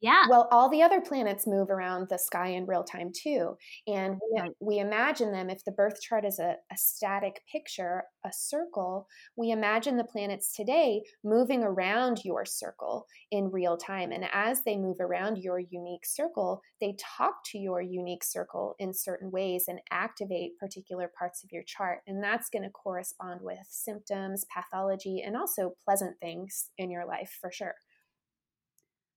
Yeah. 0.00 0.26
Well, 0.28 0.48
all 0.50 0.68
the 0.68 0.82
other 0.82 1.00
planets 1.00 1.46
move 1.46 1.70
around 1.70 2.08
the 2.10 2.18
sky 2.18 2.48
in 2.48 2.66
real 2.66 2.84
time 2.84 3.10
too. 3.10 3.56
And 3.86 4.16
we, 4.20 4.38
right. 4.38 4.50
we 4.60 4.78
imagine 4.78 5.32
them, 5.32 5.48
if 5.48 5.64
the 5.64 5.72
birth 5.72 6.00
chart 6.02 6.26
is 6.26 6.38
a, 6.38 6.56
a 6.70 6.76
static 6.76 7.40
picture, 7.50 8.04
a 8.22 8.30
circle, 8.30 9.06
we 9.36 9.50
imagine 9.50 9.96
the 9.96 10.04
planets 10.04 10.52
today 10.54 11.02
moving 11.22 11.62
around 11.62 12.20
your 12.22 12.44
circle 12.44 13.06
in 13.30 13.50
real 13.50 13.78
time. 13.78 14.12
And 14.12 14.26
as 14.32 14.62
they 14.64 14.76
move 14.76 14.98
around 15.00 15.38
your 15.38 15.58
unique 15.58 16.04
circle, 16.04 16.60
they 16.82 16.96
talk 16.98 17.36
to 17.52 17.58
your 17.58 17.80
unique 17.80 18.24
circle 18.24 18.74
in 18.78 18.92
certain 18.92 19.30
ways 19.30 19.64
and 19.68 19.80
activate 19.90 20.58
particular 20.58 21.10
parts 21.18 21.42
of 21.44 21.50
your 21.50 21.62
chart. 21.62 22.00
And 22.06 22.22
that's 22.22 22.50
going 22.50 22.64
to 22.64 22.70
correspond 22.70 23.40
with 23.42 23.58
symptoms, 23.70 24.44
pathology, 24.54 25.22
and 25.24 25.34
also 25.34 25.76
pleasant 25.82 26.18
things 26.20 26.70
in 26.76 26.90
your 26.90 27.06
life 27.06 27.38
for 27.40 27.50
sure. 27.50 27.74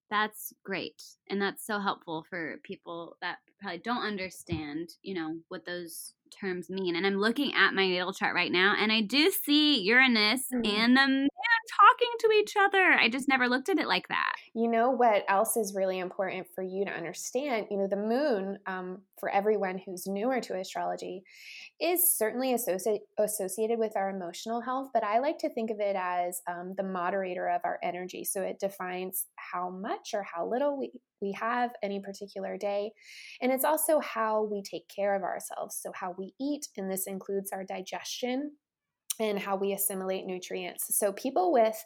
That's 0.10 0.53
great. 0.64 1.01
And 1.30 1.41
that's 1.41 1.66
so 1.66 1.80
helpful 1.80 2.26
for 2.30 2.60
people 2.64 3.18
that 3.22 3.38
probably 3.60 3.80
don't 3.80 4.03
understand, 4.03 4.89
you 5.01 5.14
know, 5.16 5.36
what 5.49 5.66
those 5.66 6.14
terms 6.32 6.70
mean. 6.70 6.95
And 6.95 7.05
I'm 7.05 7.20
looking 7.20 7.53
at 7.53 7.74
my 7.74 7.88
natal 7.88 8.14
chart 8.14 8.36
right 8.36 8.51
now 8.51 8.76
and 8.80 8.91
I 8.91 9.01
do 9.01 9.32
see 9.32 9.80
Uranus 9.82 10.43
mm-hmm. 10.53 10.66
and 10.66 10.95
the 10.97 11.28
talking 11.68 12.11
to 12.20 12.32
each 12.39 12.53
other. 12.57 12.93
I 12.93 13.09
just 13.09 13.28
never 13.28 13.47
looked 13.47 13.70
at 13.70 13.78
it 13.78 13.88
like 13.88 14.07
that. 14.07 14.34
You 14.53 14.68
know 14.68 14.91
what 14.91 15.24
else 15.28 15.57
is 15.57 15.76
really 15.76 15.99
important 15.99 16.47
for 16.55 16.63
you 16.63 16.86
to 16.86 16.91
understand? 16.91 17.68
You 17.70 17.78
know, 17.78 17.88
the 17.88 17.95
moon, 17.95 18.59
um, 18.65 19.01
for 19.20 19.30
everyone 19.30 19.80
who's 19.86 20.07
newer 20.07 20.39
to 20.41 20.59
astrology, 20.59 21.24
is 21.80 22.15
certainly 22.15 22.53
associ- 22.53 23.01
associated 23.20 23.80
with 23.80 23.95
our 23.95 24.09
emotional 24.09 24.61
health, 24.61 24.89
but 24.93 25.03
I 25.03 25.20
like 25.20 25.38
to 25.39 25.49
think 25.49 25.70
of 25.70 25.80
it 25.80 25.95
as 25.95 26.41
um, 26.47 26.74
the 26.78 26.84
moderator 26.84 27.47
of 27.47 27.61
our 27.63 27.80
energy. 27.84 28.24
So 28.24 28.41
it 28.41 28.59
defines 28.59 29.26
how 29.36 29.70
much 29.70 30.11
or 30.13 30.24
how 30.24 30.47
little 30.47 30.78
we, 30.78 30.91
we 31.22 31.34
have 31.34 31.72
any 31.84 31.99
particular 31.99 32.57
day. 32.57 32.91
And 33.41 33.51
it's 33.51 33.63
also 33.63 33.99
how 33.99 34.43
we 34.43 34.61
take 34.61 34.88
care 34.88 35.15
of 35.15 35.24
ourselves. 35.24 35.80
So, 35.82 35.91
how 35.93 36.15
we 36.18 36.34
eat, 36.39 36.68
and 36.78 36.91
this 36.91 37.07
includes 37.07 37.51
our 37.51 37.63
digestion 37.63 38.51
and 39.20 39.39
how 39.39 39.55
we 39.55 39.74
assimilate 39.74 40.26
nutrients. 40.26 40.97
So, 40.97 41.11
people 41.13 41.51
with 41.51 41.84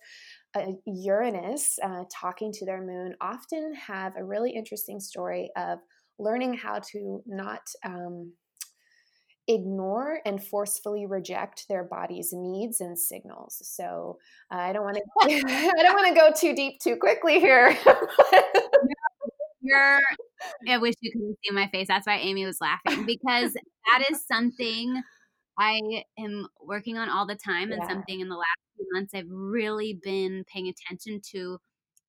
uh, 0.56 0.74
Uranus 0.86 1.80
uh, 1.82 2.04
talking 2.12 2.52
to 2.54 2.66
their 2.66 2.82
moon 2.82 3.16
often 3.22 3.74
have 3.76 4.16
a 4.18 4.24
really 4.24 4.52
interesting 4.52 5.00
story 5.00 5.50
of 5.56 5.80
learning 6.20 6.54
how 6.54 6.80
to 6.92 7.24
not 7.26 7.62
um, 7.86 8.34
ignore 9.48 10.20
and 10.26 10.44
forcefully 10.44 11.06
reject 11.06 11.66
their 11.68 11.84
body's 11.84 12.30
needs 12.32 12.82
and 12.82 12.98
signals. 12.98 13.62
So 13.64 14.18
uh, 14.52 14.58
I 14.58 14.74
don't 14.74 14.84
want 14.84 14.98
to 14.98 15.04
I 15.24 15.84
don't 15.84 15.96
want 15.96 16.16
to 16.16 16.20
go 16.20 16.32
too 16.36 16.56
deep 16.56 16.80
too 16.80 16.96
quickly 16.96 17.40
here. 17.40 17.78
You're 19.62 20.00
I 20.68 20.78
wish 20.78 20.96
you 21.02 21.12
could 21.12 21.36
see 21.44 21.54
my 21.54 21.68
face. 21.68 21.88
That's 21.88 22.08
why 22.08 22.18
Amy 22.18 22.46
was 22.46 22.60
laughing 22.62 23.06
because 23.06 23.54
that 23.54 24.04
is 24.10 24.26
something 24.26 25.02
I 25.62 26.04
am 26.18 26.48
working 26.60 26.98
on 26.98 27.08
all 27.08 27.28
the 27.28 27.36
time 27.36 27.72
and 27.72 27.84
something 27.88 28.20
in 28.20 28.30
the 28.30 28.36
last 28.36 28.58
few 28.76 28.88
months 28.94 29.14
I've 29.14 29.30
really 29.30 30.00
been 30.02 30.44
paying 30.52 30.68
attention 30.68 31.22
to 31.34 31.60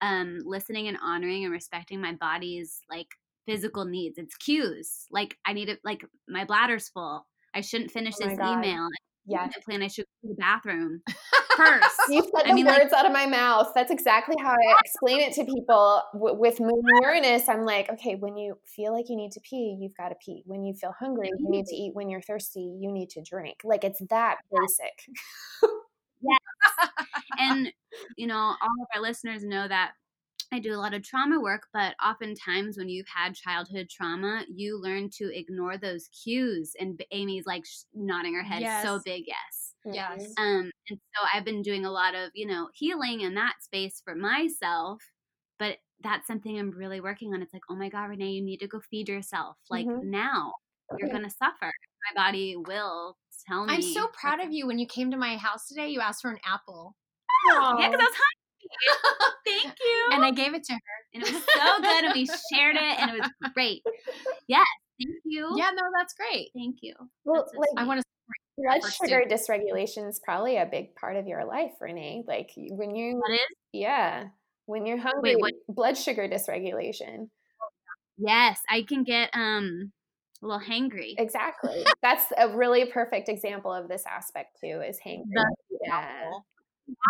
um 0.01 0.39
listening 0.45 0.89
and 0.89 0.97
honoring 1.03 1.45
and 1.45 1.53
respecting 1.53 2.01
my 2.01 2.15
body's 2.15 2.81
like 2.91 3.09
physical 3.47 3.85
needs. 3.85 4.17
It's 4.17 4.35
cues. 4.37 5.07
Like 5.11 5.37
I 5.45 5.53
need 5.53 5.69
it 5.69 5.81
like 5.85 6.03
my 6.27 6.47
bladder's 6.47 6.89
full. 6.89 7.27
I 7.55 7.61
shouldn't 7.61 7.91
finish 7.91 8.15
oh 8.23 8.27
this 8.27 8.39
God. 8.39 8.65
email. 8.65 8.89
Yeah. 9.27 9.49
Plan 9.65 9.83
I 9.83 9.89
should 9.89 10.05
go 10.23 10.29
to 10.29 10.35
the 10.35 10.41
bathroom 10.41 11.03
first. 11.57 11.97
you 12.09 12.23
put 12.23 12.47
the 12.47 12.55
mean, 12.55 12.67
words 12.67 12.91
like, 12.91 12.93
out 12.93 13.07
of 13.07 13.13
my 13.13 13.27
mouth. 13.27 13.69
That's 13.75 13.91
exactly 13.91 14.35
how 14.41 14.51
I 14.51 14.75
explain 14.85 15.21
it 15.21 15.33
to 15.35 15.45
people. 15.45 16.03
W- 16.13 16.37
with 16.37 16.59
Moon 16.61 16.83
Uranus, 17.03 17.49
I'm 17.49 17.65
like, 17.65 17.91
okay, 17.91 18.17
when 18.17 18.37
you 18.37 18.59
feel 18.67 18.93
like 18.93 19.07
you 19.09 19.17
need 19.17 19.33
to 19.33 19.41
pee, 19.41 19.77
you've 19.81 19.97
got 19.97 20.09
to 20.09 20.17
pee. 20.25 20.43
When 20.47 20.65
you 20.65 20.75
feel 20.75 20.95
hungry, 20.99 21.31
you 21.39 21.51
need 21.51 21.67
to 21.67 21.75
eat. 21.75 21.95
When 21.95 22.09
you're 22.09 22.23
thirsty, 22.23 22.77
you 22.81 22.91
need 22.91 23.11
to 23.11 23.23
drink. 23.23 23.59
Like 23.65 23.85
it's 23.85 24.01
that 24.11 24.39
basic. 24.51 25.05
yes. 26.21 26.89
And 27.39 27.73
you 28.17 28.27
know, 28.27 28.37
all 28.37 28.53
of 28.83 28.89
our 28.95 29.03
listeners 29.03 29.43
know 29.45 29.67
that 29.67 29.93
I 30.53 30.59
do 30.59 30.75
a 30.75 30.77
lot 30.77 30.93
of 30.93 31.03
trauma 31.03 31.41
work, 31.41 31.67
but 31.73 31.95
oftentimes 32.05 32.77
when 32.77 32.89
you've 32.89 33.07
had 33.09 33.35
childhood 33.35 33.89
trauma, 33.89 34.45
you 34.49 34.81
learn 34.81 35.09
to 35.15 35.31
ignore 35.37 35.79
those 35.79 36.09
cues. 36.09 36.73
And 36.79 37.03
Amy's 37.11 37.47
like 37.47 37.65
nodding 37.95 38.35
her 38.35 38.43
head 38.43 38.61
yes. 38.61 38.85
so 38.85 39.01
big, 39.05 39.25
yes. 39.27 39.75
Yes. 39.85 40.33
Um, 40.39 40.71
and 40.91 40.99
so 41.15 41.27
I've 41.35 41.45
been 41.45 41.63
doing 41.63 41.85
a 41.85 41.91
lot 41.91 42.15
of, 42.15 42.31
you 42.35 42.47
know, 42.47 42.69
healing 42.75 43.23
in 43.23 43.35
that 43.35 43.55
space 43.63 44.03
for 44.05 44.15
myself, 44.15 45.03
but 45.59 45.79
that's 46.03 46.27
something 46.27 46.59
I'm 46.59 46.71
really 46.71 47.01
working 47.01 47.33
on. 47.33 47.43
It's 47.43 47.53
like, 47.53 47.63
oh 47.71 47.75
my 47.75 47.89
God, 47.89 48.05
Renee, 48.05 48.33
you 48.33 48.43
need 48.43 48.59
to 48.59 48.69
go 48.69 48.81
feed 48.91 49.09
yourself. 49.09 49.57
Like 49.71 49.87
mm-hmm. 49.87 50.11
now, 50.11 50.53
you're 50.99 51.09
going 51.09 51.25
to 51.25 51.31
suffer. 51.31 51.73
my 52.15 52.23
body 52.23 52.57
will 52.57 53.17
tell 53.49 53.65
me. 53.67 53.75
I'm 53.75 53.83
so 53.83 54.09
proud 54.09 54.41
of 54.41 54.53
you. 54.53 54.67
When 54.67 54.79
you 54.79 54.87
came 54.87 55.11
to 55.11 55.17
my 55.17 55.37
house 55.37 55.67
today, 55.67 55.89
you 55.89 56.01
asked 56.01 56.23
for 56.23 56.31
an 56.31 56.39
apple. 56.45 56.95
Yeah, 57.49 57.75
because 57.77 58.01
I 58.01 58.05
was 58.05 58.15
hungry. 58.15 58.42
Thank 59.47 59.75
you. 59.81 60.09
And 60.13 60.25
I 60.25 60.31
gave 60.31 60.55
it 60.55 60.65
to 60.65 60.73
her. 60.73 60.81
And 61.15 61.23
it 61.23 61.33
was 61.33 61.43
so 61.43 61.83
good, 61.83 62.05
and 62.05 62.15
we 62.15 62.27
shared 62.27 62.77
it, 62.77 63.01
and 63.01 63.11
it 63.11 63.21
was 63.21 63.51
great. 63.55 63.83
Yes, 64.49 64.67
thank 65.01 65.17
you. 65.25 65.55
Yeah, 65.57 65.71
no, 65.75 65.83
that's 65.97 66.15
great. 66.15 66.51
Thank 66.55 66.79
you. 66.83 66.95
Well, 67.25 67.47
like, 67.57 67.69
I 67.77 67.87
want 67.87 68.01
to 68.01 68.07
blood 68.59 68.81
sugar 68.93 69.23
dysregulation 69.29 70.09
is 70.09 70.21
probably 70.25 70.57
a 70.57 70.67
big 70.67 70.95
part 70.95 71.17
of 71.17 71.27
your 71.27 71.45
life, 71.45 71.73
Renee. 71.81 72.25
Like 72.27 72.51
when 72.57 72.95
you, 72.95 73.17
What 73.17 73.33
is? 73.33 73.41
yeah, 73.73 74.25
when 74.67 74.87
you're 74.87 74.99
hungry, 74.99 75.37
what? 75.37 75.55
blood 75.69 75.97
sugar 75.97 76.29
dysregulation. 76.29 77.29
Yes, 78.19 78.61
I 78.71 78.83
can 78.83 79.05
get 79.05 79.31
um 79.35 79.93
a 80.43 80.47
little 80.47 80.61
hangry. 80.61 81.15
Exactly. 81.19 81.85
That's 82.03 82.25
a 82.37 82.49
really 82.57 82.87
perfect 82.87 83.29
example 83.29 83.73
of 83.73 83.89
this 83.89 84.05
aspect 84.07 84.59
too. 84.61 84.83
Is 84.87 84.99
hangry. 85.05 85.25
Yeah. 85.85 85.95
apple. 85.95 86.47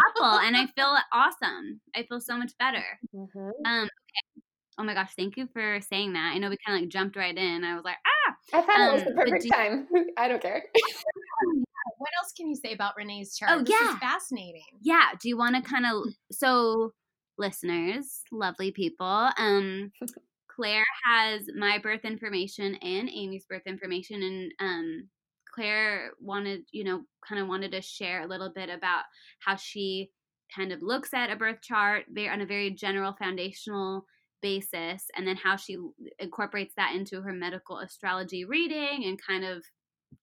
Apple, 0.08 0.38
and 0.40 0.56
I 0.56 0.66
feel 0.76 0.96
awesome. 1.12 1.80
I 1.94 2.04
feel 2.04 2.20
so 2.20 2.36
much 2.36 2.52
better. 2.58 2.84
Mhm. 3.14 3.50
Um. 3.64 3.84
Okay. 3.84 4.42
Oh 4.78 4.84
my 4.84 4.94
gosh, 4.94 5.12
thank 5.16 5.36
you 5.36 5.48
for 5.52 5.80
saying 5.82 6.14
that. 6.14 6.32
I 6.34 6.38
know 6.38 6.48
we 6.48 6.56
kind 6.64 6.76
of 6.76 6.82
like 6.82 6.90
jumped 6.90 7.14
right 7.16 7.36
in. 7.36 7.62
I 7.64 7.74
was 7.74 7.84
like, 7.84 7.96
ah. 8.06 8.34
I 8.54 8.62
thought 8.62 8.80
it 8.88 8.92
was 8.94 9.02
Um, 9.02 9.08
the 9.08 9.14
perfect 9.14 9.42
do- 9.42 9.48
time. 9.50 9.88
I 10.16 10.28
don't 10.28 10.40
care. 10.42 10.62
What 11.98 12.10
else 12.20 12.32
can 12.36 12.48
you 12.48 12.56
say 12.56 12.72
about 12.72 12.94
Renee's 12.96 13.36
chart? 13.36 13.52
Oh, 13.54 13.58
this 13.62 13.70
yeah. 13.80 13.92
is 13.92 13.98
fascinating. 13.98 14.64
yeah 14.80 15.10
do 15.20 15.28
you 15.28 15.36
want 15.36 15.54
to 15.54 15.62
kind 15.62 15.86
of 15.86 16.12
so 16.32 16.92
listeners 17.38 18.22
lovely 18.32 18.72
people 18.72 19.30
um 19.38 19.92
claire 20.48 20.84
has 21.04 21.42
my 21.56 21.78
birth 21.78 22.04
information 22.04 22.74
and 22.76 23.08
amy's 23.08 23.44
birth 23.48 23.62
information 23.66 24.22
and 24.22 24.52
um 24.58 25.08
claire 25.52 26.12
wanted 26.20 26.62
you 26.72 26.84
know 26.84 27.02
kind 27.26 27.40
of 27.40 27.48
wanted 27.48 27.72
to 27.72 27.80
share 27.80 28.22
a 28.22 28.26
little 28.26 28.50
bit 28.54 28.68
about 28.68 29.04
how 29.40 29.56
she 29.56 30.10
kind 30.54 30.72
of 30.72 30.82
looks 30.82 31.14
at 31.14 31.30
a 31.30 31.36
birth 31.36 31.60
chart 31.62 32.04
on 32.30 32.40
a 32.40 32.46
very 32.46 32.70
general 32.70 33.14
foundational 33.18 34.04
basis 34.42 35.04
and 35.16 35.26
then 35.26 35.36
how 35.36 35.56
she 35.56 35.76
incorporates 36.18 36.74
that 36.76 36.94
into 36.94 37.22
her 37.22 37.32
medical 37.32 37.78
astrology 37.78 38.44
reading 38.44 39.04
and 39.04 39.20
kind 39.24 39.44
of 39.44 39.64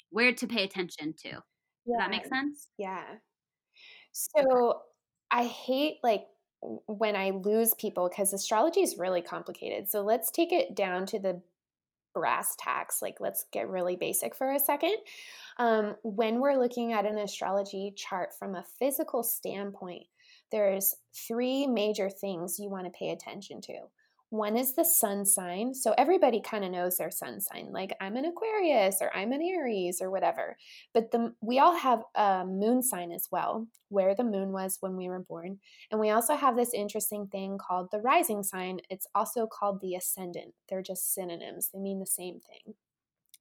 where 0.10 0.34
to 0.34 0.46
pay 0.46 0.64
attention 0.64 1.14
to 1.14 1.32
does 1.32 1.98
that 1.98 2.10
make 2.10 2.26
sense 2.26 2.68
Yeah. 2.78 3.04
So 4.12 4.82
I 5.32 5.46
hate 5.46 5.98
like 6.04 6.26
when 6.88 7.16
I 7.16 7.30
lose 7.32 7.74
people 7.76 8.10
because 8.10 8.34
astrology 8.34 8.82
is 8.82 8.98
really 8.98 9.22
complicated. 9.22 9.90
So 9.90 10.02
let's 10.02 10.32
take 10.32 10.52
it 10.52 10.76
down 10.76 11.06
to 11.08 11.20
the 11.20 11.42
brass 12.14 12.55
tacks. 12.57 13.01
Like 13.01 13.18
let's 13.20 13.45
get 13.51 13.70
really 13.70 13.95
basic 13.95 14.36
for 14.36 14.51
a 14.51 14.60
second. 14.60 14.95
Um, 15.57 15.95
when 16.03 16.39
we're 16.39 16.60
looking 16.60 16.93
at 16.93 17.05
an 17.05 17.18
astrology 17.18 17.93
chart 17.95 18.30
from 18.38 18.55
a 18.55 18.66
physical 18.80 19.24
standpoint, 19.24 20.03
there's 20.51 20.95
three 21.28 21.68
major 21.68 22.10
things 22.10 22.57
you 22.60 22.70
want 22.70 22.86
to 22.86 22.97
pay 22.97 23.10
attention 23.10 23.62
to. 23.62 23.74
One 24.32 24.58
is 24.58 24.76
the 24.76 24.86
sun 24.86 25.26
sign. 25.26 25.74
So 25.74 25.96
everybody 25.98 26.40
kind 26.40 26.64
of 26.64 26.72
knows 26.72 26.98
their 26.98 27.10
sun 27.10 27.42
sign. 27.42 27.70
Like 27.72 27.96
I'm 28.00 28.16
an 28.16 28.26
Aquarius 28.26 28.98
or 29.02 29.16
I'm 29.16 29.32
an 29.32 29.42
Aries 29.42 30.02
or 30.02 30.12
whatever. 30.12 30.56
But 30.94 31.12
the 31.12 31.34
we 31.42 31.58
all 31.58 31.76
have 31.76 32.04
a 32.16 32.46
moon 32.46 32.84
sign 32.84 33.12
as 33.12 33.28
well, 33.32 33.68
where 33.90 34.14
the 34.14 34.24
moon 34.24 34.52
was 34.52 34.78
when 34.82 34.96
we 34.96 35.10
were 35.10 35.26
born. 35.28 35.60
And 35.92 36.00
we 36.00 36.12
also 36.12 36.36
have 36.36 36.56
this 36.56 36.74
interesting 36.74 37.28
thing 37.28 37.58
called 37.58 37.90
the 37.92 38.02
rising 38.02 38.44
sign. 38.44 38.80
It's 38.90 39.08
also 39.16 39.48
called 39.48 39.82
the 39.82 39.96
ascendant. 39.96 40.54
They're 40.70 40.84
just 40.84 41.14
synonyms. 41.14 41.70
They 41.74 41.80
mean 41.80 42.00
the 42.00 42.06
same 42.06 42.40
thing. 42.40 42.76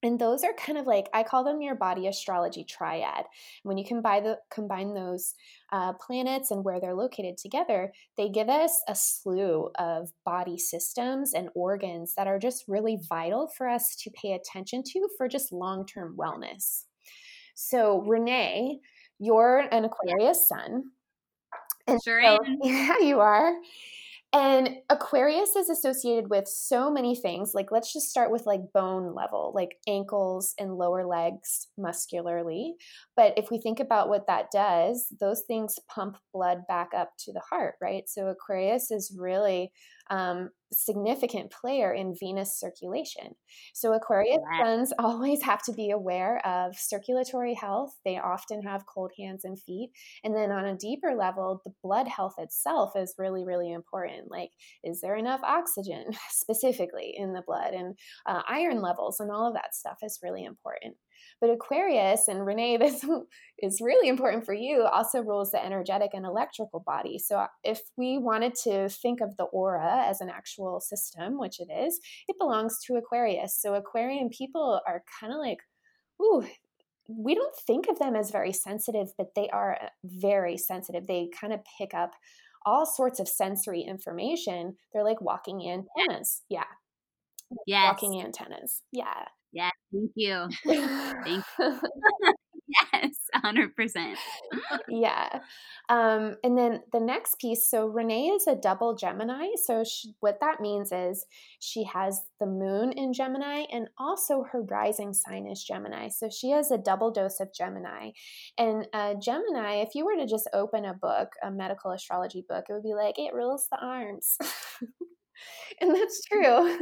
And 0.01 0.17
those 0.17 0.43
are 0.45 0.53
kind 0.53 0.77
of 0.77 0.87
like 0.87 1.09
I 1.13 1.23
call 1.23 1.43
them 1.43 1.61
your 1.61 1.75
body 1.75 2.07
astrology 2.07 2.63
triad. 2.63 3.25
When 3.63 3.77
you 3.77 3.85
combine 3.85 4.23
the 4.23 4.39
combine 4.49 4.93
those 4.93 5.33
uh, 5.73 5.93
planets 5.93 6.51
and 6.51 6.63
where 6.63 6.79
they're 6.79 6.95
located 6.95 7.37
together, 7.37 7.91
they 8.15 8.29
give 8.29 8.47
us 8.47 8.81
a 8.87 8.95
slew 8.95 9.69
of 9.77 10.11
body 10.25 10.57
systems 10.57 11.33
and 11.33 11.49
organs 11.53 12.15
that 12.15 12.27
are 12.27 12.39
just 12.39 12.63
really 12.67 12.97
vital 13.09 13.47
for 13.57 13.67
us 13.67 13.95
to 13.97 14.09
pay 14.11 14.33
attention 14.33 14.83
to 14.83 15.09
for 15.17 15.27
just 15.27 15.51
long 15.51 15.85
term 15.85 16.15
wellness. 16.17 16.85
So, 17.55 17.99
Renee, 18.03 18.79
you're 19.19 19.67
an 19.71 19.83
Aquarius 19.83 20.47
sun. 20.47 20.91
And 21.87 21.99
Sure 22.01 22.21
so- 22.23 22.37
am. 22.45 22.57
yeah, 22.63 22.99
you 22.99 23.19
are. 23.19 23.53
And 24.31 24.77
Aquarius 24.91 25.55
is 25.55 25.69
associated 25.69 26.29
with 26.29 26.47
so 26.47 26.91
many 26.91 27.15
things. 27.15 27.53
Like, 27.55 27.71
let's 27.71 27.91
just 27.91 28.11
start 28.11 28.31
with 28.31 28.45
like 28.45 28.71
bone 28.73 29.15
level, 29.15 29.51
like 29.55 29.77
ankles 29.87 30.53
and 30.59 30.75
lower 30.75 31.03
legs 31.03 31.67
muscularly. 31.79 32.75
But 33.15 33.33
if 33.37 33.49
we 33.49 33.59
think 33.59 33.79
about 33.79 34.07
what 34.07 34.27
that 34.27 34.51
does, 34.51 35.11
those 35.19 35.41
things 35.47 35.79
pump 35.89 36.17
blood 36.31 36.59
back 36.67 36.89
up 36.95 37.13
to 37.19 37.33
the 37.33 37.41
heart, 37.49 37.75
right? 37.81 38.03
So 38.07 38.27
Aquarius 38.27 38.91
is 38.91 39.15
really 39.17 39.71
um, 40.09 40.49
significant 40.71 41.51
player 41.51 41.93
in 41.93 42.15
venous 42.19 42.59
circulation. 42.59 43.35
So 43.73 43.93
Aquarius 43.93 44.41
suns 44.61 44.93
always 44.99 45.41
have 45.43 45.63
to 45.63 45.73
be 45.73 45.91
aware 45.91 46.45
of 46.45 46.75
circulatory 46.75 47.53
health. 47.53 47.91
They 48.05 48.17
often 48.17 48.61
have 48.63 48.85
cold 48.85 49.11
hands 49.17 49.45
and 49.45 49.59
feet. 49.59 49.91
And 50.23 50.35
then 50.35 50.51
on 50.51 50.65
a 50.65 50.77
deeper 50.77 51.15
level, 51.17 51.61
the 51.65 51.73
blood 51.83 52.07
health 52.07 52.35
itself 52.37 52.91
is 52.95 53.15
really, 53.17 53.45
really 53.45 53.71
important. 53.71 54.29
Like, 54.29 54.51
is 54.83 55.01
there 55.01 55.15
enough 55.15 55.41
oxygen 55.43 56.05
specifically 56.29 57.13
in 57.15 57.33
the 57.33 57.43
blood? 57.45 57.73
And 57.73 57.97
uh, 58.25 58.41
iron 58.47 58.81
levels 58.81 59.19
and 59.19 59.31
all 59.31 59.47
of 59.47 59.53
that 59.55 59.75
stuff 59.75 59.97
is 60.03 60.19
really 60.23 60.43
important. 60.43 60.95
But 61.41 61.49
Aquarius, 61.51 62.27
and 62.27 62.45
Renee, 62.45 62.77
this 62.77 63.05
is 63.59 63.81
really 63.81 64.09
important 64.09 64.45
for 64.45 64.53
you, 64.53 64.83
also 64.83 65.21
rules 65.21 65.51
the 65.51 65.63
energetic 65.63 66.11
and 66.13 66.25
electrical 66.25 66.81
body. 66.85 67.17
So 67.19 67.37
uh, 67.37 67.47
if 67.63 67.81
we 67.97 68.17
wanted 68.17 68.55
to 68.63 68.89
think 68.89 69.21
of 69.21 69.35
the 69.37 69.45
aura 69.45 70.03
as 70.05 70.21
an 70.21 70.29
actual 70.29 70.79
system, 70.79 71.39
which 71.39 71.59
it 71.59 71.69
is, 71.71 71.99
it 72.27 72.35
belongs 72.39 72.79
to 72.85 72.95
Aquarius. 72.95 73.57
So 73.59 73.75
Aquarian 73.75 74.29
people 74.29 74.81
are 74.87 75.03
kind 75.19 75.33
of 75.33 75.39
like, 75.39 75.59
ooh, 76.21 76.45
we 77.07 77.33
don't 77.33 77.55
think 77.65 77.87
of 77.87 77.97
them 77.97 78.15
as 78.15 78.31
very 78.31 78.53
sensitive, 78.53 79.07
but 79.17 79.27
they 79.35 79.49
are 79.49 79.77
uh, 79.81 79.87
very 80.03 80.57
sensitive. 80.57 81.07
They 81.07 81.29
kind 81.39 81.53
of 81.53 81.61
pick 81.77 81.93
up 81.93 82.11
all 82.65 82.85
sorts 82.85 83.19
of 83.19 83.27
sensory 83.27 83.81
information. 83.81 84.75
They're 84.93 85.03
like 85.03 85.21
walking 85.21 85.61
antennas. 85.61 86.43
Yeah. 86.49 86.65
Yes. 87.65 87.85
Walking 87.87 88.21
antennas. 88.21 88.81
Yeah. 88.91 89.25
Yes. 89.51 89.71
Thank 89.91 90.11
you. 90.15 90.47
Thank 90.65 91.43
you. 91.59 91.79
Yes. 92.93 93.15
100%. 93.35 94.15
yeah. 94.89 95.39
Um, 95.89 96.35
and 96.43 96.55
then 96.55 96.81
the 96.91 96.99
next 96.99 97.39
piece 97.39 97.67
so 97.67 97.87
Renee 97.87 98.27
is 98.27 98.45
a 98.45 98.55
double 98.55 98.95
Gemini. 98.95 99.47
So 99.65 99.83
she, 99.83 100.13
what 100.19 100.39
that 100.41 100.61
means 100.61 100.91
is 100.91 101.25
she 101.59 101.83
has 101.85 102.21
the 102.39 102.45
moon 102.45 102.91
in 102.91 103.11
Gemini 103.11 103.63
and 103.71 103.87
also 103.97 104.43
her 104.51 104.61
rising 104.61 105.13
sign 105.13 105.47
is 105.47 105.63
Gemini. 105.63 106.09
So 106.09 106.29
she 106.29 106.51
has 106.51 106.69
a 106.69 106.77
double 106.77 107.09
dose 107.11 107.39
of 107.39 107.53
Gemini. 107.53 108.11
And 108.57 108.87
uh, 108.93 109.15
Gemini, 109.15 109.77
if 109.81 109.95
you 109.95 110.05
were 110.05 110.15
to 110.17 110.27
just 110.27 110.47
open 110.53 110.85
a 110.85 110.93
book, 110.93 111.29
a 111.41 111.49
medical 111.49 111.89
astrology 111.91 112.45
book, 112.47 112.65
it 112.69 112.73
would 112.73 112.83
be 112.83 112.93
like, 112.93 113.17
it 113.17 113.33
rules 113.33 113.67
the 113.71 113.79
arms. 113.83 114.37
and 115.81 115.93
that's 115.95 116.23
true. 116.25 116.79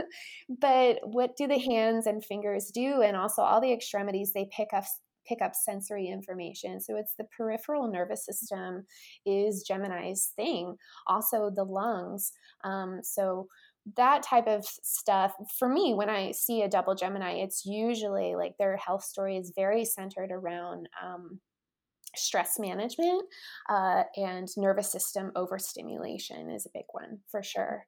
But 0.60 1.00
what 1.04 1.36
do 1.36 1.48
the 1.48 1.60
hands 1.60 2.08
and 2.08 2.24
fingers 2.24 2.72
do? 2.74 3.02
And 3.02 3.18
also 3.18 3.42
all 3.42 3.62
the 3.62 3.74
extremities, 3.74 4.32
they 4.34 4.48
pick 4.56 4.70
up 4.74 4.86
pick 5.28 5.42
up 5.42 5.54
sensory 5.54 6.08
information. 6.08 6.80
So 6.80 6.96
it's 6.96 7.14
the 7.18 7.26
peripheral 7.36 7.92
nervous 7.92 8.26
system 8.26 8.86
is 9.26 9.66
Gemini's 9.68 10.32
thing. 10.38 10.78
Also 11.06 11.52
the 11.54 11.66
lungs. 11.66 12.32
Um, 12.64 13.02
so 13.04 13.48
that 13.96 14.24
type 14.24 14.48
of 14.48 14.66
stuff 14.66 15.34
for 15.58 15.70
me 15.70 15.94
when 15.94 16.10
i 16.10 16.32
see 16.32 16.62
a 16.62 16.68
double 16.68 16.94
gemini 16.94 17.36
it's 17.36 17.66
usually 17.66 18.36
like 18.36 18.54
their 18.58 18.76
health 18.76 19.04
story 19.04 19.38
is 19.38 19.54
very 19.56 19.86
centered 19.86 20.30
around 20.30 20.90
um, 21.02 21.40
stress 22.16 22.60
management 22.60 23.24
uh, 23.70 24.04
and 24.18 24.50
nervous 24.58 24.92
system 24.92 25.32
overstimulation 25.36 26.50
is 26.50 26.66
a 26.66 26.70
big 26.74 26.86
one 26.92 27.20
for 27.30 27.42
sure 27.42 27.86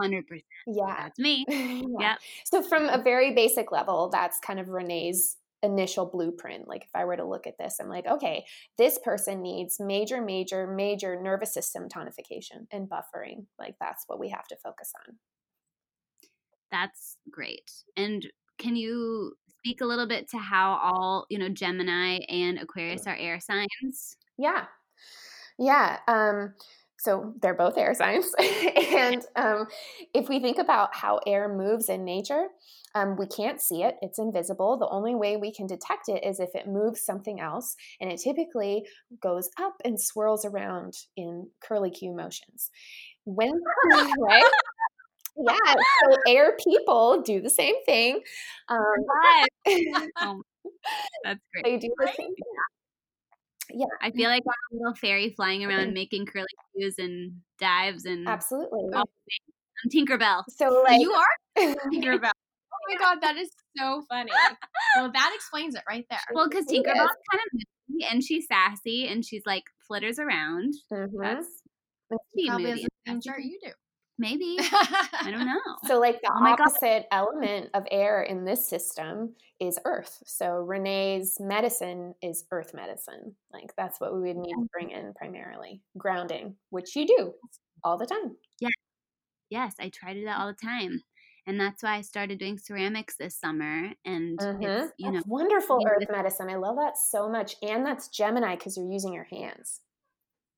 100%. 0.00 0.22
yeah 0.66 0.94
That's 0.98 1.18
me. 1.18 1.44
Yeah. 1.48 1.82
Yep. 2.00 2.18
So 2.44 2.62
from 2.62 2.88
a 2.88 3.02
very 3.02 3.34
basic 3.34 3.72
level, 3.72 4.08
that's 4.10 4.38
kind 4.40 4.60
of 4.60 4.68
Renee's 4.68 5.36
initial 5.62 6.06
blueprint. 6.06 6.68
Like 6.68 6.84
if 6.84 6.90
I 6.94 7.04
were 7.04 7.16
to 7.16 7.24
look 7.24 7.46
at 7.46 7.58
this, 7.58 7.78
I'm 7.80 7.88
like, 7.88 8.06
okay, 8.06 8.44
this 8.76 8.98
person 8.98 9.42
needs 9.42 9.78
major, 9.80 10.20
major, 10.20 10.66
major 10.66 11.20
nervous 11.20 11.52
system 11.52 11.88
tonification 11.88 12.66
and 12.70 12.88
buffering. 12.88 13.46
Like 13.58 13.74
that's 13.80 14.04
what 14.06 14.20
we 14.20 14.28
have 14.30 14.46
to 14.48 14.56
focus 14.62 14.92
on. 15.06 15.16
That's 16.70 17.16
great. 17.30 17.70
And 17.96 18.26
can 18.58 18.76
you 18.76 19.34
speak 19.58 19.80
a 19.80 19.86
little 19.86 20.06
bit 20.06 20.30
to 20.30 20.38
how 20.38 20.78
all, 20.82 21.26
you 21.28 21.38
know, 21.38 21.48
Gemini 21.48 22.18
and 22.28 22.58
Aquarius 22.58 23.06
are 23.06 23.16
air 23.16 23.40
signs? 23.40 24.16
Yeah. 24.36 24.66
Yeah. 25.58 25.98
Um, 26.06 26.54
so 26.98 27.32
they're 27.40 27.54
both 27.54 27.78
air 27.78 27.94
signs. 27.94 28.32
and 28.92 29.22
um, 29.36 29.66
if 30.14 30.28
we 30.28 30.40
think 30.40 30.58
about 30.58 30.94
how 30.94 31.20
air 31.26 31.48
moves 31.48 31.88
in 31.88 32.04
nature, 32.04 32.48
um, 32.94 33.16
we 33.16 33.26
can't 33.26 33.60
see 33.60 33.82
it, 33.82 33.96
it's 34.02 34.18
invisible. 34.18 34.76
The 34.78 34.88
only 34.88 35.14
way 35.14 35.36
we 35.36 35.52
can 35.52 35.66
detect 35.66 36.08
it 36.08 36.24
is 36.24 36.40
if 36.40 36.54
it 36.54 36.66
moves 36.66 37.00
something 37.00 37.40
else, 37.40 37.76
and 38.00 38.10
it 38.10 38.20
typically 38.20 38.84
goes 39.20 39.48
up 39.60 39.74
and 39.84 40.00
swirls 40.00 40.44
around 40.44 40.94
in 41.16 41.48
curly 41.60 41.90
Q 41.90 42.12
motions. 42.14 42.70
When, 43.24 43.52
right? 43.92 44.50
yeah, 45.36 45.74
so 45.74 46.16
air 46.26 46.56
people 46.56 47.22
do 47.22 47.40
the 47.40 47.50
same 47.50 47.74
thing. 47.84 48.20
Um, 48.68 48.78
oh, 50.20 50.42
that's 51.24 51.40
great. 51.54 51.64
They 51.64 51.76
do 51.76 51.94
the 51.98 52.06
same 52.06 52.34
thing 52.34 52.54
yeah 53.72 53.86
i 54.00 54.10
feel 54.10 54.28
like 54.30 54.42
i'm 54.46 54.78
a 54.78 54.80
little 54.80 54.94
fairy 54.94 55.30
flying 55.30 55.64
around 55.64 55.92
making 55.92 56.24
curly 56.26 56.46
cues 56.74 56.94
and 56.98 57.32
dives 57.60 58.04
and 58.04 58.28
absolutely 58.28 58.90
i'm 58.94 59.04
tinkerbell. 59.90 60.42
So 60.48 60.82
like 60.84 61.00
you 61.00 61.12
are 61.12 61.24
tinkerbell. 61.92 62.30
Oh 62.32 62.92
my 62.92 62.96
god 62.98 63.18
that 63.22 63.36
is 63.36 63.50
so 63.76 64.02
funny. 64.08 64.30
Well 64.96 65.12
that 65.12 65.32
explains 65.34 65.74
it 65.74 65.82
right 65.88 66.04
there. 66.10 66.18
Well 66.32 66.48
because 66.48 66.66
tinkerbell's 66.66 67.16
kind 67.30 67.42
of 67.52 67.60
moody 67.88 68.06
and 68.10 68.24
she's 68.24 68.46
sassy 68.48 69.06
and 69.08 69.24
she's 69.24 69.42
like 69.46 69.64
flitters 69.86 70.18
around. 70.18 70.74
Mm-hmm. 70.92 71.22
that's 71.22 71.62
probably 72.46 72.72
the 72.72 72.88
same 73.06 73.20
chart 73.20 73.42
you 73.42 73.58
do 73.62 73.70
Maybe. 74.18 74.56
I 74.58 75.28
don't 75.30 75.46
know. 75.46 75.60
So, 75.86 75.98
like 75.98 76.20
the 76.22 76.32
oh 76.34 76.46
opposite 76.46 77.06
God. 77.10 77.16
element 77.16 77.70
of 77.74 77.84
air 77.90 78.22
in 78.22 78.44
this 78.44 78.68
system 78.68 79.34
is 79.60 79.78
earth. 79.84 80.22
So, 80.26 80.56
Renee's 80.56 81.38
medicine 81.40 82.14
is 82.22 82.44
earth 82.50 82.74
medicine. 82.74 83.34
Like, 83.52 83.74
that's 83.76 84.00
what 84.00 84.14
we 84.14 84.20
would 84.20 84.36
need 84.36 84.54
to 84.54 84.68
bring 84.72 84.90
in 84.90 85.14
primarily 85.14 85.82
grounding, 85.96 86.56
which 86.70 86.96
you 86.96 87.06
do 87.06 87.32
all 87.84 87.96
the 87.96 88.06
time. 88.06 88.36
Yeah. 88.60 88.68
Yes, 89.50 89.74
I 89.80 89.90
try 89.90 90.12
to 90.12 90.20
do 90.20 90.26
that 90.26 90.40
all 90.40 90.48
the 90.48 90.66
time. 90.66 91.00
And 91.46 91.58
that's 91.58 91.82
why 91.82 91.96
I 91.96 92.00
started 92.02 92.38
doing 92.38 92.58
ceramics 92.58 93.16
this 93.16 93.40
summer. 93.40 93.90
And 94.04 94.38
mm-hmm. 94.38 94.62
it's, 94.62 94.92
you 94.98 95.10
know, 95.10 95.22
wonderful 95.26 95.80
earth 95.88 96.06
medicine. 96.10 96.50
I 96.50 96.56
love 96.56 96.76
that 96.76 96.98
so 96.98 97.26
much. 97.26 97.56
And 97.62 97.86
that's 97.86 98.08
Gemini 98.08 98.56
because 98.56 98.76
you're 98.76 98.92
using 98.92 99.14
your 99.14 99.24
hands. 99.24 99.80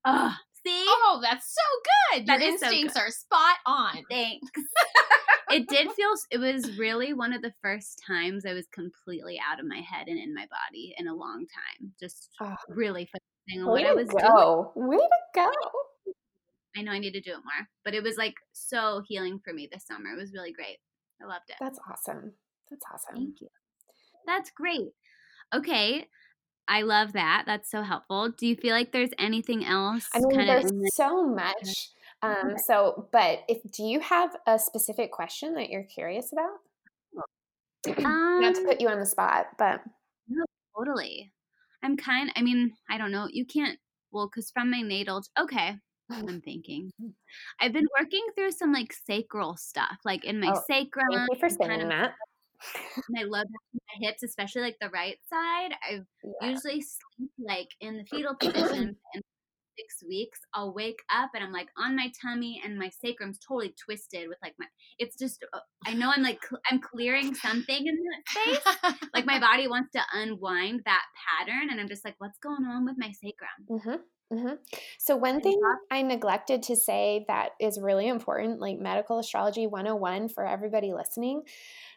Oh, 0.05 0.35
See? 0.65 0.85
Oh, 0.87 1.19
that's 1.21 1.53
so 1.53 2.15
good. 2.17 2.27
Your 2.27 2.37
that 2.37 2.45
instincts 2.45 2.93
so 2.93 2.99
good. 2.99 3.07
are 3.07 3.11
spot 3.11 3.57
on. 3.65 4.03
Thanks. 4.09 4.47
it 5.51 5.67
did 5.67 5.91
feel 5.91 6.13
it 6.29 6.37
was 6.37 6.77
really 6.77 7.13
one 7.13 7.33
of 7.33 7.41
the 7.41 7.53
first 7.61 8.01
times 8.05 8.45
I 8.45 8.53
was 8.53 8.67
completely 8.73 9.39
out 9.39 9.59
of 9.59 9.65
my 9.65 9.79
head 9.79 10.07
and 10.07 10.19
in 10.19 10.33
my 10.33 10.47
body 10.49 10.93
in 10.97 11.07
a 11.07 11.15
long 11.15 11.45
time. 11.47 11.93
Just 11.99 12.29
oh. 12.41 12.55
really 12.69 13.07
focusing 13.07 13.63
on 13.63 13.69
what 13.69 13.85
I 13.85 13.93
was 13.93 14.07
go. 14.07 14.71
doing. 14.75 14.89
Way 14.89 14.97
to 14.97 15.09
go. 15.35 15.51
I 16.75 16.83
know 16.83 16.91
I 16.91 16.99
need 16.99 17.13
to 17.13 17.21
do 17.21 17.31
it 17.31 17.43
more, 17.43 17.67
but 17.83 17.93
it 17.93 18.03
was 18.03 18.17
like 18.17 18.35
so 18.53 19.01
healing 19.07 19.39
for 19.43 19.53
me 19.53 19.67
this 19.71 19.85
summer. 19.85 20.11
It 20.11 20.19
was 20.19 20.33
really 20.33 20.53
great. 20.53 20.77
I 21.21 21.25
loved 21.25 21.49
it. 21.49 21.55
That's 21.59 21.79
awesome. 21.89 22.33
That's 22.69 22.85
awesome. 22.93 23.15
Thank 23.15 23.41
you. 23.41 23.49
That's 24.25 24.51
great. 24.51 24.91
Okay, 25.53 26.07
I 26.71 26.83
love 26.83 27.11
that. 27.13 27.43
That's 27.45 27.69
so 27.69 27.81
helpful. 27.81 28.29
Do 28.29 28.47
you 28.47 28.55
feel 28.55 28.73
like 28.73 28.93
there's 28.93 29.09
anything 29.19 29.65
else? 29.65 30.07
I 30.15 30.21
mean, 30.21 30.47
there's 30.47 30.71
the- 30.71 30.91
so 30.93 31.27
much. 31.27 31.89
Um, 32.21 32.53
so, 32.65 33.09
but 33.11 33.39
if 33.49 33.59
do 33.71 33.83
you 33.83 33.99
have 33.99 34.37
a 34.47 34.57
specific 34.57 35.11
question 35.11 35.53
that 35.55 35.69
you're 35.69 35.83
curious 35.83 36.31
about? 36.31 38.05
Um, 38.05 38.41
Not 38.41 38.55
to 38.55 38.63
put 38.63 38.79
you 38.79 38.87
on 38.87 38.99
the 39.01 39.05
spot, 39.05 39.47
but 39.57 39.81
no, 40.29 40.45
totally. 40.77 41.33
I'm 41.83 41.97
kind. 41.97 42.31
I 42.37 42.41
mean, 42.41 42.71
I 42.89 42.97
don't 42.97 43.11
know. 43.11 43.27
You 43.29 43.45
can't. 43.45 43.77
Well, 44.11 44.27
because 44.27 44.49
from 44.51 44.71
my 44.71 44.81
natal. 44.81 45.23
Okay, 45.37 45.75
I'm 46.09 46.39
thinking. 46.39 46.91
I've 47.59 47.73
been 47.73 47.87
working 47.99 48.25
through 48.35 48.51
some 48.51 48.71
like 48.71 48.93
sacral 48.93 49.57
stuff, 49.57 49.97
like 50.05 50.23
in 50.23 50.39
my 50.39 50.53
oh, 50.55 50.61
sacrum. 50.69 51.07
Thank 51.11 51.29
you 51.33 51.39
for 51.39 51.49
saying 51.49 51.69
kind 51.69 51.81
of, 51.81 51.89
that 51.89 52.13
and 53.07 53.17
I 53.19 53.23
love 53.23 53.47
my 53.51 54.07
hips, 54.07 54.23
especially 54.23 54.61
like 54.61 54.77
the 54.81 54.89
right 54.89 55.17
side. 55.29 55.71
I 55.89 56.01
yeah. 56.41 56.49
usually 56.49 56.81
sleep 56.81 57.31
like 57.39 57.69
in 57.79 57.97
the 57.97 58.05
fetal 58.05 58.35
position 58.35 58.95
and 59.13 59.23
six 59.77 60.03
weeks 60.07 60.39
I'll 60.53 60.73
wake 60.73 60.99
up 61.09 61.31
and 61.33 61.43
I'm 61.43 61.51
like 61.51 61.69
on 61.77 61.95
my 61.95 62.11
tummy 62.21 62.61
and 62.63 62.77
my 62.77 62.89
sacrum's 62.89 63.39
totally 63.39 63.73
twisted 63.83 64.27
with 64.27 64.37
like 64.43 64.53
my 64.59 64.65
it's 64.99 65.17
just 65.17 65.43
uh, 65.53 65.59
I 65.85 65.93
know 65.93 66.11
I'm 66.15 66.23
like 66.23 66.39
I'm 66.69 66.79
clearing 66.79 67.33
something 67.33 67.87
in 67.87 67.95
that 67.95 68.57
space 68.61 68.99
like 69.13 69.25
my 69.25 69.39
body 69.39 69.67
wants 69.67 69.91
to 69.93 70.01
unwind 70.13 70.81
that 70.85 71.03
pattern 71.39 71.69
and 71.71 71.79
I'm 71.79 71.87
just 71.87 72.05
like 72.05 72.15
what's 72.17 72.37
going 72.39 72.65
on 72.65 72.85
with 72.85 72.95
my 72.97 73.11
sacrum 73.11 73.49
mm-hmm. 73.69 74.01
Mm-hmm. 74.31 74.53
So, 74.97 75.17
one 75.17 75.41
thing 75.41 75.59
I 75.91 76.03
neglected 76.03 76.63
to 76.63 76.75
say 76.77 77.25
that 77.27 77.49
is 77.59 77.77
really 77.81 78.07
important, 78.07 78.61
like 78.61 78.79
medical 78.79 79.19
astrology 79.19 79.67
101 79.67 80.29
for 80.29 80.45
everybody 80.45 80.93
listening, 80.93 81.41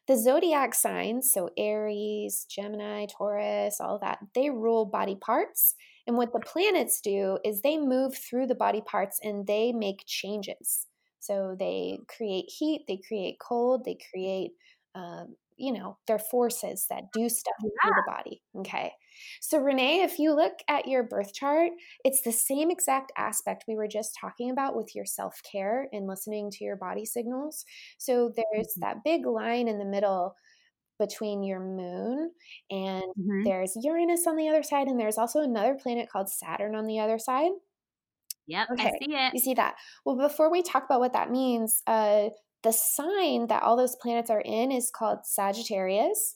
the 0.06 0.16
zodiac 0.16 0.74
signs, 0.74 1.32
so 1.32 1.50
Aries, 1.56 2.46
Gemini, 2.48 3.06
Taurus, 3.06 3.80
all 3.80 3.98
that, 4.00 4.18
they 4.34 4.50
rule 4.50 4.84
body 4.84 5.16
parts. 5.16 5.74
And 6.06 6.16
what 6.16 6.32
the 6.32 6.40
planets 6.40 7.00
do 7.00 7.38
is 7.44 7.62
they 7.62 7.78
move 7.78 8.14
through 8.16 8.46
the 8.46 8.54
body 8.54 8.82
parts 8.82 9.18
and 9.22 9.46
they 9.46 9.72
make 9.72 10.04
changes. 10.06 10.86
So 11.20 11.56
they 11.58 12.00
create 12.06 12.46
heat, 12.48 12.84
they 12.86 13.00
create 13.08 13.38
cold, 13.40 13.84
they 13.84 13.96
create 14.10 14.50
um, 14.94 15.36
you 15.56 15.72
know, 15.72 15.98
they're 16.06 16.18
forces 16.18 16.86
that 16.90 17.12
do 17.12 17.28
stuff 17.28 17.54
yeah. 17.62 17.70
through 17.82 17.94
the 17.96 18.10
body. 18.10 18.42
Okay. 18.58 18.92
So, 19.40 19.58
Renee, 19.58 20.02
if 20.02 20.18
you 20.18 20.34
look 20.34 20.54
at 20.68 20.88
your 20.88 21.04
birth 21.04 21.32
chart, 21.32 21.70
it's 22.04 22.22
the 22.22 22.32
same 22.32 22.70
exact 22.70 23.12
aspect 23.16 23.64
we 23.68 23.76
were 23.76 23.88
just 23.88 24.16
talking 24.20 24.50
about 24.50 24.76
with 24.76 24.94
your 24.94 25.06
self 25.06 25.40
care 25.50 25.88
and 25.92 26.06
listening 26.06 26.50
to 26.52 26.64
your 26.64 26.76
body 26.76 27.04
signals. 27.04 27.64
So, 27.98 28.32
there's 28.34 28.68
mm-hmm. 28.68 28.80
that 28.80 29.04
big 29.04 29.26
line 29.26 29.68
in 29.68 29.78
the 29.78 29.84
middle 29.84 30.34
between 30.98 31.42
your 31.42 31.60
moon 31.60 32.30
and 32.70 33.02
mm-hmm. 33.02 33.42
there's 33.42 33.76
Uranus 33.82 34.26
on 34.26 34.36
the 34.36 34.48
other 34.48 34.62
side, 34.62 34.86
and 34.86 34.98
there's 34.98 35.18
also 35.18 35.40
another 35.40 35.74
planet 35.74 36.08
called 36.08 36.28
Saturn 36.28 36.74
on 36.74 36.86
the 36.86 37.00
other 37.00 37.18
side. 37.18 37.50
Yep, 38.46 38.68
okay. 38.72 38.88
I 38.88 38.90
see 39.04 39.14
it. 39.14 39.34
You 39.34 39.40
see 39.40 39.54
that. 39.54 39.76
Well, 40.04 40.16
before 40.16 40.50
we 40.50 40.62
talk 40.62 40.84
about 40.84 41.00
what 41.00 41.14
that 41.14 41.30
means, 41.30 41.82
uh, 41.86 42.28
the 42.64 42.72
sign 42.72 43.46
that 43.46 43.62
all 43.62 43.76
those 43.76 43.96
planets 43.96 44.30
are 44.30 44.40
in 44.40 44.72
is 44.72 44.90
called 44.90 45.18
Sagittarius. 45.24 46.34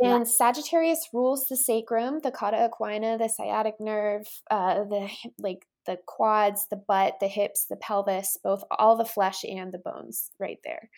And 0.00 0.24
yeah. 0.24 0.32
Sagittarius 0.32 1.08
rules 1.12 1.46
the 1.46 1.56
sacrum, 1.56 2.20
the 2.22 2.30
cauda 2.30 2.70
equina, 2.70 3.18
the 3.18 3.28
sciatic 3.28 3.80
nerve, 3.80 4.26
uh, 4.50 4.84
the 4.84 5.10
like 5.38 5.66
the 5.86 5.98
quads, 6.06 6.66
the 6.70 6.76
butt, 6.76 7.14
the 7.20 7.26
hips, 7.26 7.66
the 7.68 7.76
pelvis, 7.76 8.38
both 8.44 8.62
all 8.70 8.96
the 8.96 9.04
flesh 9.04 9.42
and 9.42 9.72
the 9.72 9.78
bones 9.78 10.30
right 10.38 10.58
there. 10.62 10.88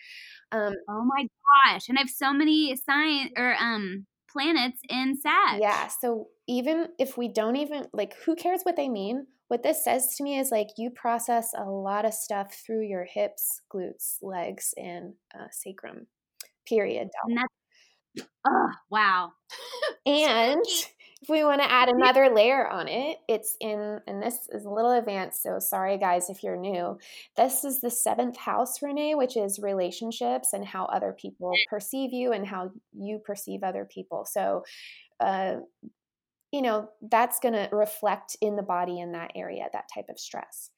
Um, 0.51 0.73
oh 0.87 1.03
my 1.05 1.27
gosh! 1.65 1.89
And 1.89 1.97
I 1.97 2.01
have 2.01 2.09
so 2.09 2.31
many 2.31 2.75
sign 2.75 3.31
or 3.35 3.55
um 3.59 4.05
planets 4.31 4.79
in 4.89 5.17
Sag. 5.19 5.61
Yeah. 5.61 5.87
So 5.87 6.27
even 6.47 6.89
if 6.99 7.17
we 7.17 7.27
don't 7.27 7.55
even 7.55 7.87
like, 7.93 8.15
who 8.25 8.35
cares 8.35 8.61
what 8.63 8.75
they 8.75 8.89
mean? 8.89 9.25
What 9.51 9.63
this 9.63 9.83
says 9.83 10.15
to 10.15 10.23
me 10.23 10.39
is 10.39 10.49
like 10.49 10.69
you 10.77 10.89
process 10.91 11.51
a 11.57 11.65
lot 11.65 12.05
of 12.05 12.13
stuff 12.13 12.53
through 12.65 12.83
your 12.83 13.03
hips, 13.03 13.59
glutes, 13.69 14.15
legs, 14.21 14.73
and 14.77 15.15
uh, 15.37 15.47
sacrum. 15.51 16.07
Period. 16.65 17.09
And 17.25 17.37
that's, 17.37 18.29
oh, 18.47 18.69
wow. 18.89 19.33
and 20.05 20.63
if 20.65 21.27
we 21.27 21.43
want 21.43 21.61
to 21.61 21.69
add 21.69 21.89
another 21.89 22.33
layer 22.33 22.65
on 22.65 22.87
it, 22.87 23.17
it's 23.27 23.57
in, 23.59 23.99
and 24.07 24.23
this 24.23 24.47
is 24.53 24.63
a 24.63 24.69
little 24.69 24.93
advanced, 24.93 25.43
so 25.43 25.59
sorry 25.59 25.97
guys 25.97 26.29
if 26.29 26.43
you're 26.43 26.55
new. 26.55 26.97
This 27.35 27.65
is 27.65 27.81
the 27.81 27.91
seventh 27.91 28.37
house, 28.37 28.81
Renee, 28.81 29.15
which 29.15 29.35
is 29.35 29.59
relationships 29.59 30.53
and 30.53 30.65
how 30.65 30.85
other 30.85 31.11
people 31.11 31.51
perceive 31.69 32.13
you 32.13 32.31
and 32.31 32.47
how 32.47 32.71
you 32.93 33.19
perceive 33.19 33.63
other 33.63 33.83
people. 33.83 34.23
So, 34.23 34.63
uh, 35.19 35.55
you 36.51 36.61
know, 36.61 36.89
that's 37.01 37.39
going 37.39 37.53
to 37.53 37.69
reflect 37.71 38.35
in 38.41 38.55
the 38.55 38.63
body 38.63 38.99
in 38.99 39.13
that 39.13 39.31
area, 39.35 39.67
that 39.71 39.89
type 39.93 40.09
of 40.09 40.19
stress. 40.19 40.69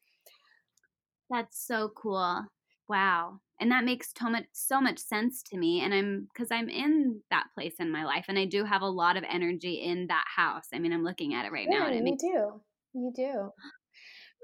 That's 1.29 1.65
so 1.65 1.91
cool. 1.95 2.45
Wow. 2.87 3.39
And 3.59 3.71
that 3.71 3.85
makes 3.85 4.11
so 4.17 4.29
much 4.29 4.45
so 4.51 4.81
much 4.81 4.99
sense 4.99 5.41
to 5.43 5.57
me 5.57 5.81
and 5.81 5.93
I'm 5.93 6.27
cuz 6.35 6.49
I'm 6.51 6.69
in 6.69 7.21
that 7.31 7.47
place 7.55 7.75
in 7.79 7.89
my 7.89 8.03
life 8.03 8.25
and 8.27 8.37
I 8.37 8.45
do 8.45 8.65
have 8.65 8.81
a 8.81 8.89
lot 8.89 9.15
of 9.15 9.23
energy 9.27 9.75
in 9.75 10.07
that 10.07 10.25
house. 10.35 10.67
I 10.73 10.79
mean, 10.79 10.91
I'm 10.91 11.03
looking 11.03 11.33
at 11.33 11.45
it 11.45 11.51
right 11.51 11.67
yeah, 11.69 11.79
now 11.79 11.87
and 11.87 12.07
it 12.07 12.11
you 12.11 12.17
do. 12.17 12.61
You 12.93 13.11
do. 13.15 13.51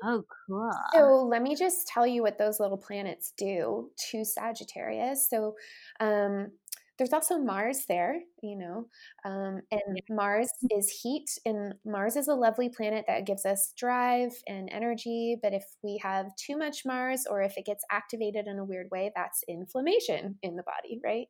Oh, 0.03 0.23
cool. 0.47 0.71
So 0.93 1.23
let 1.25 1.41
me 1.41 1.55
just 1.55 1.85
tell 1.87 2.07
you 2.07 2.21
what 2.21 2.37
those 2.37 2.59
little 2.59 2.77
planets 2.77 3.33
do 3.37 3.91
to 4.11 4.23
Sagittarius. 4.23 5.29
So 5.29 5.55
um 5.99 6.51
there's 6.97 7.13
also 7.13 7.37
Mars 7.37 7.85
there, 7.87 8.21
you 8.41 8.57
know, 8.57 8.85
um, 9.25 9.61
and 9.71 10.01
Mars 10.09 10.49
is 10.71 10.89
heat, 10.89 11.29
and 11.45 11.73
Mars 11.85 12.15
is 12.15 12.27
a 12.27 12.33
lovely 12.33 12.69
planet 12.69 13.05
that 13.07 13.25
gives 13.25 13.45
us 13.45 13.73
drive 13.77 14.31
and 14.47 14.69
energy. 14.71 15.37
But 15.41 15.53
if 15.53 15.63
we 15.83 15.99
have 16.03 16.35
too 16.35 16.57
much 16.57 16.85
Mars, 16.85 17.25
or 17.29 17.41
if 17.41 17.57
it 17.57 17.65
gets 17.65 17.83
activated 17.91 18.47
in 18.47 18.59
a 18.59 18.65
weird 18.65 18.87
way, 18.91 19.11
that's 19.15 19.43
inflammation 19.47 20.37
in 20.41 20.55
the 20.55 20.63
body, 20.63 20.99
right? 21.03 21.27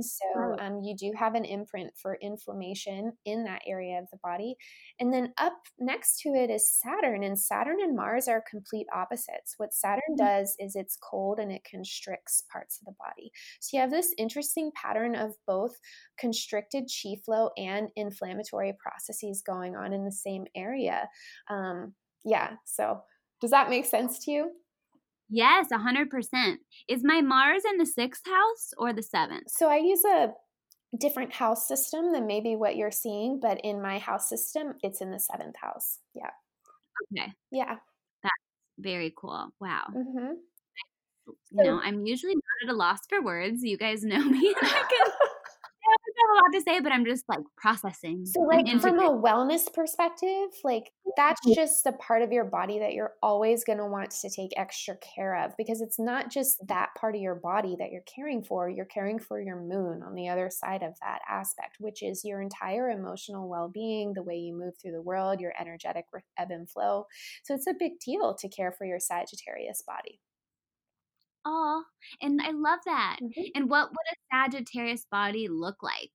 So 0.00 0.56
um, 0.60 0.80
you 0.82 0.96
do 0.96 1.12
have 1.18 1.34
an 1.34 1.44
imprint 1.44 1.92
for 2.00 2.18
inflammation 2.20 3.12
in 3.24 3.44
that 3.44 3.62
area 3.66 3.98
of 3.98 4.06
the 4.10 4.18
body. 4.22 4.56
And 5.00 5.12
then 5.12 5.32
up 5.38 5.58
next 5.78 6.20
to 6.20 6.30
it 6.30 6.50
is 6.50 6.72
Saturn, 6.72 7.22
and 7.22 7.38
Saturn 7.38 7.76
and 7.82 7.96
Mars 7.96 8.28
are 8.28 8.42
complete 8.48 8.86
opposites. 8.94 9.54
What 9.56 9.74
Saturn 9.74 10.02
mm-hmm. 10.10 10.24
does 10.24 10.56
is 10.58 10.76
it's 10.76 10.96
cold 11.02 11.38
and 11.38 11.52
it 11.52 11.62
constricts 11.68 12.44
parts 12.50 12.78
of 12.78 12.86
the 12.86 12.96
body. 12.98 13.30
So 13.60 13.76
you 13.76 13.80
have 13.80 13.90
this 13.90 14.14
interesting 14.18 14.70
pattern 14.74 15.14
of 15.14 15.34
both 15.46 15.76
constricted 16.46 16.88
chi 16.90 17.16
flow 17.24 17.50
and 17.56 17.88
inflammatory 17.96 18.74
processes 18.78 19.42
going 19.42 19.76
on 19.76 19.92
in 19.92 20.04
the 20.04 20.12
same 20.12 20.44
area. 20.54 21.08
Um, 21.48 21.94
yeah, 22.24 22.52
so 22.64 23.02
does 23.40 23.50
that 23.50 23.70
make 23.70 23.86
sense 23.86 24.24
to 24.24 24.30
you? 24.30 24.50
Yes, 25.28 25.66
100%. 25.72 26.56
Is 26.88 27.02
my 27.02 27.20
Mars 27.20 27.62
in 27.68 27.78
the 27.78 27.86
sixth 27.86 28.26
house 28.26 28.72
or 28.78 28.92
the 28.92 29.02
seventh? 29.02 29.50
So 29.50 29.68
I 29.68 29.78
use 29.78 30.04
a 30.04 30.28
different 30.98 31.32
house 31.32 31.66
system 31.66 32.12
than 32.12 32.26
maybe 32.26 32.54
what 32.54 32.76
you're 32.76 32.92
seeing, 32.92 33.40
but 33.40 33.60
in 33.64 33.82
my 33.82 33.98
house 33.98 34.28
system, 34.28 34.74
it's 34.82 35.00
in 35.00 35.10
the 35.10 35.18
seventh 35.18 35.56
house. 35.60 35.98
Yeah. 36.14 36.30
Okay. 37.12 37.32
Yeah. 37.50 37.76
That's 38.22 38.34
very 38.78 39.12
cool. 39.16 39.48
Wow. 39.60 39.86
Mm-hmm. 39.94 40.34
You 41.50 41.64
know, 41.64 41.80
I'm 41.82 42.06
usually 42.06 42.34
not 42.34 42.68
at 42.68 42.72
a 42.72 42.76
loss 42.76 43.00
for 43.08 43.20
words. 43.20 43.64
You 43.64 43.76
guys 43.76 44.04
know 44.04 44.22
me. 44.22 44.54
I 44.62 44.84
can 44.88 45.25
have 46.16 46.30
a 46.30 46.44
lot 46.44 46.52
to 46.52 46.60
say, 46.62 46.80
but 46.80 46.92
I'm 46.92 47.04
just 47.04 47.24
like 47.28 47.40
processing. 47.56 48.26
So, 48.26 48.40
like 48.42 48.68
from 48.80 48.98
a 48.98 49.10
wellness 49.10 49.72
perspective, 49.72 50.48
like 50.64 50.92
that's 51.16 51.40
just 51.54 51.84
the 51.84 51.92
part 51.92 52.22
of 52.22 52.32
your 52.32 52.44
body 52.44 52.78
that 52.78 52.92
you're 52.92 53.12
always 53.22 53.64
going 53.64 53.78
to 53.78 53.86
want 53.86 54.10
to 54.10 54.30
take 54.30 54.52
extra 54.56 54.96
care 54.96 55.44
of 55.44 55.52
because 55.56 55.80
it's 55.80 55.98
not 55.98 56.30
just 56.30 56.56
that 56.68 56.90
part 56.98 57.14
of 57.14 57.20
your 57.20 57.34
body 57.34 57.76
that 57.78 57.90
you're 57.90 58.02
caring 58.02 58.42
for. 58.42 58.68
You're 58.68 58.84
caring 58.84 59.18
for 59.18 59.40
your 59.40 59.60
moon 59.60 60.02
on 60.02 60.14
the 60.14 60.28
other 60.28 60.50
side 60.50 60.82
of 60.82 60.94
that 61.00 61.20
aspect, 61.28 61.76
which 61.78 62.02
is 62.02 62.24
your 62.24 62.40
entire 62.40 62.90
emotional 62.90 63.48
well 63.48 63.68
being, 63.68 64.14
the 64.14 64.22
way 64.22 64.36
you 64.36 64.54
move 64.54 64.74
through 64.80 64.92
the 64.92 65.02
world, 65.02 65.40
your 65.40 65.52
energetic 65.60 66.06
ebb 66.38 66.50
and 66.50 66.68
flow. 66.68 67.06
So, 67.44 67.54
it's 67.54 67.66
a 67.66 67.74
big 67.78 67.98
deal 68.04 68.34
to 68.34 68.48
care 68.48 68.72
for 68.72 68.84
your 68.84 69.00
Sagittarius 69.00 69.82
body. 69.86 70.20
Oh, 71.48 71.84
and 72.20 72.40
I 72.42 72.50
love 72.50 72.80
that. 72.86 73.18
Mm-hmm. 73.22 73.42
And 73.54 73.70
what 73.70 73.88
would 73.88 73.96
a 74.12 74.16
Sagittarius 74.34 75.06
body 75.10 75.46
look 75.48 75.80
like? 75.80 76.10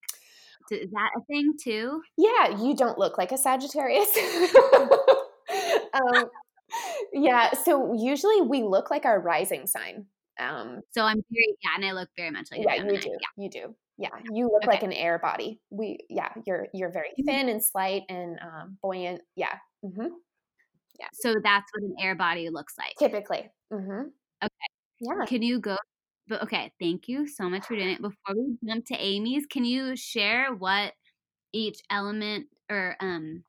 Is 0.70 0.92
that 0.92 1.10
a 1.18 1.22
thing 1.26 1.54
too? 1.62 2.02
Yeah, 2.18 2.62
you 2.62 2.76
don't 2.76 2.98
look 2.98 3.18
like 3.18 3.32
a 3.32 3.38
Sagittarius. 3.38 4.10
um, 5.94 6.26
yeah, 7.14 7.54
so 7.54 7.94
usually 7.94 8.42
we 8.42 8.64
look 8.64 8.92
like 8.92 9.06
our 9.06 9.20
rising 9.20 9.68
sign. 9.68 10.06
Um, 10.40 10.82
so 10.92 11.04
I'm 11.04 11.24
very 11.32 11.56
yeah, 11.64 11.72
and 11.76 11.86
I 11.86 11.92
look 11.94 12.10
very 12.18 12.32
much 12.32 12.48
like 12.52 12.62
yeah, 12.64 12.76
you 12.76 13.00
do, 13.00 13.10
yeah. 13.10 13.44
you 13.44 13.50
do, 13.50 13.76
yeah. 13.98 14.10
You 14.34 14.46
look 14.46 14.64
okay. 14.64 14.72
like 14.72 14.84
an 14.84 14.94
air 14.94 15.20
body. 15.20 15.60
We 15.70 16.00
yeah, 16.10 16.30
you're 16.46 16.68
you're 16.74 16.92
very 16.92 17.10
mm-hmm. 17.10 17.26
thin 17.26 17.50
and 17.50 17.64
slight 17.64 18.04
and 18.10 18.40
um, 18.42 18.78
buoyant. 18.82 19.22
Yeah, 19.36 19.54
mm-hmm. 19.84 20.08
yeah. 21.00 21.08
So 21.14 21.36
that's 21.44 21.70
what 21.74 21.84
an 21.84 21.96
air 22.02 22.16
body 22.16 22.50
looks 22.50 22.76
like 22.78 22.96
typically. 22.98 23.50
Mm-hmm. 23.72 24.08
Okay. 24.44 24.68
Yeah. 25.02 25.26
Can 25.26 25.42
you 25.42 25.60
go? 25.60 25.78
But 26.28 26.44
okay, 26.44 26.72
thank 26.80 27.08
you 27.08 27.28
so 27.28 27.50
much 27.50 27.66
for 27.66 27.76
doing 27.76 27.90
it. 27.90 28.02
Before 28.02 28.36
we 28.36 28.56
jump 28.66 28.86
to 28.86 28.96
Amy's, 28.96 29.46
can 29.46 29.66
you 29.66 29.96
share 29.96 30.54
what 30.54 30.94
each 31.54 31.82
element 31.90 32.48
or 32.70 32.96
um 33.02 33.44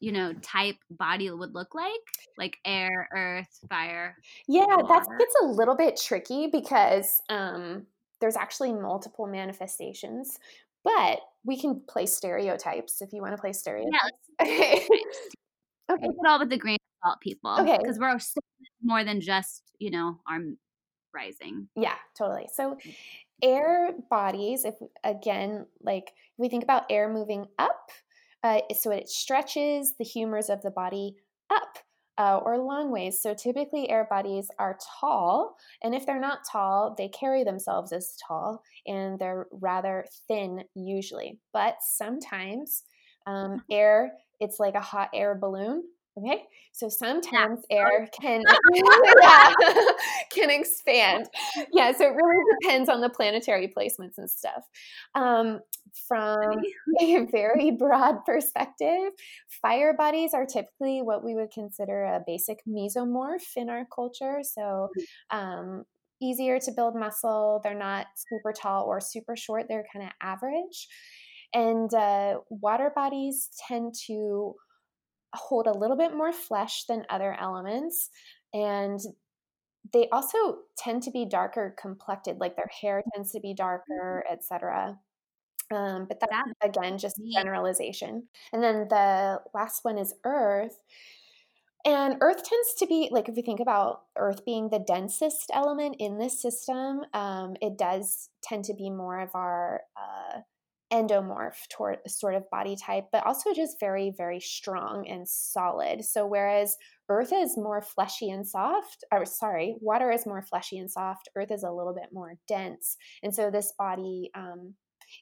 you 0.00 0.12
know 0.12 0.32
type 0.42 0.76
body 0.90 1.30
would 1.30 1.54
look 1.54 1.74
like 1.74 1.90
like 2.36 2.56
air 2.64 3.08
earth 3.14 3.58
fire 3.68 4.16
yeah 4.46 4.64
that 4.66 5.06
gets 5.18 5.34
a 5.42 5.46
little 5.46 5.76
bit 5.76 5.96
tricky 6.00 6.46
because 6.46 7.22
um 7.30 7.86
there's 8.20 8.36
actually 8.36 8.72
multiple 8.72 9.26
manifestations 9.26 10.38
but 10.84 11.20
we 11.44 11.58
can 11.58 11.80
play 11.88 12.06
stereotypes 12.06 13.00
if 13.02 13.12
you 13.12 13.20
want 13.20 13.34
to 13.34 13.40
play 13.40 13.52
stereotypes 13.52 13.94
yeah, 14.40 14.46
okay 14.46 14.86
okay 15.90 16.04
it 16.04 16.28
all 16.28 16.38
with 16.38 16.50
the 16.50 16.58
grain 16.58 16.76
of 16.76 17.08
salt 17.08 17.20
people 17.20 17.56
okay 17.58 17.78
because 17.80 17.98
we're 17.98 18.18
so 18.18 18.40
more 18.82 19.04
than 19.04 19.20
just 19.20 19.62
you 19.78 19.90
know 19.90 20.20
our 20.28 20.38
rising. 21.18 21.68
Yeah, 21.76 21.96
totally. 22.16 22.48
So 22.52 22.76
air 23.42 23.90
bodies, 24.10 24.64
if 24.64 24.74
again, 25.04 25.66
like 25.82 26.08
if 26.08 26.38
we 26.38 26.48
think 26.48 26.64
about 26.64 26.84
air 26.90 27.12
moving 27.12 27.46
up, 27.58 27.90
uh, 28.44 28.60
so 28.78 28.90
it 28.90 29.08
stretches 29.08 29.94
the 29.98 30.04
humors 30.04 30.48
of 30.48 30.62
the 30.62 30.70
body 30.70 31.16
up. 31.50 31.78
Uh, 32.20 32.40
or 32.44 32.58
long 32.58 32.90
ways. 32.90 33.22
So 33.22 33.32
typically, 33.32 33.88
air 33.88 34.08
bodies 34.10 34.48
are 34.58 34.76
tall, 35.00 35.54
and 35.84 35.94
if 35.94 36.04
they're 36.04 36.18
not 36.18 36.40
tall, 36.50 36.96
they 36.98 37.06
carry 37.06 37.44
themselves 37.44 37.92
as 37.92 38.16
tall, 38.26 38.64
and 38.88 39.20
they're 39.20 39.46
rather 39.52 40.04
thin 40.26 40.64
usually. 40.74 41.38
But 41.52 41.76
sometimes, 41.80 42.82
um, 43.28 43.62
air 43.70 44.14
it's 44.40 44.58
like 44.58 44.74
a 44.74 44.80
hot 44.80 45.10
air 45.14 45.34
balloon 45.34 45.84
Okay, 46.18 46.42
so 46.72 46.88
sometimes 46.88 47.60
yeah. 47.70 47.76
air 47.78 48.08
can 48.20 48.42
yeah, 48.74 49.52
can 50.30 50.50
expand. 50.50 51.28
Yeah, 51.72 51.92
so 51.92 52.04
it 52.04 52.14
really 52.14 52.44
depends 52.60 52.88
on 52.88 53.00
the 53.00 53.08
planetary 53.08 53.72
placements 53.76 54.18
and 54.18 54.30
stuff. 54.30 54.64
Um, 55.14 55.60
from 56.06 56.38
a 57.00 57.26
very 57.30 57.70
broad 57.70 58.24
perspective, 58.24 59.12
fire 59.62 59.94
bodies 59.94 60.34
are 60.34 60.46
typically 60.46 61.02
what 61.02 61.24
we 61.24 61.34
would 61.34 61.50
consider 61.50 62.04
a 62.04 62.22
basic 62.26 62.58
mesomorph 62.68 63.56
in 63.56 63.68
our 63.68 63.86
culture. 63.94 64.40
So 64.42 64.88
mm. 64.98 65.36
um, 65.36 65.84
easier 66.20 66.58
to 66.58 66.72
build 66.72 66.94
muscle. 66.94 67.60
They're 67.62 67.74
not 67.74 68.06
super 68.16 68.52
tall 68.52 68.84
or 68.84 69.00
super 69.00 69.36
short. 69.36 69.66
They're 69.68 69.86
kind 69.92 70.04
of 70.06 70.12
average. 70.20 70.88
And 71.54 71.92
uh, 71.94 72.40
water 72.50 72.92
bodies 72.94 73.48
tend 73.66 73.94
to 74.06 74.54
hold 75.34 75.66
a 75.66 75.78
little 75.78 75.96
bit 75.96 76.14
more 76.14 76.32
flesh 76.32 76.84
than 76.84 77.04
other 77.10 77.36
elements 77.38 78.10
and 78.52 79.00
they 79.92 80.08
also 80.10 80.58
tend 80.76 81.02
to 81.02 81.10
be 81.10 81.24
darker 81.24 81.74
complected 81.80 82.38
like 82.38 82.56
their 82.56 82.70
hair 82.80 83.02
tends 83.14 83.32
to 83.32 83.40
be 83.40 83.54
darker 83.54 84.24
mm-hmm. 84.26 84.32
etc 84.32 84.98
um, 85.70 86.06
but 86.08 86.18
that's 86.20 86.32
again 86.62 86.98
just 86.98 87.20
generalization. 87.32 88.28
And 88.52 88.62
then 88.62 88.86
the 88.88 89.40
last 89.52 89.84
one 89.84 89.98
is 89.98 90.14
earth 90.24 90.82
and 91.84 92.16
earth 92.20 92.42
tends 92.42 92.74
to 92.78 92.86
be 92.86 93.08
like 93.12 93.28
if 93.28 93.36
you 93.36 93.42
think 93.42 93.60
about 93.60 94.02
earth 94.16 94.44
being 94.44 94.68
the 94.68 94.78
densest 94.78 95.50
element 95.52 95.96
in 95.98 96.18
this 96.18 96.40
system 96.40 97.02
um, 97.14 97.54
it 97.62 97.78
does 97.78 98.30
tend 98.42 98.64
to 98.64 98.74
be 98.74 98.90
more 98.90 99.20
of 99.20 99.30
our 99.34 99.82
uh, 99.96 100.40
endomorph 100.92 101.68
toward 101.70 101.98
sort 102.06 102.34
of 102.34 102.48
body 102.50 102.76
type, 102.76 103.04
but 103.12 103.26
also 103.26 103.52
just 103.52 103.80
very, 103.80 104.12
very 104.16 104.40
strong 104.40 105.06
and 105.08 105.28
solid. 105.28 106.04
So 106.04 106.26
whereas 106.26 106.76
earth 107.08 107.32
is 107.32 107.56
more 107.56 107.82
fleshy 107.82 108.30
and 108.30 108.46
soft, 108.46 109.04
or 109.12 109.24
sorry, 109.24 109.76
water 109.80 110.10
is 110.10 110.26
more 110.26 110.42
fleshy 110.42 110.78
and 110.78 110.90
soft, 110.90 111.28
earth 111.36 111.50
is 111.50 111.62
a 111.62 111.70
little 111.70 111.94
bit 111.94 112.08
more 112.12 112.34
dense. 112.46 112.96
And 113.22 113.34
so 113.34 113.50
this 113.50 113.72
body 113.78 114.30
um, 114.34 114.74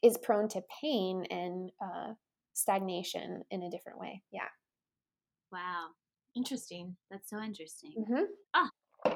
is 0.02 0.18
prone 0.18 0.48
to 0.50 0.62
pain 0.80 1.24
and 1.30 1.70
uh, 1.82 2.12
stagnation 2.54 3.42
in 3.50 3.62
a 3.62 3.70
different 3.70 3.98
way. 3.98 4.22
Yeah. 4.32 4.48
Wow. 5.52 5.88
Interesting. 6.36 6.96
That's 7.10 7.30
so 7.30 7.40
interesting. 7.42 7.92
Mm-hmm. 7.98 8.24
Oh, 8.54 8.68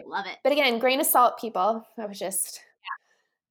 love 0.07 0.27
it. 0.27 0.39
But 0.43 0.53
again, 0.53 0.79
grain 0.79 1.01
of 1.01 1.07
salt, 1.07 1.39
people. 1.39 1.87
That 1.97 2.09
was 2.09 2.19
just 2.19 2.61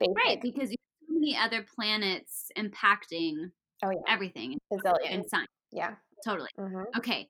yeah. 0.01 0.07
Right, 0.15 0.41
because 0.41 0.73
many 1.19 1.37
other 1.37 1.65
planets 1.75 2.51
impacting 2.57 3.51
oh, 3.83 3.89
yeah. 3.91 3.97
everything 4.07 4.57
Bazillion. 4.71 4.97
and 5.09 5.29
sign. 5.29 5.45
Yeah. 5.71 5.95
Totally. 6.25 6.49
Mm-hmm. 6.59 6.97
Okay. 6.97 7.27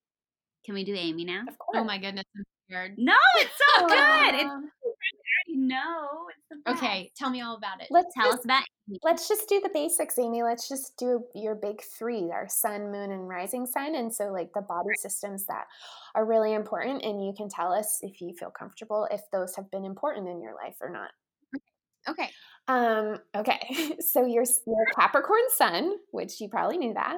Can 0.65 0.73
we 0.75 0.83
do 0.83 0.93
Amy 0.95 1.25
now? 1.25 1.43
Of 1.47 1.57
course. 1.57 1.77
Oh 1.77 1.83
my 1.83 1.97
goodness, 1.97 2.25
I'm 2.35 2.43
scared. 2.67 2.95
No, 2.97 3.15
it's 3.37 3.51
so 3.77 3.87
good. 3.87 4.35
It's 4.35 4.43
I 4.99 5.53
already 5.53 5.67
know. 5.67 6.27
Okay, 6.67 7.11
tell 7.15 7.29
me 7.29 7.41
all 7.41 7.55
about 7.55 7.81
it. 7.81 7.87
Let's 7.89 8.13
tell 8.13 8.25
just, 8.25 8.39
us 8.39 8.45
about 8.45 8.63
Amy. 8.89 8.99
Let's 9.03 9.27
just 9.27 9.47
do 9.47 9.61
the 9.61 9.69
basics, 9.73 10.19
Amy. 10.19 10.43
Let's 10.43 10.67
just 10.67 10.97
do 10.97 11.23
your 11.33 11.55
big 11.55 11.81
three: 11.81 12.29
our 12.31 12.47
sun, 12.49 12.91
moon, 12.91 13.11
and 13.11 13.27
rising 13.27 13.65
sign. 13.65 13.95
And 13.95 14.13
so, 14.13 14.25
like 14.25 14.51
the 14.53 14.61
body 14.61 14.89
systems 14.97 15.45
that 15.45 15.65
are 16.15 16.25
really 16.25 16.53
important, 16.53 17.03
and 17.03 17.25
you 17.25 17.33
can 17.35 17.49
tell 17.49 17.71
us 17.71 17.99
if 18.01 18.19
you 18.19 18.33
feel 18.33 18.51
comfortable 18.51 19.07
if 19.11 19.21
those 19.31 19.55
have 19.55 19.71
been 19.71 19.85
important 19.85 20.27
in 20.27 20.41
your 20.41 20.53
life 20.53 20.75
or 20.81 20.89
not. 20.89 21.11
Okay. 22.07 22.29
Um, 22.69 23.17
okay, 23.35 23.95
so 23.99 24.25
your, 24.25 24.43
your 24.67 24.85
Capricorn 24.95 25.41
sun, 25.55 25.95
which 26.11 26.39
you 26.39 26.47
probably 26.47 26.77
knew 26.77 26.93
that. 26.93 27.17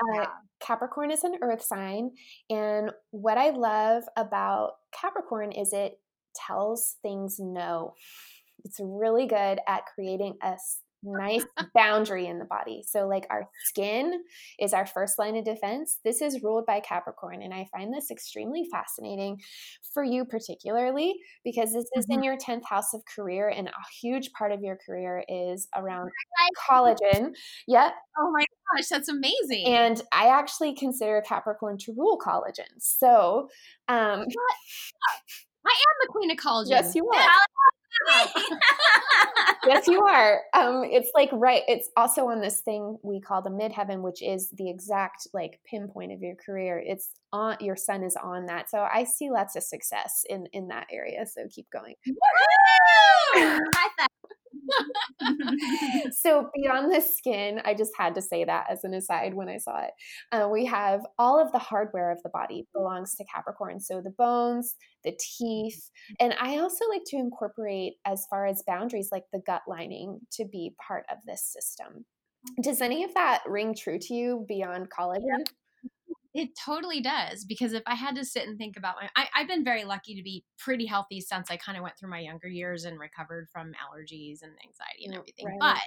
Uh, 0.00 0.14
yeah. 0.14 0.26
Capricorn 0.60 1.10
is 1.10 1.22
an 1.22 1.36
earth 1.42 1.62
sign. 1.62 2.10
And 2.48 2.90
what 3.10 3.38
I 3.38 3.50
love 3.50 4.04
about 4.16 4.72
Capricorn 4.98 5.52
is 5.52 5.72
it 5.72 6.00
tells 6.34 6.96
things 7.02 7.36
no. 7.38 7.94
It's 8.64 8.78
really 8.80 9.26
good 9.26 9.60
at 9.68 9.86
creating 9.94 10.36
a, 10.42 10.56
nice 11.02 11.44
boundary 11.74 12.26
in 12.26 12.38
the 12.38 12.44
body. 12.44 12.82
So, 12.86 13.06
like 13.06 13.26
our 13.30 13.48
skin 13.64 14.22
is 14.58 14.72
our 14.72 14.86
first 14.86 15.18
line 15.18 15.36
of 15.36 15.44
defense. 15.44 15.98
This 16.04 16.20
is 16.22 16.42
ruled 16.42 16.66
by 16.66 16.80
Capricorn. 16.80 17.42
And 17.42 17.54
I 17.54 17.66
find 17.72 17.92
this 17.92 18.10
extremely 18.10 18.66
fascinating 18.70 19.40
for 19.94 20.04
you, 20.04 20.24
particularly 20.24 21.14
because 21.44 21.72
this 21.72 21.86
is 21.96 22.06
mm-hmm. 22.06 22.12
in 22.12 22.22
your 22.22 22.36
10th 22.36 22.64
house 22.64 22.94
of 22.94 23.02
career, 23.14 23.48
and 23.48 23.68
a 23.68 23.72
huge 24.00 24.32
part 24.32 24.52
of 24.52 24.62
your 24.62 24.78
career 24.84 25.24
is 25.28 25.68
around 25.76 26.10
collagen. 26.68 27.34
Yep. 27.66 27.92
Oh 28.18 28.30
my 28.32 28.44
gosh, 28.74 28.88
that's 28.88 29.08
amazing. 29.08 29.66
And 29.66 30.02
I 30.12 30.28
actually 30.28 30.74
consider 30.74 31.22
Capricorn 31.26 31.78
to 31.78 31.94
rule 31.96 32.18
collagen. 32.18 32.68
So, 32.78 33.48
um, 33.88 34.24
I 35.66 35.72
am 35.72 35.96
the 36.02 36.08
queen 36.08 36.30
of 36.30 36.36
collagen. 36.36 36.70
Yes, 36.70 36.94
you 36.94 37.08
are. 37.08 37.28
yes, 39.66 39.86
you 39.86 40.00
are. 40.02 40.40
Um, 40.54 40.82
it's 40.84 41.10
like 41.14 41.30
right. 41.32 41.62
It's 41.68 41.88
also 41.96 42.28
on 42.28 42.40
this 42.40 42.60
thing 42.60 42.98
we 43.02 43.20
call 43.20 43.42
the 43.42 43.50
midheaven, 43.50 44.02
which 44.02 44.22
is 44.22 44.50
the 44.56 44.70
exact 44.70 45.26
like 45.32 45.60
pinpoint 45.68 46.12
of 46.12 46.20
your 46.20 46.34
career. 46.44 46.82
It's 46.84 47.10
on 47.32 47.56
your 47.60 47.76
sun 47.76 48.02
is 48.02 48.16
on 48.16 48.46
that. 48.46 48.70
So 48.70 48.80
I 48.80 49.04
see 49.04 49.30
lots 49.30 49.56
of 49.56 49.62
success 49.62 50.24
in 50.28 50.46
in 50.52 50.68
that 50.68 50.86
area. 50.90 51.26
So 51.26 51.46
keep 51.54 51.66
going. 51.70 51.94
so 56.12 56.50
beyond 56.54 56.92
the 56.92 57.00
skin, 57.00 57.60
I 57.64 57.74
just 57.74 57.92
had 57.96 58.14
to 58.14 58.22
say 58.22 58.44
that 58.44 58.66
as 58.70 58.84
an 58.84 58.94
aside 58.94 59.34
when 59.34 59.48
I 59.48 59.58
saw 59.58 59.80
it. 59.82 59.90
Uh, 60.32 60.48
we 60.48 60.64
have 60.66 61.00
all 61.18 61.40
of 61.40 61.52
the 61.52 61.58
hardware 61.58 62.10
of 62.10 62.22
the 62.22 62.30
body 62.30 62.66
belongs 62.74 63.14
to 63.16 63.24
Capricorn. 63.24 63.80
So 63.80 64.00
the 64.00 64.10
bones, 64.10 64.74
the 65.04 65.16
teeth, 65.18 65.90
and 66.18 66.34
I 66.40 66.58
also 66.58 66.84
like 66.88 67.02
to 67.06 67.16
incorporate 67.16 67.94
as 68.06 68.26
far 68.28 68.46
as 68.46 68.62
boundaries, 68.66 69.08
like 69.12 69.24
the 69.32 69.42
gut 69.46 69.62
lining, 69.66 70.20
to 70.32 70.44
be 70.44 70.74
part 70.86 71.04
of 71.10 71.18
this 71.26 71.44
system. 71.44 72.04
Does 72.62 72.80
any 72.80 73.04
of 73.04 73.12
that 73.14 73.42
ring 73.46 73.74
true 73.74 73.98
to 73.98 74.14
you 74.14 74.44
beyond 74.48 74.88
collagen? 74.90 75.44
It 76.32 76.50
totally 76.56 77.00
does 77.00 77.44
because 77.44 77.72
if 77.72 77.82
I 77.86 77.94
had 77.94 78.14
to 78.14 78.24
sit 78.24 78.46
and 78.46 78.56
think 78.56 78.76
about 78.76 78.94
my, 79.00 79.08
I, 79.16 79.40
have 79.40 79.48
been 79.48 79.64
very 79.64 79.84
lucky 79.84 80.14
to 80.14 80.22
be 80.22 80.44
pretty 80.58 80.86
healthy 80.86 81.20
since 81.20 81.50
I 81.50 81.56
kind 81.56 81.76
of 81.76 81.82
went 81.82 81.98
through 81.98 82.10
my 82.10 82.20
younger 82.20 82.48
years 82.48 82.84
and 82.84 83.00
recovered 83.00 83.48
from 83.52 83.72
allergies 83.72 84.42
and 84.42 84.52
anxiety 84.64 85.06
and 85.06 85.14
everything. 85.14 85.46
Right. 85.46 85.58
But 85.60 85.80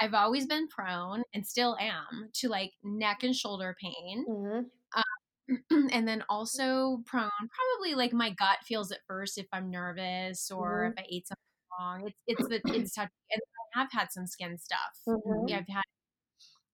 I've 0.00 0.14
always 0.14 0.46
been 0.46 0.66
prone 0.68 1.22
and 1.34 1.46
still 1.46 1.76
am 1.78 2.30
to 2.34 2.48
like 2.48 2.72
neck 2.82 3.22
and 3.22 3.36
shoulder 3.36 3.76
pain. 3.78 4.24
Mm-hmm. 4.28 4.60
Um, 4.96 5.88
and 5.92 6.08
then 6.08 6.24
also 6.30 7.02
prone, 7.04 7.28
probably 7.28 7.94
like 7.94 8.14
my 8.14 8.30
gut 8.30 8.58
feels 8.64 8.90
at 8.92 9.00
first 9.06 9.36
if 9.36 9.46
I'm 9.52 9.70
nervous 9.70 10.50
or 10.50 10.84
mm-hmm. 10.84 10.92
if 10.92 11.04
I 11.04 11.06
ate 11.10 11.28
something 11.28 11.40
wrong. 11.78 12.06
It's 12.06 12.16
it's 12.26 12.48
the 12.48 12.60
it's 12.74 12.94
touchy. 12.94 13.10
And 13.30 13.42
I 13.74 13.78
have 13.80 13.92
had 13.92 14.10
some 14.10 14.26
skin 14.26 14.56
stuff. 14.56 14.78
Mm-hmm. 15.06 15.48
Yeah, 15.48 15.58
I've 15.58 15.74
had 15.74 15.84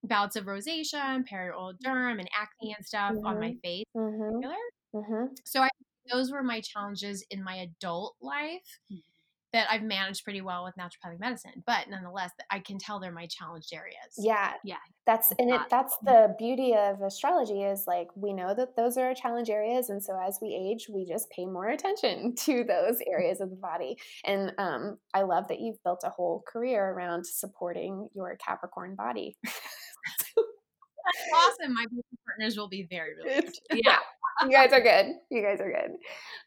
bouts 0.06 0.36
of 0.36 0.44
rosacea 0.44 0.94
and 0.94 1.28
perioral 1.28 1.74
derm 1.84 2.18
and 2.18 2.28
acne 2.38 2.74
and 2.76 2.86
stuff 2.86 3.12
mm-hmm. 3.12 3.26
on 3.26 3.40
my 3.40 3.50
mm-hmm. 3.50 3.58
face 3.62 3.84
mm-hmm. 3.96 4.98
mm-hmm. 4.98 5.24
So 5.44 5.62
I, 5.62 5.68
those 6.12 6.30
were 6.30 6.42
my 6.42 6.60
challenges 6.60 7.24
in 7.30 7.42
my 7.42 7.56
adult 7.56 8.16
life 8.20 8.78
mm-hmm. 8.92 8.98
that 9.52 9.66
I've 9.70 9.82
managed 9.82 10.24
pretty 10.24 10.40
well 10.40 10.64
with 10.64 10.74
naturopathic 10.76 11.20
medicine. 11.20 11.62
But 11.66 11.88
nonetheless, 11.88 12.30
I 12.50 12.60
can 12.60 12.78
tell 12.78 13.00
they're 13.00 13.12
my 13.12 13.26
challenged 13.26 13.72
areas. 13.72 14.14
Yeah, 14.18 14.52
yeah. 14.64 14.76
That's 15.06 15.32
and 15.38 15.50
it, 15.50 15.60
that's 15.70 15.96
the 16.02 16.34
beauty 16.36 16.74
of 16.74 17.00
astrology 17.00 17.62
is 17.62 17.84
like 17.86 18.08
we 18.16 18.32
know 18.32 18.54
that 18.54 18.76
those 18.76 18.96
are 18.96 19.06
our 19.06 19.14
challenge 19.14 19.50
areas, 19.50 19.88
and 19.88 20.02
so 20.02 20.18
as 20.20 20.38
we 20.42 20.48
age, 20.54 20.88
we 20.92 21.04
just 21.04 21.30
pay 21.30 21.46
more 21.46 21.68
attention 21.68 22.34
to 22.44 22.64
those 22.64 22.98
areas 23.06 23.40
of 23.40 23.50
the 23.50 23.56
body. 23.56 23.96
And 24.24 24.52
um, 24.58 24.98
I 25.14 25.22
love 25.22 25.48
that 25.48 25.60
you've 25.60 25.82
built 25.84 26.00
a 26.04 26.10
whole 26.10 26.42
career 26.46 26.90
around 26.90 27.26
supporting 27.26 28.08
your 28.14 28.36
Capricorn 28.36 28.96
body. 28.96 29.36
That's 31.06 31.28
awesome. 31.34 31.74
My 31.74 31.84
business 31.84 32.04
partners 32.26 32.56
will 32.56 32.68
be 32.68 32.86
very 32.90 33.14
relieved. 33.16 33.60
Yeah. 33.74 33.98
you 34.42 34.50
guys 34.50 34.72
are 34.72 34.80
good. 34.80 35.06
You 35.30 35.42
guys 35.42 35.60
are 35.60 35.70
good. 35.70 35.92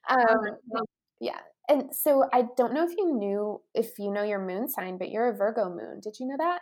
Um, 0.09 0.83
yeah. 1.19 1.39
And 1.69 1.95
so 1.95 2.25
I 2.33 2.43
don't 2.57 2.73
know 2.73 2.83
if 2.85 2.91
you 2.97 3.13
knew 3.13 3.61
if 3.73 3.97
you 3.99 4.11
know 4.11 4.23
your 4.23 4.45
moon 4.45 4.67
sign, 4.67 4.97
but 4.97 5.09
you're 5.09 5.29
a 5.29 5.35
Virgo 5.37 5.69
moon. 5.69 5.99
Did 6.03 6.15
you 6.19 6.27
know 6.27 6.35
that? 6.37 6.59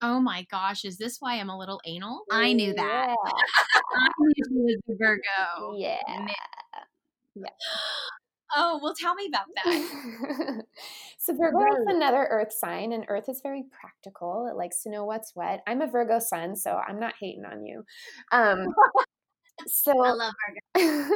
Oh 0.00 0.20
my 0.20 0.46
gosh, 0.50 0.84
is 0.84 0.96
this 0.96 1.16
why 1.18 1.40
I'm 1.40 1.50
a 1.50 1.58
little 1.58 1.80
anal? 1.84 2.22
I 2.30 2.52
knew 2.52 2.72
that. 2.74 3.08
Yeah. 3.08 3.32
I 3.96 4.08
knew 4.18 4.32
she 4.36 4.54
was 4.54 4.80
a 4.88 4.92
Virgo. 4.96 5.76
Yeah. 5.76 5.98
Yeah. 7.34 7.48
Oh, 8.56 8.80
well, 8.82 8.94
tell 8.94 9.14
me 9.14 9.26
about 9.28 9.46
that. 9.64 10.64
so, 11.18 11.34
Virgo 11.34 11.58
is 11.58 11.86
another 11.86 12.26
earth 12.30 12.52
sign, 12.52 12.92
and 12.92 13.04
earth 13.08 13.28
is 13.28 13.40
very 13.42 13.64
practical. 13.78 14.48
It 14.50 14.56
likes 14.56 14.82
to 14.82 14.90
know 14.90 15.04
what's 15.04 15.32
what. 15.34 15.60
I'm 15.66 15.82
a 15.82 15.86
Virgo 15.86 16.18
sun, 16.18 16.56
so 16.56 16.76
I'm 16.76 16.98
not 16.98 17.14
hating 17.20 17.44
on 17.44 17.64
you. 17.64 17.84
Um, 18.32 18.66
so 19.66 20.04
I 20.04 20.12
love 20.12 20.34
Virgo. 20.76 21.08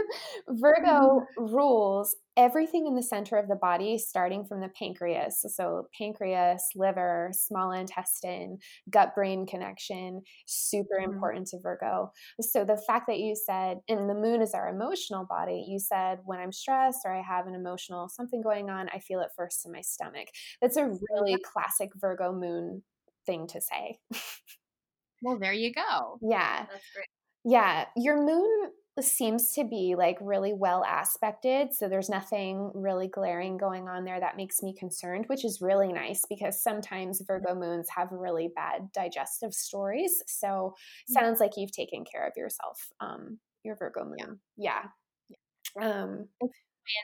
Virgo 0.49 1.27
rules 1.39 2.17
everything 2.37 2.87
in 2.87 2.95
the 2.95 3.03
center 3.03 3.37
of 3.37 3.49
the 3.49 3.57
body, 3.57 3.99
starting 3.99 4.45
from 4.45 4.61
the 4.61 4.69
pancreas. 4.69 5.45
So, 5.55 5.89
pancreas, 5.97 6.63
liver, 6.75 7.31
small 7.33 7.73
intestine, 7.73 8.59
gut 8.91 9.15
brain 9.15 9.47
connection, 9.47 10.23
super 10.47 10.97
mm-hmm. 11.01 11.13
important 11.13 11.49
to 11.49 11.59
Virgo. 11.61 12.13
So, 12.41 12.65
the 12.65 12.81
fact 12.87 13.07
that 13.09 13.21
you 13.21 13.37
said, 13.37 13.79
and 13.89 14.09
the 14.09 14.15
moon 14.15 14.43
is 14.43 14.55
our 14.55 14.69
emotional 14.69 15.25
body, 15.25 15.65
you 15.69 15.79
said, 15.79 16.21
when 16.25 16.41
I'm 16.41 16.53
stressed 16.53 17.01
or 17.05 17.15
I 17.15 17.23
have 17.23 17.47
an 17.47 17.55
emotional 17.55 18.09
something 18.09 18.43
going 18.43 18.71
on, 18.71 18.89
I 18.93 18.99
feel 18.99 19.21
it 19.21 19.31
first 19.37 19.67
in 19.67 19.73
my 19.73 19.83
stomach. 19.83 20.29
That's 20.61 20.77
a 20.77 20.91
really 21.11 21.37
classic 21.43 21.91
Virgo 21.97 22.33
moon 22.33 22.83
thing 23.27 23.47
to 23.49 23.61
say. 23.61 23.99
well, 25.23 25.39
there 25.39 25.53
you 25.53 25.73
go. 25.73 26.19
Yeah. 26.23 26.67
That's 26.71 26.91
great. 26.95 27.07
Yeah, 27.45 27.87
your 27.97 28.25
moon 28.25 28.71
seems 29.01 29.53
to 29.55 29.65
be 29.65 29.95
like 29.97 30.19
really 30.21 30.53
well 30.53 30.85
aspected. 30.87 31.73
So 31.73 31.89
there's 31.89 32.11
nothing 32.11 32.71
really 32.75 33.09
glaring 33.09 33.57
going 33.57 33.89
on 33.89 34.05
there 34.05 34.21
that 34.21 34.37
makes 34.37 34.63
me 34.63 34.75
concerned, 34.79 35.25
which 35.29 35.45
is 35.45 35.61
really 35.63 35.93
nice 35.93 36.25
because 36.29 36.63
sometimes 36.63 37.23
Virgo 37.27 37.55
moons 37.55 37.89
have 37.97 38.09
really 38.13 38.51
bad 38.55 38.93
digestive 38.93 39.55
stories. 39.55 40.23
So 40.27 40.75
sounds 41.09 41.41
like 41.41 41.53
you've 41.57 41.73
taken 41.73 42.05
care 42.05 42.27
of 42.27 42.35
yourself, 42.37 42.91
um, 43.01 43.39
your 43.65 43.77
Virgo 43.77 44.05
moon. 44.05 44.41
Yeah. 44.57 44.83
yeah. 45.29 45.89
Um, 45.89 46.29
my 46.41 46.49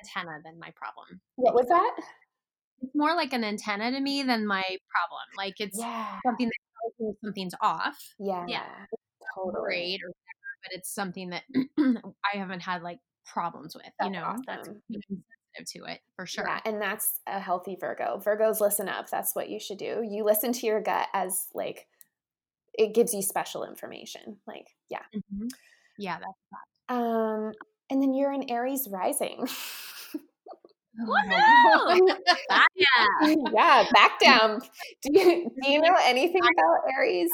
antenna 0.02 0.40
than 0.44 0.58
my 0.58 0.70
problem. 0.76 1.20
What 1.36 1.54
was 1.54 1.66
that? 1.68 1.94
It's 2.82 2.94
more 2.94 3.16
like 3.16 3.32
an 3.32 3.44
antenna 3.44 3.90
to 3.90 4.00
me 4.00 4.22
than 4.22 4.46
my 4.46 4.62
problem. 4.62 5.26
Like 5.36 5.54
it's 5.58 5.78
yeah. 5.78 6.18
something 6.24 6.46
that 6.46 6.98
tells 6.98 7.10
me 7.10 7.16
something's 7.24 7.54
off. 7.60 7.96
Yeah. 8.20 8.44
Yeah 8.46 8.66
totally. 9.34 9.64
great 9.64 10.00
or 10.04 10.12
but 10.62 10.72
it's 10.72 10.92
something 10.92 11.30
that 11.30 11.42
I 11.78 12.36
haven't 12.36 12.60
had 12.60 12.82
like 12.82 12.98
problems 13.24 13.74
with, 13.74 13.84
that's 13.98 14.06
you 14.06 14.12
know, 14.12 14.24
awesome. 14.24 14.42
that's 14.46 14.68
sensitive 14.68 15.22
to 15.66 15.92
it 15.92 16.00
for 16.16 16.26
sure. 16.26 16.44
Yeah, 16.46 16.60
and 16.64 16.80
that's 16.80 17.20
a 17.26 17.38
healthy 17.40 17.76
Virgo. 17.78 18.20
Virgos 18.24 18.60
listen 18.60 18.88
up. 18.88 19.10
That's 19.10 19.34
what 19.34 19.48
you 19.48 19.60
should 19.60 19.78
do. 19.78 20.06
You 20.08 20.24
listen 20.24 20.52
to 20.52 20.66
your 20.66 20.80
gut 20.80 21.08
as 21.12 21.48
like 21.54 21.86
it 22.74 22.94
gives 22.94 23.12
you 23.12 23.22
special 23.22 23.64
information. 23.64 24.38
Like, 24.46 24.68
yeah. 24.88 25.02
Mm-hmm. 25.14 25.48
Yeah, 25.98 26.18
that's 26.18 26.38
that. 26.88 26.94
Um, 26.94 27.52
and 27.90 28.00
then 28.00 28.14
you're 28.14 28.32
in 28.32 28.48
Aries 28.50 28.88
rising. 28.90 29.46
Oh, 31.00 32.16
yeah. 32.74 33.34
yeah, 33.54 33.84
back 33.92 34.18
down. 34.20 34.60
Do 35.02 35.12
you, 35.12 35.50
do 35.62 35.70
you 35.70 35.80
know 35.80 35.94
anything 36.02 36.42
about 36.42 36.92
Aries? 36.92 37.30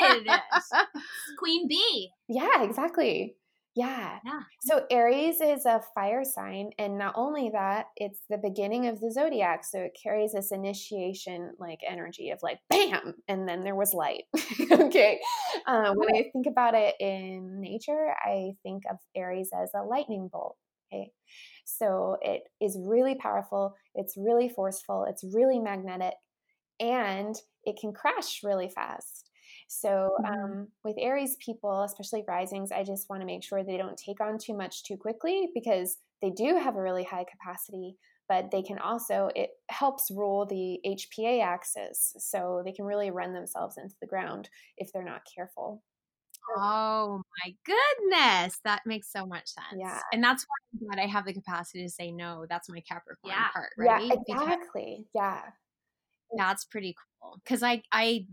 Good. 0.00 0.28
Queen 1.38 1.68
bee. 1.68 2.10
Yeah, 2.28 2.62
exactly. 2.62 3.36
Yeah. 3.74 4.18
Yeah. 4.24 4.40
So 4.60 4.84
Aries 4.90 5.40
is 5.40 5.64
a 5.64 5.80
fire 5.94 6.24
sign. 6.24 6.70
And 6.78 6.98
not 6.98 7.14
only 7.16 7.50
that, 7.54 7.86
it's 7.96 8.20
the 8.28 8.36
beginning 8.36 8.86
of 8.86 9.00
the 9.00 9.10
zodiac. 9.10 9.64
So 9.64 9.78
it 9.78 9.96
carries 10.00 10.32
this 10.32 10.52
initiation 10.52 11.52
like 11.58 11.80
energy 11.88 12.30
of 12.30 12.40
like, 12.42 12.58
bam, 12.68 13.14
and 13.28 13.48
then 13.48 13.64
there 13.64 13.74
was 13.74 13.94
light. 13.94 14.24
okay. 14.70 15.20
Uh, 15.66 15.94
when 15.94 16.14
I 16.14 16.28
think 16.32 16.46
about 16.46 16.74
it 16.74 16.96
in 17.00 17.60
nature, 17.60 18.14
I 18.22 18.52
think 18.62 18.82
of 18.90 18.98
Aries 19.16 19.50
as 19.54 19.70
a 19.74 19.82
lightning 19.82 20.28
bolt. 20.30 20.56
Okay. 20.92 21.10
So 21.64 22.18
it 22.20 22.42
is 22.60 22.78
really 22.78 23.14
powerful. 23.14 23.74
It's 23.94 24.14
really 24.18 24.50
forceful. 24.50 25.06
It's 25.08 25.24
really 25.32 25.58
magnetic. 25.58 26.14
And 26.78 27.34
it 27.64 27.78
can 27.80 27.92
crash 27.92 28.40
really 28.42 28.68
fast. 28.68 29.30
So, 29.72 30.14
mm-hmm. 30.20 30.44
um, 30.44 30.68
with 30.84 30.96
Aries 30.98 31.36
people, 31.36 31.82
especially 31.82 32.24
risings, 32.28 32.70
I 32.72 32.84
just 32.84 33.08
want 33.08 33.22
to 33.22 33.26
make 33.26 33.42
sure 33.42 33.64
they 33.64 33.78
don't 33.78 33.96
take 33.96 34.20
on 34.20 34.36
too 34.36 34.54
much 34.54 34.84
too 34.84 34.98
quickly 34.98 35.48
because 35.54 35.96
they 36.20 36.28
do 36.28 36.58
have 36.58 36.76
a 36.76 36.82
really 36.82 37.04
high 37.04 37.24
capacity, 37.24 37.96
but 38.28 38.50
they 38.50 38.60
can 38.60 38.78
also, 38.78 39.30
it 39.34 39.52
helps 39.70 40.10
rule 40.10 40.44
the 40.44 40.78
HPA 40.86 41.42
axis. 41.42 42.14
So, 42.18 42.60
they 42.66 42.72
can 42.72 42.84
really 42.84 43.10
run 43.10 43.32
themselves 43.32 43.78
into 43.78 43.94
the 43.98 44.06
ground 44.06 44.50
if 44.76 44.92
they're 44.92 45.02
not 45.02 45.22
careful. 45.34 45.82
Oh 46.54 47.22
my 47.42 47.54
goodness. 47.64 48.58
That 48.64 48.82
makes 48.84 49.10
so 49.10 49.24
much 49.24 49.46
sense. 49.46 49.80
Yeah. 49.80 50.00
And 50.12 50.22
that's 50.22 50.44
why 50.80 51.02
I 51.02 51.06
have 51.06 51.24
the 51.24 51.32
capacity 51.32 51.82
to 51.82 51.88
say 51.88 52.10
no. 52.10 52.44
That's 52.46 52.68
my 52.68 52.80
Capricorn 52.80 53.32
yeah. 53.32 53.48
part, 53.54 53.70
right? 53.78 54.02
Yeah, 54.04 54.16
exactly. 54.28 54.96
Because- 54.98 55.04
yeah 55.14 55.42
That's 56.36 56.64
pretty 56.64 56.94
cool 57.22 57.40
because 57.44 57.62
I 57.62 57.82
I 57.92 58.26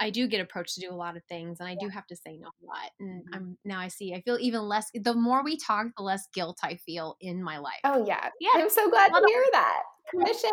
I 0.00 0.10
do 0.10 0.26
get 0.26 0.40
approached 0.40 0.74
to 0.74 0.80
do 0.80 0.90
a 0.90 0.94
lot 0.96 1.16
of 1.16 1.22
things 1.24 1.60
and 1.60 1.68
I 1.68 1.74
do 1.74 1.88
have 1.88 2.06
to 2.08 2.16
say 2.16 2.38
no 2.38 2.48
a 2.48 2.66
lot. 2.66 2.90
And 2.98 3.22
Mm-hmm. 3.22 3.34
I'm 3.34 3.58
now 3.64 3.78
I 3.78 3.88
see 3.88 4.14
I 4.14 4.22
feel 4.22 4.38
even 4.40 4.62
less 4.62 4.90
the 4.94 5.14
more 5.14 5.44
we 5.44 5.56
talk, 5.56 5.88
the 5.96 6.02
less 6.02 6.26
guilt 6.34 6.58
I 6.62 6.76
feel 6.76 7.16
in 7.20 7.42
my 7.42 7.58
life. 7.58 7.80
Oh 7.84 8.04
yeah. 8.06 8.30
Yeah. 8.40 8.50
I'm 8.56 8.70
so 8.70 8.90
glad 8.90 9.08
to 9.08 9.24
hear 9.26 9.44
that. 9.52 9.82
Permission 10.10 10.50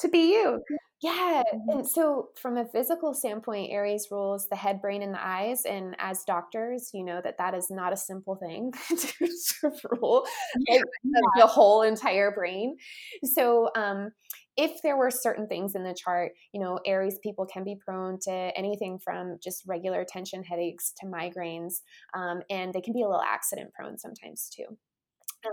to 0.00 0.08
be 0.08 0.32
you. 0.32 0.62
Yeah. 1.02 1.42
Mhm. 1.52 1.72
And 1.72 1.88
so 1.88 2.28
from 2.36 2.58
a 2.58 2.66
physical 2.66 3.14
standpoint, 3.14 3.72
Aries 3.72 4.08
rules 4.10 4.48
the 4.48 4.56
head, 4.56 4.82
brain, 4.82 5.02
and 5.02 5.14
the 5.14 5.24
eyes. 5.26 5.64
And 5.64 5.96
as 5.98 6.24
doctors, 6.24 6.90
you 6.92 7.04
know 7.04 7.20
that 7.22 7.38
that 7.38 7.54
is 7.54 7.70
not 7.70 7.92
a 7.92 7.96
simple 7.96 8.36
thing 8.36 8.72
to, 8.88 8.96
to 9.60 9.72
rule 10.00 10.26
like, 10.68 10.82
the, 11.04 11.30
the 11.36 11.46
whole 11.46 11.82
entire 11.82 12.30
brain. 12.30 12.76
So 13.24 13.70
um 13.74 14.10
if 14.56 14.82
there 14.82 14.96
were 14.96 15.10
certain 15.10 15.46
things 15.46 15.74
in 15.74 15.84
the 15.84 15.94
chart, 15.94 16.32
you 16.52 16.60
know, 16.60 16.78
Aries 16.86 17.18
people 17.22 17.46
can 17.46 17.64
be 17.64 17.76
prone 17.76 18.18
to 18.22 18.32
anything 18.56 18.98
from 18.98 19.38
just 19.42 19.62
regular 19.66 20.04
tension 20.04 20.42
headaches 20.42 20.92
to 21.00 21.06
migraines, 21.06 21.80
um, 22.14 22.42
and 22.50 22.72
they 22.72 22.80
can 22.80 22.92
be 22.92 23.02
a 23.02 23.08
little 23.08 23.22
accident 23.22 23.72
prone 23.72 23.98
sometimes 23.98 24.50
too. 24.54 24.76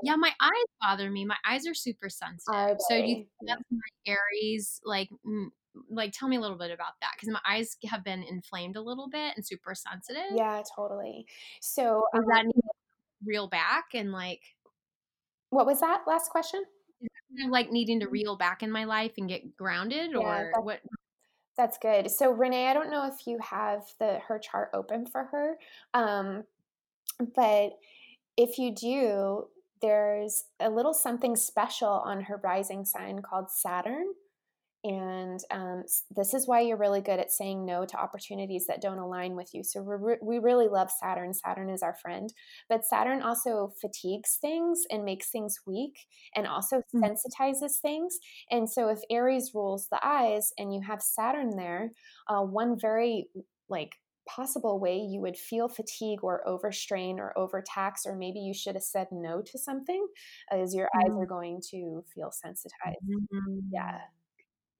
Yeah, 0.03 0.15
my 0.17 0.33
eyes 0.41 0.51
bother 0.81 1.09
me. 1.09 1.25
My 1.25 1.37
eyes 1.45 1.65
are 1.67 1.73
super 1.73 2.09
sensitive. 2.09 2.53
Oh, 2.71 2.75
so 2.89 3.01
do 3.01 3.07
you 3.07 3.25
that's 3.45 3.63
my 3.71 3.79
Aries 4.05 4.81
like 4.83 5.09
mm, 5.25 5.47
like 5.89 6.11
tell 6.11 6.27
me 6.27 6.35
a 6.35 6.41
little 6.41 6.57
bit 6.57 6.71
about 6.71 6.93
that 7.01 7.11
because 7.15 7.31
my 7.31 7.39
eyes 7.49 7.77
have 7.85 8.03
been 8.03 8.23
inflamed 8.23 8.75
a 8.75 8.81
little 8.81 9.07
bit 9.09 9.33
and 9.35 9.45
super 9.45 9.73
sensitive. 9.75 10.35
Yeah, 10.35 10.61
totally. 10.75 11.25
So, 11.61 12.03
Does 12.13 12.23
um, 12.23 12.29
that 12.29 12.45
need 12.45 12.53
to 12.53 12.69
reel 13.25 13.47
back 13.47 13.85
and 13.93 14.11
like 14.11 14.41
what 15.49 15.65
was 15.65 15.79
that 15.79 16.01
last 16.07 16.29
question? 16.29 16.63
Kind 16.99 17.45
of 17.47 17.51
like 17.51 17.71
needing 17.71 17.99
to 17.99 18.07
reel 18.07 18.35
back 18.35 18.63
in 18.63 18.71
my 18.71 18.85
life 18.85 19.13
and 19.17 19.29
get 19.29 19.55
grounded 19.57 20.11
Yeah, 20.11 20.17
or 20.17 20.35
that's- 20.45 20.63
what 20.63 20.81
That's 21.57 21.77
good. 21.79 22.11
So, 22.11 22.29
Renee, 22.31 22.67
I 22.67 22.73
don't 22.73 22.91
know 22.91 23.07
if 23.07 23.25
you 23.25 23.39
have 23.39 23.81
the 23.99 24.19
her 24.27 24.37
chart 24.37 24.69
open 24.73 25.07
for 25.07 25.23
her, 25.25 25.57
um, 25.95 26.43
but 27.35 27.71
if 28.37 28.59
you 28.59 28.73
do, 28.75 29.47
there's 29.81 30.45
a 30.59 30.69
little 30.69 30.93
something 30.93 31.35
special 31.35 31.89
on 31.89 32.21
her 32.21 32.37
rising 32.43 32.85
sign 32.85 33.21
called 33.23 33.49
Saturn. 33.49 34.13
And 34.83 35.39
um, 35.51 35.83
this 36.11 36.33
is 36.33 36.47
why 36.47 36.61
you're 36.61 36.77
really 36.77 37.01
good 37.01 37.19
at 37.19 37.31
saying 37.31 37.65
no 37.65 37.85
to 37.85 37.97
opportunities 37.97 38.67
that 38.67 38.81
don't 38.81 38.99
align 38.99 39.35
with 39.35 39.53
you. 39.53 39.63
So 39.63 39.81
re- 39.81 40.17
we 40.21 40.39
really 40.39 40.67
love 40.67 40.89
Saturn. 40.91 41.33
Saturn 41.33 41.69
is 41.69 41.81
our 41.81 41.95
friend. 41.95 42.31
But 42.69 42.85
Saturn 42.85 43.21
also 43.21 43.73
fatigues 43.81 44.37
things 44.39 44.83
and 44.89 45.03
makes 45.03 45.29
things 45.29 45.59
weak 45.65 46.07
and 46.35 46.47
also 46.47 46.81
Mm. 46.93 47.03
sensitizes 47.03 47.79
things. 47.81 48.17
And 48.51 48.69
so 48.69 48.87
if 48.89 48.99
Aries 49.09 49.51
rules 49.53 49.87
the 49.89 49.99
eyes 50.05 50.53
and 50.57 50.73
you 50.73 50.81
have 50.87 51.01
Saturn 51.01 51.57
there, 51.57 51.91
uh, 52.27 52.41
one 52.41 52.79
very 52.79 53.27
like 53.69 53.95
possible 54.27 54.79
way 54.79 54.97
you 54.97 55.21
would 55.21 55.37
feel 55.37 55.69
fatigue 55.69 56.19
or 56.23 56.45
overstrain 56.47 57.17
or 57.19 57.37
overtax 57.37 58.05
or 58.05 58.13
maybe 58.15 58.39
you 58.39 58.53
should 58.53 58.75
have 58.75 58.83
said 58.83 59.07
no 59.11 59.41
to 59.41 59.57
something 59.57 60.05
is 60.53 60.75
your 60.75 60.89
eyes 60.97 61.13
Mm. 61.13 61.17
are 61.17 61.25
going 61.25 61.61
to 61.71 62.03
feel 62.13 62.29
sensitized. 62.31 62.97
Yeah. 63.71 64.01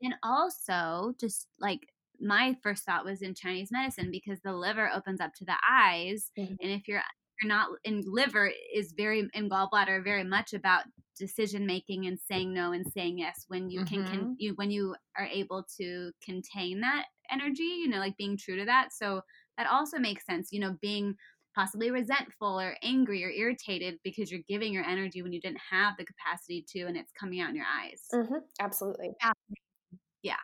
And 0.02 0.16
also, 0.24 1.14
just 1.20 1.48
like 1.60 1.88
my 2.20 2.58
first 2.64 2.84
thought 2.86 3.06
was 3.06 3.22
in 3.22 3.36
Chinese 3.36 3.72
medicine 3.72 4.12
because 4.12 4.42
the 4.42 4.54
liver 4.54 4.90
opens 4.92 5.22
up 5.22 5.34
to 5.36 5.46
the 5.46 5.58
eyes, 5.68 6.32
Mhm. 6.38 6.58
and 6.62 6.72
if 6.72 6.88
you're 6.88 7.02
you're 7.42 7.48
not 7.50 7.70
in 7.84 8.02
liver 8.06 8.52
is 8.74 8.94
very 8.98 9.30
in 9.34 9.48
gallbladder 9.50 10.04
very 10.04 10.24
much 10.24 10.54
about 10.54 10.86
decision 11.16 11.68
making 11.68 12.08
and 12.08 12.20
saying 12.20 12.52
no 12.54 12.72
and 12.72 12.88
saying 12.92 13.20
yes 13.20 13.46
when 13.48 13.70
you 13.70 13.84
can, 13.84 14.04
can 14.04 14.28
Mhm. 14.28 14.38
you 14.38 14.54
when 14.56 14.72
you 14.72 14.96
are 15.16 15.26
able 15.28 15.64
to 15.78 16.12
contain 16.24 16.82
that 16.82 17.06
energy 17.30 17.62
you 17.64 17.88
know 17.88 18.00
like 18.00 18.18
being 18.18 18.38
true 18.38 18.56
to 18.56 18.66
that 18.66 18.92
so 18.92 19.22
that 19.58 19.68
also 19.68 20.00
makes 20.00 20.26
sense 20.26 20.50
you 20.52 20.60
know 20.60 20.76
being 20.82 21.16
possibly 21.56 21.92
resentful 21.92 22.60
or 22.60 22.76
angry 22.84 23.24
or 23.24 23.30
irritated 23.30 24.00
because 24.04 24.32
you're 24.32 24.42
giving 24.48 24.74
your 24.74 24.84
energy 24.84 25.22
when 25.22 25.34
you 25.34 25.42
didn't 25.42 25.62
have 25.72 25.96
the 25.98 26.06
capacity 26.06 26.64
to 26.68 26.82
and 26.82 26.98
it's 26.98 27.12
coming 27.14 27.40
out 27.40 27.50
in 27.50 27.56
your 27.56 27.66
eyes 27.66 28.02
hmm 28.12 28.40
Absolutely. 28.60 29.16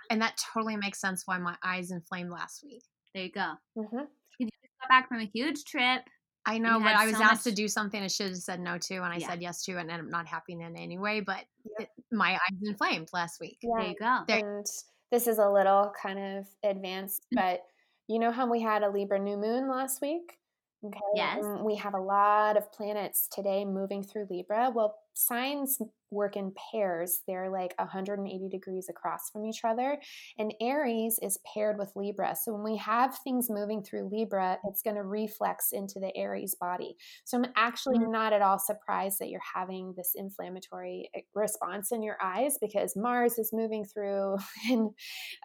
And 0.09 0.21
that 0.21 0.37
totally 0.53 0.77
makes 0.77 0.99
sense 0.99 1.23
why 1.25 1.37
my 1.37 1.55
eyes 1.63 1.91
inflamed 1.91 2.31
last 2.31 2.63
week. 2.63 2.83
there 3.13 3.23
you 3.25 3.31
go 3.31 3.53
hmm 3.75 3.99
you 4.39 4.47
just 4.47 4.73
got 4.81 4.89
back 4.89 5.07
from 5.07 5.19
a 5.19 5.25
huge 5.33 5.63
trip 5.65 6.01
I 6.45 6.57
know, 6.57 6.77
but 6.77 6.93
I 6.93 7.05
was 7.05 7.15
so 7.15 7.23
asked 7.23 7.45
to 7.45 7.53
do 7.53 7.69
something 7.69 8.03
I 8.03 8.07
should 8.07 8.27
have 8.27 8.35
said 8.37 8.59
no 8.59 8.77
to, 8.77 8.95
and 8.95 9.05
I 9.13 9.15
Yeah. 9.15 9.29
said 9.29 9.41
yes 9.41 9.63
to, 9.63 9.77
and 9.77 9.89
I'm 9.89 10.09
not 10.09 10.27
happy 10.27 10.51
in 10.51 10.61
any 10.61 10.97
way. 10.97 11.21
But 11.21 11.45
Yeah. 11.63 11.83
it, 11.85 11.89
my 12.11 12.33
eyes 12.33 12.59
inflamed 12.61 13.07
last 13.13 13.39
week. 13.39 13.59
Yeah. 13.61 13.69
there 13.77 13.87
you 13.87 13.95
go 13.95 14.23
There- 14.27 14.57
And 14.57 14.65
this 15.09 15.27
is 15.27 15.37
a 15.37 15.49
little 15.49 15.93
kind 16.01 16.19
of 16.19 16.47
advanced, 16.63 17.27
but 17.31 17.65
you 18.09 18.19
know 18.19 18.29
how 18.33 18.45
we 18.51 18.59
had 18.59 18.83
a 18.83 18.89
Libra 18.89 19.19
new 19.19 19.37
moon 19.37 19.69
last 19.69 20.01
week? 20.01 20.37
Okay. 20.83 20.99
Yes. 21.15 21.45
and 21.45 21.63
we 21.63 21.77
have 21.77 21.93
a 21.93 22.01
lot 22.01 22.57
of 22.57 22.69
planets 22.73 23.29
today 23.29 23.63
moving 23.63 24.03
through 24.03 24.27
Libra. 24.29 24.69
Well, 24.69 24.97
signs 25.15 25.79
work 26.11 26.35
in 26.35 26.53
pairs. 26.71 27.21
They're 27.27 27.49
like 27.49 27.73
180 27.79 28.47
degrees 28.49 28.87
across 28.89 29.29
from 29.31 29.45
each 29.45 29.61
other. 29.63 29.99
And 30.37 30.53
Aries 30.61 31.17
is 31.21 31.39
paired 31.53 31.79
with 31.79 31.91
Libra. 31.95 32.35
So 32.35 32.53
when 32.53 32.63
we 32.63 32.77
have 32.77 33.17
things 33.23 33.49
moving 33.49 33.83
through 33.83 34.09
Libra, 34.11 34.59
it's 34.65 34.83
going 34.83 34.95
to 34.95 35.03
reflex 35.03 35.71
into 35.71 35.99
the 35.99 36.15
Aries 36.15 36.55
body. 36.55 36.95
So 37.25 37.37
I'm 37.39 37.51
actually 37.55 37.97
Mhm. 37.97 38.05
not 38.05 38.33
at 38.33 38.41
all 38.43 38.59
surprised 38.59 39.19
that 39.19 39.29
you're 39.29 39.41
having 39.55 39.93
this 39.97 40.11
inflammatory 40.15 41.09
eh, 41.15 41.21
response 41.33 41.91
in 41.91 42.03
your 42.03 42.17
eyes 42.21 42.57
because 42.61 42.95
Mars 42.95 43.39
is 43.39 43.51
moving 43.53 43.85
through 43.85 44.37
and 44.69 44.91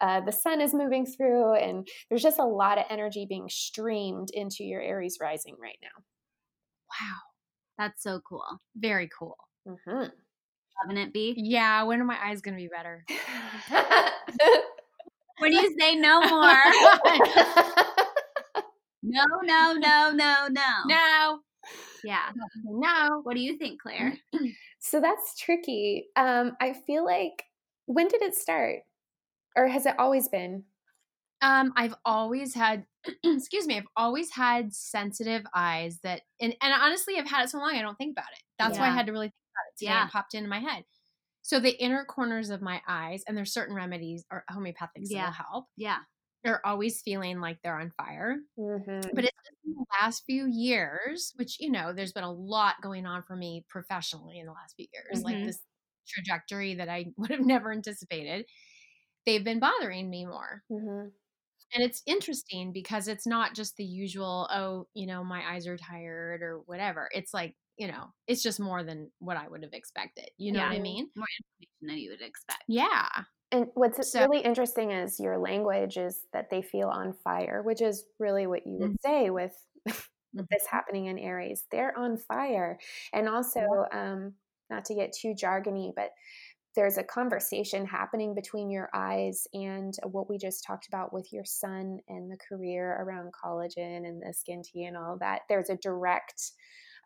uh, 0.00 0.20
the 0.20 0.32
sun 0.32 0.60
is 0.60 0.74
moving 0.74 1.06
through, 1.06 1.54
and 1.54 1.88
there's 2.08 2.22
just 2.22 2.38
a 2.38 2.44
lot 2.44 2.78
of 2.78 2.84
energy 2.90 3.26
being 3.28 3.48
streamed 3.48 4.28
into 4.32 4.64
your 4.64 4.80
Aries 4.82 5.18
rising 5.20 5.56
right 5.58 5.78
now. 5.82 6.02
Wow, 7.00 7.16
that's 7.78 8.02
so 8.02 8.20
cool 8.20 8.60
very 8.76 9.08
cool. 9.08 9.47
Mhm. 9.68 10.10
having 10.82 10.96
it 10.96 11.12
be 11.12 11.34
Yeah, 11.36 11.82
when 11.84 12.00
are 12.00 12.04
my 12.04 12.18
eyes 12.22 12.40
gonna 12.40 12.56
be 12.56 12.68
better? 12.68 13.04
when 15.38 15.52
you 15.52 15.74
say 15.78 15.94
no 15.96 16.20
more 16.20 16.52
no 19.02 19.24
no 19.42 19.72
no 19.74 20.12
no 20.12 20.48
no 20.48 20.72
No, 20.86 21.38
yeah 22.02 22.30
no. 22.64 23.20
what 23.22 23.34
do 23.34 23.40
you 23.40 23.56
think 23.58 23.80
claire 23.80 24.14
so 24.80 25.00
that's 25.00 25.36
tricky. 25.38 26.06
Um, 26.16 26.56
I 26.60 26.72
feel 26.86 27.04
like 27.04 27.44
when 27.86 28.08
did 28.08 28.22
it 28.22 28.34
start, 28.34 28.80
or 29.56 29.66
has 29.68 29.86
it 29.86 29.94
always 29.98 30.28
been? 30.28 30.64
Um, 31.40 31.72
I've 31.76 31.94
always 32.04 32.54
had, 32.54 32.84
excuse 33.24 33.66
me, 33.66 33.76
I've 33.76 33.86
always 33.96 34.30
had 34.32 34.72
sensitive 34.72 35.42
eyes 35.54 35.98
that, 36.02 36.22
and, 36.40 36.54
and 36.62 36.72
honestly, 36.72 37.14
I've 37.18 37.28
had 37.28 37.44
it 37.44 37.50
so 37.50 37.58
long 37.58 37.74
I 37.74 37.82
don't 37.82 37.96
think 37.96 38.12
about 38.14 38.30
it. 38.32 38.42
That's 38.58 38.78
why 38.78 38.86
I 38.86 38.90
had 38.90 39.06
to 39.06 39.12
really 39.12 39.32
think 39.58 39.66
about 39.66 39.68
it 39.72 39.78
today. 39.78 39.90
Yeah. 39.92 40.08
Popped 40.10 40.34
into 40.34 40.48
my 40.48 40.60
head. 40.60 40.84
So 41.42 41.60
the 41.60 41.70
inner 41.82 42.04
corners 42.04 42.50
of 42.50 42.60
my 42.62 42.82
eyes, 42.86 43.22
and 43.26 43.36
there's 43.36 43.52
certain 43.52 43.74
remedies 43.74 44.24
or 44.30 44.44
homeopathics 44.50 45.08
that 45.10 45.24
will 45.26 45.32
help. 45.32 45.66
yeah 45.76 45.98
They're 46.44 46.64
always 46.66 47.00
feeling 47.02 47.40
like 47.40 47.58
they're 47.62 47.78
on 47.80 47.90
fire. 47.96 48.36
Mm-hmm. 48.58 49.10
But 49.14 49.24
it's 49.24 49.38
in 49.64 49.72
the 49.72 49.84
last 50.00 50.24
few 50.26 50.46
years, 50.46 51.32
which 51.36 51.58
you 51.60 51.70
know, 51.70 51.92
there's 51.92 52.12
been 52.12 52.24
a 52.24 52.32
lot 52.32 52.76
going 52.82 53.06
on 53.06 53.22
for 53.22 53.34
me 53.36 53.64
professionally 53.68 54.38
in 54.38 54.46
the 54.46 54.52
last 54.52 54.74
few 54.76 54.86
years, 54.92 55.22
Mhm. 55.22 55.24
like 55.24 55.44
this 55.44 55.60
trajectory 56.06 56.74
that 56.74 56.88
I 56.88 57.06
would 57.16 57.30
have 57.30 57.40
never 57.44 57.72
anticipated. 57.72 58.46
They've 59.26 59.44
been 59.44 59.60
bothering 59.60 60.08
me 60.10 60.26
more. 60.26 60.62
Mm-hmm. 60.70 61.08
And 61.74 61.82
it's 61.84 62.02
interesting 62.06 62.72
because 62.72 63.08
it's 63.08 63.26
not 63.26 63.54
just 63.54 63.76
the 63.76 63.84
usual, 63.84 64.48
oh, 64.50 64.86
you 64.94 65.06
know, 65.06 65.22
my 65.22 65.42
eyes 65.54 65.66
are 65.66 65.76
tired 65.76 66.40
or 66.42 66.60
whatever. 66.66 67.08
It's 67.12 67.34
like, 67.34 67.56
you 67.78 67.86
know, 67.88 68.12
it's 68.26 68.42
just 68.42 68.58
more 68.60 68.82
than 68.82 69.10
what 69.20 69.36
I 69.36 69.48
would 69.48 69.62
have 69.62 69.72
expected. 69.72 70.28
You 70.36 70.52
know 70.52 70.60
what 70.60 70.72
I 70.72 70.78
mean? 70.80 71.08
more 71.16 71.26
information 71.40 71.86
than 71.86 71.96
you 71.98 72.10
would 72.10 72.22
expect 72.22 72.64
Yeah. 72.66 73.08
And 73.50 73.68
what's 73.74 74.10
So- 74.12 74.20
really 74.26 74.40
interesting 74.44 74.90
is 74.90 75.18
your 75.18 75.38
language 75.38 75.96
is 75.96 76.26
that 76.32 76.50
they 76.50 76.60
feel 76.60 76.88
on 76.88 77.14
fire, 77.14 77.62
which 77.62 77.80
is 77.80 78.04
really 78.18 78.46
what 78.46 78.66
you 78.66 78.76
would 78.78 79.00
say 79.00 79.30
with, 79.30 79.56
with 80.34 80.48
this 80.50 80.66
happening 80.66 81.06
in 81.06 81.18
Aries. 81.18 81.64
They're 81.70 81.96
on 81.96 82.18
fire. 82.18 82.78
And 83.14 83.28
also, 83.28 83.60
um, 83.92 84.34
not 84.68 84.84
to 84.86 84.94
get 84.94 85.14
too 85.14 85.34
jargony, 85.34 85.92
but 85.96 86.10
there's 86.74 86.98
a 86.98 87.02
conversation 87.02 87.86
happening 87.86 88.34
between 88.34 88.70
your 88.70 88.90
eyes 88.92 89.46
and 89.54 89.94
what 90.04 90.28
we 90.28 90.36
just 90.36 90.62
talked 90.62 90.86
about 90.86 91.12
with 91.14 91.32
your 91.32 91.44
sun 91.44 91.98
and 92.08 92.30
the 92.30 92.36
career 92.36 92.98
around 93.00 93.32
collagen 93.32 94.06
and 94.06 94.20
the 94.22 94.34
skin 94.34 94.62
tea 94.62 94.84
and 94.84 94.96
all 94.96 95.16
that. 95.18 95.42
There's 95.48 95.70
a 95.70 95.76
direct 95.78 96.52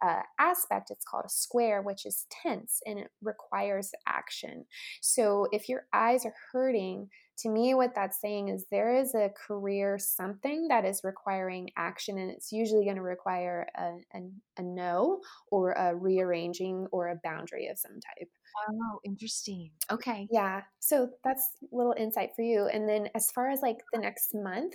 uh, 0.02 0.22
aspect. 0.38 0.90
It's 0.90 1.04
called 1.04 1.24
a 1.26 1.30
square, 1.30 1.82
which 1.82 2.04
is 2.04 2.26
tense 2.30 2.80
and 2.86 2.98
it 2.98 3.10
requires 3.22 3.92
action. 4.06 4.64
So 5.00 5.46
if 5.52 5.68
your 5.68 5.86
eyes 5.92 6.26
are 6.26 6.34
hurting, 6.52 7.08
to 7.38 7.48
me, 7.48 7.74
what 7.74 7.94
that's 7.94 8.20
saying 8.20 8.48
is 8.48 8.66
there 8.70 8.94
is 8.94 9.14
a 9.14 9.30
career 9.30 9.98
something 9.98 10.68
that 10.68 10.84
is 10.84 11.00
requiring 11.02 11.70
action, 11.76 12.18
and 12.18 12.30
it's 12.30 12.52
usually 12.52 12.84
going 12.84 12.96
to 12.96 13.02
require 13.02 13.66
a, 13.74 13.94
a, 14.16 14.20
a 14.58 14.62
no 14.62 15.20
or 15.50 15.72
a 15.72 15.94
rearranging 15.94 16.86
or 16.92 17.08
a 17.08 17.20
boundary 17.24 17.68
of 17.68 17.78
some 17.78 17.92
type. 17.92 18.28
Oh, 18.68 19.00
interesting. 19.04 19.70
Okay. 19.90 20.28
Yeah. 20.30 20.62
So 20.78 21.08
that's 21.24 21.48
a 21.62 21.74
little 21.74 21.94
insight 21.96 22.30
for 22.36 22.42
you. 22.42 22.66
And 22.66 22.88
then 22.88 23.08
as 23.14 23.30
far 23.30 23.50
as 23.50 23.60
like 23.60 23.78
the 23.92 24.00
next 24.00 24.34
month, 24.34 24.74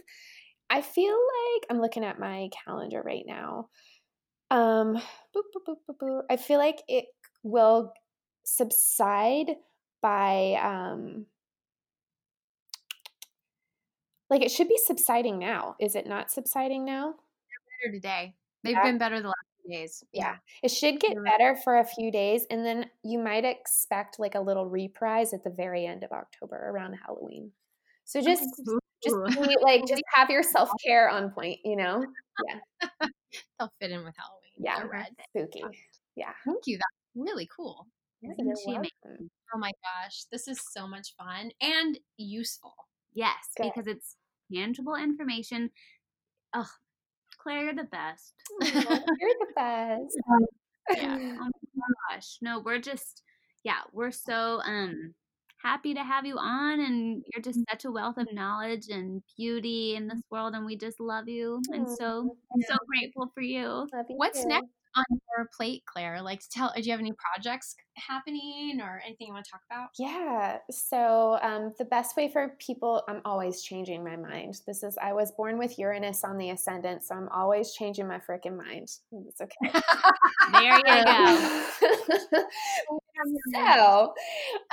I 0.69 0.81
feel 0.81 1.13
like 1.13 1.67
I'm 1.69 1.79
looking 1.79 2.03
at 2.03 2.19
my 2.19 2.49
calendar 2.65 3.01
right 3.01 3.23
now. 3.25 3.69
Um, 4.49 4.95
boop, 5.35 5.43
boop, 5.53 5.75
boop, 5.89 5.97
boop, 6.01 6.21
I 6.29 6.37
feel 6.37 6.59
like 6.59 6.81
it 6.87 7.05
will 7.43 7.93
subside 8.43 9.51
by 10.01 10.57
um 10.63 11.25
like 14.29 14.41
it 14.41 14.51
should 14.51 14.67
be 14.67 14.77
subsiding 14.77 15.39
now. 15.39 15.75
Is 15.79 15.95
it 15.95 16.07
not 16.07 16.31
subsiding 16.31 16.85
now? 16.85 17.15
They're 17.15 17.89
better 17.89 17.97
today. 17.97 18.35
They've 18.63 18.73
yeah. 18.73 18.83
been 18.83 18.97
better 18.97 19.21
the 19.21 19.27
last 19.27 19.45
few 19.63 19.73
days. 19.77 20.03
Yeah. 20.11 20.23
yeah. 20.23 20.35
It 20.63 20.71
should 20.71 20.99
get 20.99 21.21
better 21.23 21.57
for 21.63 21.79
a 21.79 21.85
few 21.85 22.11
days 22.11 22.45
and 22.49 22.65
then 22.65 22.89
you 23.03 23.19
might 23.19 23.45
expect 23.45 24.19
like 24.19 24.35
a 24.35 24.41
little 24.41 24.65
reprise 24.65 25.33
at 25.33 25.43
the 25.43 25.49
very 25.49 25.85
end 25.85 26.03
of 26.03 26.11
October 26.11 26.69
around 26.69 26.93
Halloween. 27.05 27.51
So 28.03 28.21
just 28.21 28.43
just 29.03 29.15
be, 29.25 29.57
like 29.61 29.85
just 29.87 30.03
have 30.13 30.29
your 30.29 30.43
self-care 30.43 31.09
on 31.09 31.31
point, 31.31 31.59
you 31.63 31.75
know? 31.75 32.05
Yeah. 32.47 33.07
They'll 33.59 33.71
fit 33.79 33.91
in 33.91 34.03
with 34.03 34.15
Halloween. 34.17 34.36
Yeah. 34.59 34.83
Red. 34.83 35.07
Spooky. 35.29 35.63
Yeah. 36.15 36.31
Thank 36.45 36.63
you. 36.65 36.77
That's 36.77 37.15
really 37.15 37.47
cool. 37.55 37.87
Isn't 38.23 38.57
she 38.65 38.73
amazing? 38.73 39.29
Oh 39.53 39.59
my 39.59 39.71
gosh, 39.83 40.25
this 40.31 40.47
is 40.47 40.59
so 40.71 40.87
much 40.87 41.13
fun 41.17 41.51
and 41.61 41.99
useful. 42.17 42.73
Yes, 43.13 43.35
Good. 43.55 43.71
because 43.73 43.87
it's 43.87 44.15
tangible 44.53 44.95
information. 44.95 45.69
Oh, 46.55 46.67
Claire, 47.41 47.65
you're 47.65 47.75
the 47.75 47.83
best. 47.83 48.33
Aww, 48.63 49.01
you're 49.19 49.35
the 49.39 49.53
best. 49.55 50.17
yeah. 50.95 51.17
Oh 51.41 51.49
my 51.75 52.15
gosh. 52.15 52.37
No, 52.41 52.59
we're 52.59 52.79
just 52.79 53.21
yeah, 53.63 53.81
we're 53.93 54.11
so 54.11 54.61
um 54.65 55.13
happy 55.61 55.93
to 55.93 56.03
have 56.03 56.25
you 56.25 56.37
on 56.37 56.79
and 56.79 57.23
you're 57.33 57.41
just 57.41 57.59
such 57.69 57.85
a 57.85 57.91
wealth 57.91 58.17
of 58.17 58.31
knowledge 58.31 58.89
and 58.89 59.21
beauty 59.37 59.95
in 59.95 60.07
this 60.07 60.21
world 60.29 60.53
and 60.53 60.65
we 60.65 60.77
just 60.77 60.99
love 60.99 61.27
you 61.27 61.61
and 61.73 61.89
so 61.89 62.35
I'm 62.53 62.61
so 62.61 62.75
grateful 62.87 63.31
for 63.33 63.41
you. 63.41 63.87
What's 64.09 64.45
next 64.45 64.67
on 64.95 65.05
your 65.37 65.49
plate, 65.55 65.83
Claire? 65.85 66.21
Like, 66.21 66.41
tell, 66.49 66.71
do 66.75 66.81
you 66.81 66.91
have 66.91 66.99
any 66.99 67.13
projects 67.13 67.75
happening 67.97 68.79
or 68.81 69.01
anything 69.05 69.27
you 69.27 69.33
want 69.33 69.45
to 69.45 69.51
talk 69.51 69.61
about? 69.69 69.89
Yeah. 69.97 70.57
So, 70.71 71.39
um, 71.41 71.73
the 71.77 71.85
best 71.85 72.15
way 72.17 72.29
for 72.29 72.55
people, 72.59 73.03
I'm 73.07 73.21
always 73.25 73.61
changing 73.61 74.03
my 74.03 74.15
mind. 74.15 74.61
This 74.65 74.83
is, 74.83 74.97
I 75.01 75.13
was 75.13 75.31
born 75.31 75.57
with 75.57 75.77
Uranus 75.79 76.23
on 76.23 76.37
the 76.37 76.51
ascendant, 76.51 77.03
so 77.03 77.15
I'm 77.15 77.29
always 77.29 77.73
changing 77.73 78.07
my 78.07 78.19
freaking 78.19 78.57
mind. 78.57 78.89
It's 79.27 79.41
okay. 79.41 79.71
there 80.51 80.77
you 80.77 81.05
go. 81.05 82.49
so, 83.53 84.13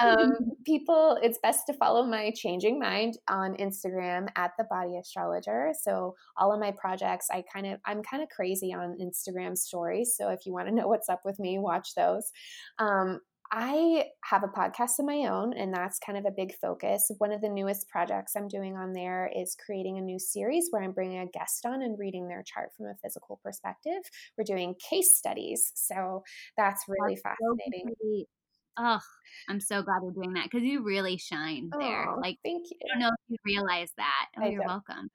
um, 0.01 0.33
people, 0.64 1.18
it's 1.22 1.39
best 1.39 1.66
to 1.66 1.72
follow 1.75 2.05
my 2.05 2.31
changing 2.35 2.79
mind 2.79 3.18
on 3.29 3.57
Instagram 3.57 4.29
at 4.37 4.53
the 4.59 4.64
Body 4.64 4.97
Astrologer. 4.97 5.72
So, 5.81 6.14
all 6.37 6.53
of 6.53 6.61
my 6.61 6.72
projects, 6.72 7.29
I 7.31 7.43
kind 7.53 7.66
of, 7.66 7.81
I'm 7.85 8.03
kind 8.03 8.22
of 8.22 8.29
crazy 8.29 8.72
on 8.72 8.99
Instagram 9.01 9.57
stories. 9.57 10.14
So, 10.16 10.31
if 10.31 10.47
you 10.47 10.53
want 10.53 10.68
to 10.68 10.75
know 10.75 10.89
what's 10.89 11.09
up 11.09 11.20
with 11.25 11.39
me, 11.39 11.59
watch 11.59 11.95
those. 11.95 12.33
Um, 12.79 13.14
I 13.57 14.07
have 14.25 14.43
a 14.43 14.49
podcast 14.49 14.99
of 14.99 15.07
my 15.07 15.29
own, 15.31 15.53
and 15.53 15.73
that's 15.73 16.01
kind 16.01 16.19
of 16.19 16.25
a 16.25 16.33
big 16.33 16.57
focus. 16.61 17.09
One 17.19 17.31
of 17.31 17.41
the 17.41 17.49
newest 17.49 17.89
projects 17.89 18.35
I'm 18.35 18.49
doing 18.49 18.77
on 18.77 18.93
there 18.93 19.31
is 19.33 19.57
creating 19.65 19.97
a 19.97 20.01
new 20.01 20.19
series 20.19 20.67
where 20.71 20.83
I'm 20.83 20.91
bringing 20.91 21.21
a 21.21 21.27
guest 21.27 21.65
on 21.65 21.81
and 21.81 21.97
reading 21.97 22.27
their 22.27 22.43
chart 22.43 22.71
from 22.77 22.87
a 22.87 22.97
physical 23.01 23.39
perspective. 23.45 24.03
We're 24.37 24.43
doing 24.43 24.75
case 24.91 25.17
studies, 25.17 25.71
so 25.77 26.25
that's 26.57 26.83
really 26.89 27.15
that's 27.15 27.37
fascinating. 27.39 27.95
So 28.03 28.25
Oh, 28.77 28.99
I'm 29.49 29.61
so 29.61 29.83
glad 29.83 30.03
we're 30.03 30.11
doing 30.11 30.33
that 30.33 30.51
because 30.51 30.67
you 30.67 30.83
really 30.83 31.17
shine 31.17 31.71
there. 31.79 32.09
Oh, 32.11 32.19
like, 32.21 32.39
thank 32.45 32.65
you. 32.73 32.77
I 32.85 32.95
don't 32.95 33.03
know 33.03 33.11
if 33.11 33.15
you 33.29 33.37
realize 33.47 33.91
that. 33.97 34.27
Oh, 34.37 34.43
I 34.43 34.49
you're 34.49 34.63
don't. 34.63 34.67
welcome. 34.67 35.11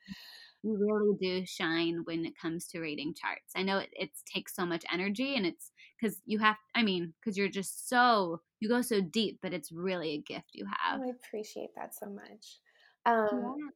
You 0.63 0.77
really 0.79 1.17
do 1.21 1.45
shine 1.45 2.01
when 2.05 2.25
it 2.25 2.33
comes 2.41 2.67
to 2.67 2.79
reading 2.79 3.13
charts. 3.13 3.51
I 3.57 3.63
know 3.63 3.79
it, 3.79 3.89
it 3.91 4.11
takes 4.33 4.55
so 4.55 4.65
much 4.65 4.85
energy, 4.91 5.35
and 5.35 5.45
it's 5.45 5.71
because 5.99 6.21
you 6.25 6.39
have. 6.39 6.55
I 6.75 6.83
mean, 6.83 7.13
because 7.19 7.37
you're 7.37 7.49
just 7.49 7.89
so 7.89 8.41
you 8.59 8.69
go 8.69 8.81
so 8.81 9.01
deep, 9.01 9.39
but 9.41 9.53
it's 9.53 9.71
really 9.71 10.11
a 10.11 10.21
gift 10.21 10.49
you 10.53 10.65
have. 10.65 10.99
Oh, 10.99 11.03
I 11.05 11.09
appreciate 11.09 11.69
that 11.75 11.95
so 11.95 12.07
much. 12.07 12.59
Um, 13.05 13.27
yeah. 13.31 13.67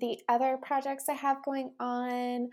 The 0.00 0.18
other 0.28 0.58
projects 0.60 1.08
I 1.08 1.14
have 1.14 1.44
going 1.44 1.72
on. 1.78 2.50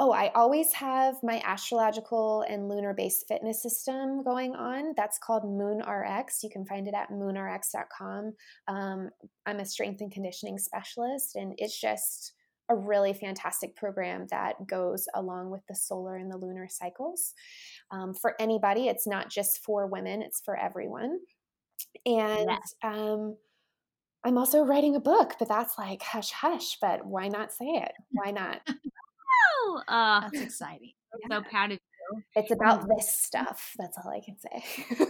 Oh, 0.00 0.10
I 0.10 0.32
always 0.34 0.72
have 0.72 1.14
my 1.22 1.40
astrological 1.44 2.44
and 2.48 2.68
lunar 2.68 2.94
based 2.94 3.26
fitness 3.28 3.62
system 3.62 4.24
going 4.24 4.56
on. 4.56 4.92
That's 4.96 5.18
called 5.18 5.44
Moon 5.44 5.78
RX. 5.78 6.42
You 6.42 6.50
can 6.50 6.66
find 6.66 6.88
it 6.88 6.94
at 6.94 7.10
moonrx.com. 7.10 8.32
Um, 8.66 9.10
I'm 9.46 9.60
a 9.60 9.64
strength 9.64 10.00
and 10.00 10.10
conditioning 10.10 10.58
specialist, 10.58 11.36
and 11.36 11.54
it's 11.58 11.80
just 11.80 12.33
a 12.68 12.76
really 12.76 13.12
fantastic 13.12 13.76
program 13.76 14.26
that 14.30 14.66
goes 14.66 15.06
along 15.14 15.50
with 15.50 15.62
the 15.68 15.74
solar 15.74 16.16
and 16.16 16.30
the 16.30 16.36
lunar 16.36 16.66
cycles. 16.68 17.34
Um, 17.90 18.14
for 18.14 18.34
anybody, 18.40 18.88
it's 18.88 19.06
not 19.06 19.30
just 19.30 19.62
for 19.64 19.86
women, 19.86 20.22
it's 20.22 20.40
for 20.40 20.56
everyone. 20.56 21.18
And 22.06 22.48
yes. 22.48 22.74
um, 22.82 23.36
I'm 24.24 24.38
also 24.38 24.64
writing 24.64 24.96
a 24.96 25.00
book, 25.00 25.34
but 25.38 25.48
that's 25.48 25.76
like 25.76 26.02
hush 26.02 26.30
hush, 26.30 26.78
but 26.80 27.04
why 27.06 27.28
not 27.28 27.52
say 27.52 27.66
it? 27.66 27.92
Why 28.10 28.30
not? 28.30 28.60
oh, 28.68 29.82
uh, 29.86 30.20
that's 30.20 30.40
exciting. 30.40 30.92
I'm 31.12 31.20
yeah. 31.30 31.38
so 31.38 31.50
proud 31.50 31.72
of 31.72 31.78
you. 31.78 32.22
It's 32.34 32.50
about 32.50 32.86
this 32.88 33.18
stuff. 33.20 33.72
That's 33.78 33.98
all 33.98 34.10
I 34.10 34.20
can 34.20 34.36
say. 34.38 35.06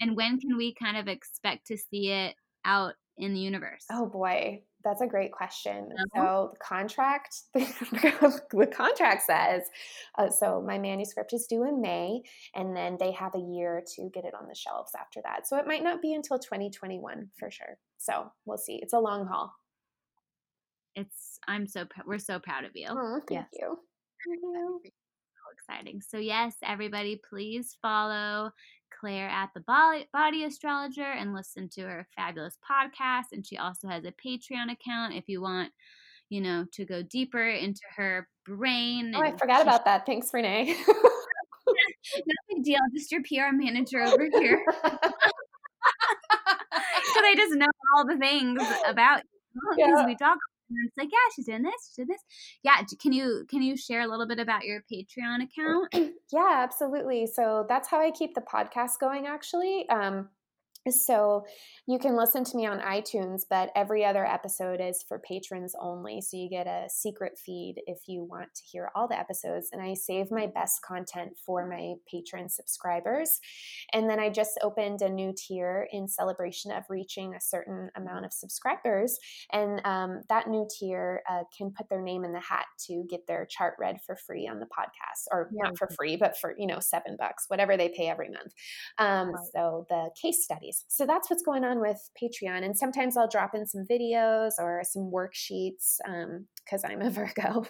and 0.00 0.16
when 0.16 0.38
can 0.40 0.56
we 0.56 0.74
kind 0.74 0.96
of 0.96 1.08
expect 1.08 1.68
to 1.68 1.76
see 1.76 2.10
it 2.10 2.34
out 2.64 2.94
in 3.16 3.34
the 3.34 3.40
universe? 3.40 3.84
Oh 3.90 4.06
boy, 4.06 4.62
that's 4.84 5.00
a 5.00 5.06
great 5.06 5.32
question. 5.32 5.90
Uh-huh. 5.92 6.06
So 6.14 6.50
the 6.52 6.58
contract, 6.58 7.34
the 7.54 8.72
contract 8.74 9.22
says, 9.22 9.62
uh, 10.18 10.30
so 10.30 10.62
my 10.66 10.78
manuscript 10.78 11.32
is 11.32 11.46
due 11.46 11.64
in 11.64 11.80
May, 11.80 12.22
and 12.54 12.76
then 12.76 12.96
they 12.98 13.12
have 13.12 13.34
a 13.34 13.40
year 13.40 13.82
to 13.96 14.10
get 14.12 14.24
it 14.24 14.34
on 14.34 14.48
the 14.48 14.54
shelves 14.54 14.92
after 14.98 15.20
that. 15.24 15.46
So 15.46 15.56
it 15.56 15.66
might 15.66 15.82
not 15.82 16.02
be 16.02 16.14
until 16.14 16.38
2021 16.38 17.28
for 17.38 17.50
sure. 17.50 17.78
So 17.98 18.30
we'll 18.44 18.58
see. 18.58 18.78
It's 18.82 18.94
a 18.94 18.98
long 18.98 19.26
haul. 19.26 19.52
It's 20.94 21.38
I'm 21.48 21.66
so 21.66 21.86
we're 22.06 22.18
so 22.18 22.38
proud 22.38 22.64
of 22.64 22.72
you. 22.74 22.88
Oh, 22.90 23.20
thank 23.28 23.40
yes. 23.40 23.48
you. 23.52 23.78
Thank 24.28 24.40
you. 24.42 24.80
So 24.84 25.74
exciting. 25.74 26.02
So 26.06 26.18
yes, 26.18 26.54
everybody, 26.62 27.20
please 27.28 27.76
follow 27.80 28.50
Claire 29.02 29.28
at 29.28 29.50
the 29.52 29.60
Body 30.12 30.44
Astrologer 30.44 31.02
and 31.02 31.34
listen 31.34 31.68
to 31.70 31.80
her 31.82 32.06
fabulous 32.14 32.56
podcast. 32.62 33.32
And 33.32 33.44
she 33.44 33.56
also 33.56 33.88
has 33.88 34.04
a 34.04 34.12
Patreon 34.12 34.70
account 34.70 35.14
if 35.14 35.28
you 35.28 35.42
want, 35.42 35.72
you 36.28 36.40
know, 36.40 36.66
to 36.74 36.84
go 36.84 37.02
deeper 37.02 37.44
into 37.44 37.80
her 37.96 38.28
brain. 38.46 39.12
Oh, 39.16 39.20
I 39.20 39.36
forgot 39.36 39.60
about 39.60 39.84
that. 39.86 40.06
Thanks, 40.06 40.28
Renee. 40.32 40.76
no 40.86 41.74
big 42.48 42.62
deal. 42.62 42.78
Just 42.94 43.10
your 43.10 43.22
PR 43.22 43.52
manager 43.52 44.02
over 44.02 44.28
here. 44.32 44.64
Because 47.12 47.24
I 47.26 47.34
just 47.36 47.54
know 47.54 47.66
all 47.94 48.06
the 48.06 48.16
things 48.16 48.62
about 48.86 49.18
you 49.18 49.62
because 49.76 49.76
yeah. 50.00 50.06
we 50.06 50.16
talk 50.16 50.38
it's 50.84 50.96
like, 50.96 51.10
yeah, 51.10 51.32
she's 51.34 51.46
doing 51.46 51.62
this, 51.62 51.74
she's 51.86 51.96
doing 51.96 52.08
this. 52.08 52.22
Yeah, 52.62 52.82
can 53.00 53.12
you 53.12 53.44
can 53.48 53.62
you 53.62 53.76
share 53.76 54.02
a 54.02 54.06
little 54.06 54.26
bit 54.26 54.38
about 54.38 54.64
your 54.64 54.82
Patreon 54.92 55.44
account? 55.44 56.12
yeah, 56.32 56.60
absolutely. 56.62 57.26
So 57.26 57.66
that's 57.68 57.88
how 57.88 58.00
I 58.00 58.10
keep 58.10 58.34
the 58.34 58.42
podcast 58.42 58.98
going. 59.00 59.26
Actually, 59.26 59.88
um, 59.88 60.28
so 60.90 61.44
you 61.86 61.98
can 61.98 62.16
listen 62.16 62.44
to 62.44 62.56
me 62.56 62.66
on 62.66 62.80
iTunes, 62.80 63.42
but 63.48 63.70
every 63.76 64.04
other 64.04 64.26
episode 64.26 64.80
is 64.80 65.04
for 65.06 65.18
patrons 65.18 65.74
only. 65.80 66.20
So 66.20 66.36
you 66.36 66.48
get 66.48 66.66
a 66.66 66.86
secret 66.88 67.38
feed 67.38 67.76
if 67.86 67.98
you 68.06 68.24
want 68.24 68.54
to 68.54 68.62
hear 68.64 68.90
all 68.94 69.06
the 69.06 69.18
episodes. 69.18 69.68
And 69.72 69.80
I 69.80 69.94
save 69.94 70.30
my 70.30 70.46
best 70.46 70.80
content 70.82 71.32
for 71.44 71.66
my 71.66 71.94
patron 72.10 72.48
subscribers. 72.48 73.40
And 73.92 74.08
then 74.08 74.18
I 74.18 74.30
just 74.30 74.58
opened 74.62 75.02
a 75.02 75.08
new 75.08 75.34
tier 75.36 75.86
in 75.92 76.08
celebration 76.08 76.72
of 76.72 76.84
reaching 76.88 77.34
a 77.34 77.40
certain 77.40 77.90
amount 77.96 78.24
of 78.24 78.32
subscribers. 78.32 79.18
And 79.52 79.80
um, 79.84 80.22
that 80.28 80.48
new 80.48 80.66
tier 80.78 81.22
uh, 81.30 81.44
can 81.56 81.70
put 81.70 81.88
their 81.88 82.02
name 82.02 82.24
in 82.24 82.32
the 82.32 82.40
hat 82.40 82.66
to 82.86 83.04
get 83.08 83.26
their 83.26 83.46
chart 83.46 83.74
read 83.78 83.98
for 84.04 84.16
free 84.16 84.48
on 84.48 84.58
the 84.58 84.66
podcast, 84.66 85.26
or 85.30 85.50
yeah. 85.52 85.64
not 85.64 85.78
for 85.78 85.88
free, 85.96 86.16
but 86.16 86.36
for, 86.38 86.54
you 86.58 86.66
know, 86.66 86.80
seven 86.80 87.16
bucks, 87.18 87.44
whatever 87.48 87.76
they 87.76 87.88
pay 87.88 88.08
every 88.08 88.30
month. 88.30 88.52
Um, 88.98 89.28
right. 89.28 89.44
So 89.54 89.86
the 89.88 90.10
case 90.20 90.42
studies 90.42 90.71
so 90.88 91.06
that's 91.06 91.30
what's 91.30 91.42
going 91.42 91.64
on 91.64 91.80
with 91.80 91.98
Patreon. 92.22 92.64
And 92.64 92.76
sometimes 92.76 93.16
I'll 93.16 93.28
drop 93.28 93.54
in 93.54 93.66
some 93.66 93.84
videos 93.90 94.52
or 94.58 94.82
some 94.84 95.10
worksheets 95.12 95.98
because 96.64 96.84
um, 96.84 96.90
I'm 96.90 97.02
a 97.02 97.10
Virgo. 97.10 97.66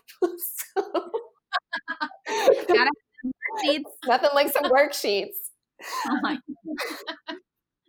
so. 0.74 1.10
Nothing 4.06 4.30
like 4.34 4.52
some 4.52 4.64
worksheets. 4.64 5.36
Oh 6.08 6.36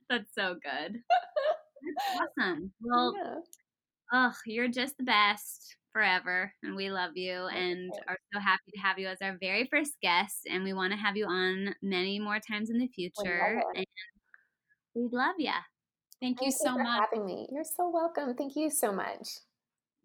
That's 0.09 0.29
so 0.37 0.55
good. 0.61 0.99
That's 0.99 2.31
awesome. 2.37 2.71
Well, 2.81 3.13
yeah. 3.15 3.35
oh, 4.13 4.33
you're 4.45 4.67
just 4.67 4.97
the 4.97 5.03
best 5.03 5.75
forever 5.93 6.51
and 6.63 6.75
we 6.75 6.89
love 6.89 7.11
you 7.15 7.45
and 7.47 7.91
are 8.07 8.17
so 8.33 8.39
happy 8.39 8.71
to 8.73 8.79
have 8.79 8.97
you 8.97 9.07
as 9.07 9.19
our 9.21 9.37
very 9.39 9.67
first 9.71 9.93
guest 10.01 10.47
and 10.49 10.63
we 10.63 10.73
want 10.73 10.91
to 10.91 10.97
have 10.97 11.15
you 11.15 11.25
on 11.25 11.73
many 11.83 12.19
more 12.19 12.39
times 12.39 12.71
in 12.71 12.79
the 12.79 12.87
future 12.87 13.61
and 13.75 13.85
We 14.95 15.07
love 15.11 15.35
you. 15.37 15.51
Thank, 16.21 16.39
Thank 16.39 16.41
you 16.41 16.51
so 16.51 16.77
much 16.77 16.85
for 16.85 17.15
having 17.15 17.25
me. 17.25 17.47
You're 17.51 17.63
so 17.63 17.89
welcome. 17.89 18.35
Thank 18.35 18.55
you 18.55 18.69
so 18.69 18.91
much. 18.91 19.27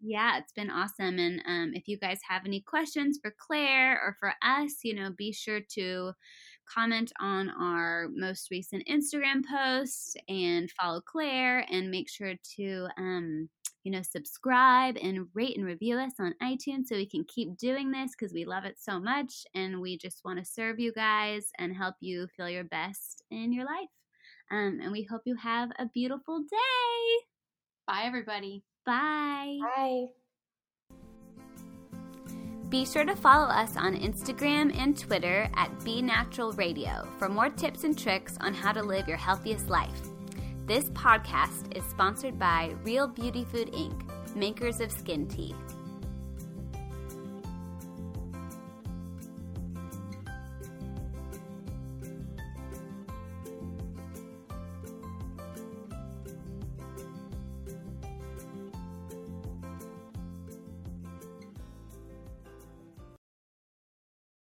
Yeah, 0.01 0.37
it's 0.37 0.53
been 0.53 0.69
awesome. 0.69 1.19
And 1.19 1.41
um, 1.45 1.71
if 1.73 1.87
you 1.87 1.97
guys 1.97 2.19
have 2.27 2.45
any 2.45 2.61
questions 2.61 3.19
for 3.21 3.33
Claire 3.37 3.93
or 4.01 4.15
for 4.19 4.33
us, 4.41 4.75
you 4.83 4.95
know, 4.95 5.11
be 5.17 5.33
sure 5.33 5.59
to 5.75 6.13
comment 6.73 7.11
on 7.19 7.49
our 7.49 8.07
most 8.13 8.49
recent 8.49 8.87
Instagram 8.87 9.43
post 9.45 10.17
and 10.29 10.71
follow 10.71 11.01
Claire 11.01 11.65
and 11.69 11.91
make 11.91 12.09
sure 12.09 12.33
to 12.57 12.87
um, 12.97 13.49
you 13.83 13.91
know, 13.91 14.01
subscribe 14.01 14.97
and 15.01 15.27
rate 15.33 15.57
and 15.57 15.65
review 15.65 15.97
us 15.97 16.13
on 16.19 16.33
iTunes 16.43 16.85
so 16.87 16.95
we 16.95 17.07
can 17.07 17.25
keep 17.27 17.57
doing 17.57 17.91
this 17.91 18.11
because 18.17 18.33
we 18.33 18.45
love 18.45 18.65
it 18.65 18.75
so 18.79 18.99
much 18.99 19.45
and 19.55 19.79
we 19.79 19.97
just 19.97 20.21
want 20.23 20.37
to 20.39 20.45
serve 20.45 20.79
you 20.79 20.93
guys 20.93 21.47
and 21.57 21.75
help 21.75 21.95
you 21.99 22.27
feel 22.35 22.49
your 22.49 22.65
best 22.65 23.23
in 23.31 23.51
your 23.53 23.65
life. 23.65 23.89
Um, 24.51 24.79
and 24.81 24.91
we 24.91 25.03
hope 25.03 25.21
you 25.25 25.35
have 25.35 25.69
a 25.77 25.85
beautiful 25.93 26.39
day. 26.39 27.25
Bye, 27.87 28.03
everybody. 28.05 28.63
Bye. 28.85 29.57
Bye. 29.75 30.05
Be 32.69 32.85
sure 32.85 33.03
to 33.03 33.15
follow 33.15 33.47
us 33.47 33.75
on 33.77 33.95
Instagram 33.95 34.77
and 34.77 34.95
Twitter 34.95 35.49
at 35.55 35.83
Be 35.83 36.03
Natural 36.03 36.51
Radio 36.53 37.07
for 37.17 37.27
more 37.27 37.49
tips 37.49 37.83
and 37.83 37.97
tricks 37.97 38.37
on 38.41 38.53
how 38.53 38.71
to 38.71 38.83
live 38.83 39.07
your 39.07 39.17
healthiest 39.17 39.69
life. 39.69 39.99
This 40.67 40.85
podcast 40.91 41.75
is 41.75 41.83
sponsored 41.85 42.37
by 42.37 42.75
Real 42.83 43.07
Beauty 43.07 43.43
Food 43.43 43.73
Inc., 43.73 44.03
makers 44.35 44.81
of 44.81 44.91
skin 44.91 45.27
tea. 45.27 45.55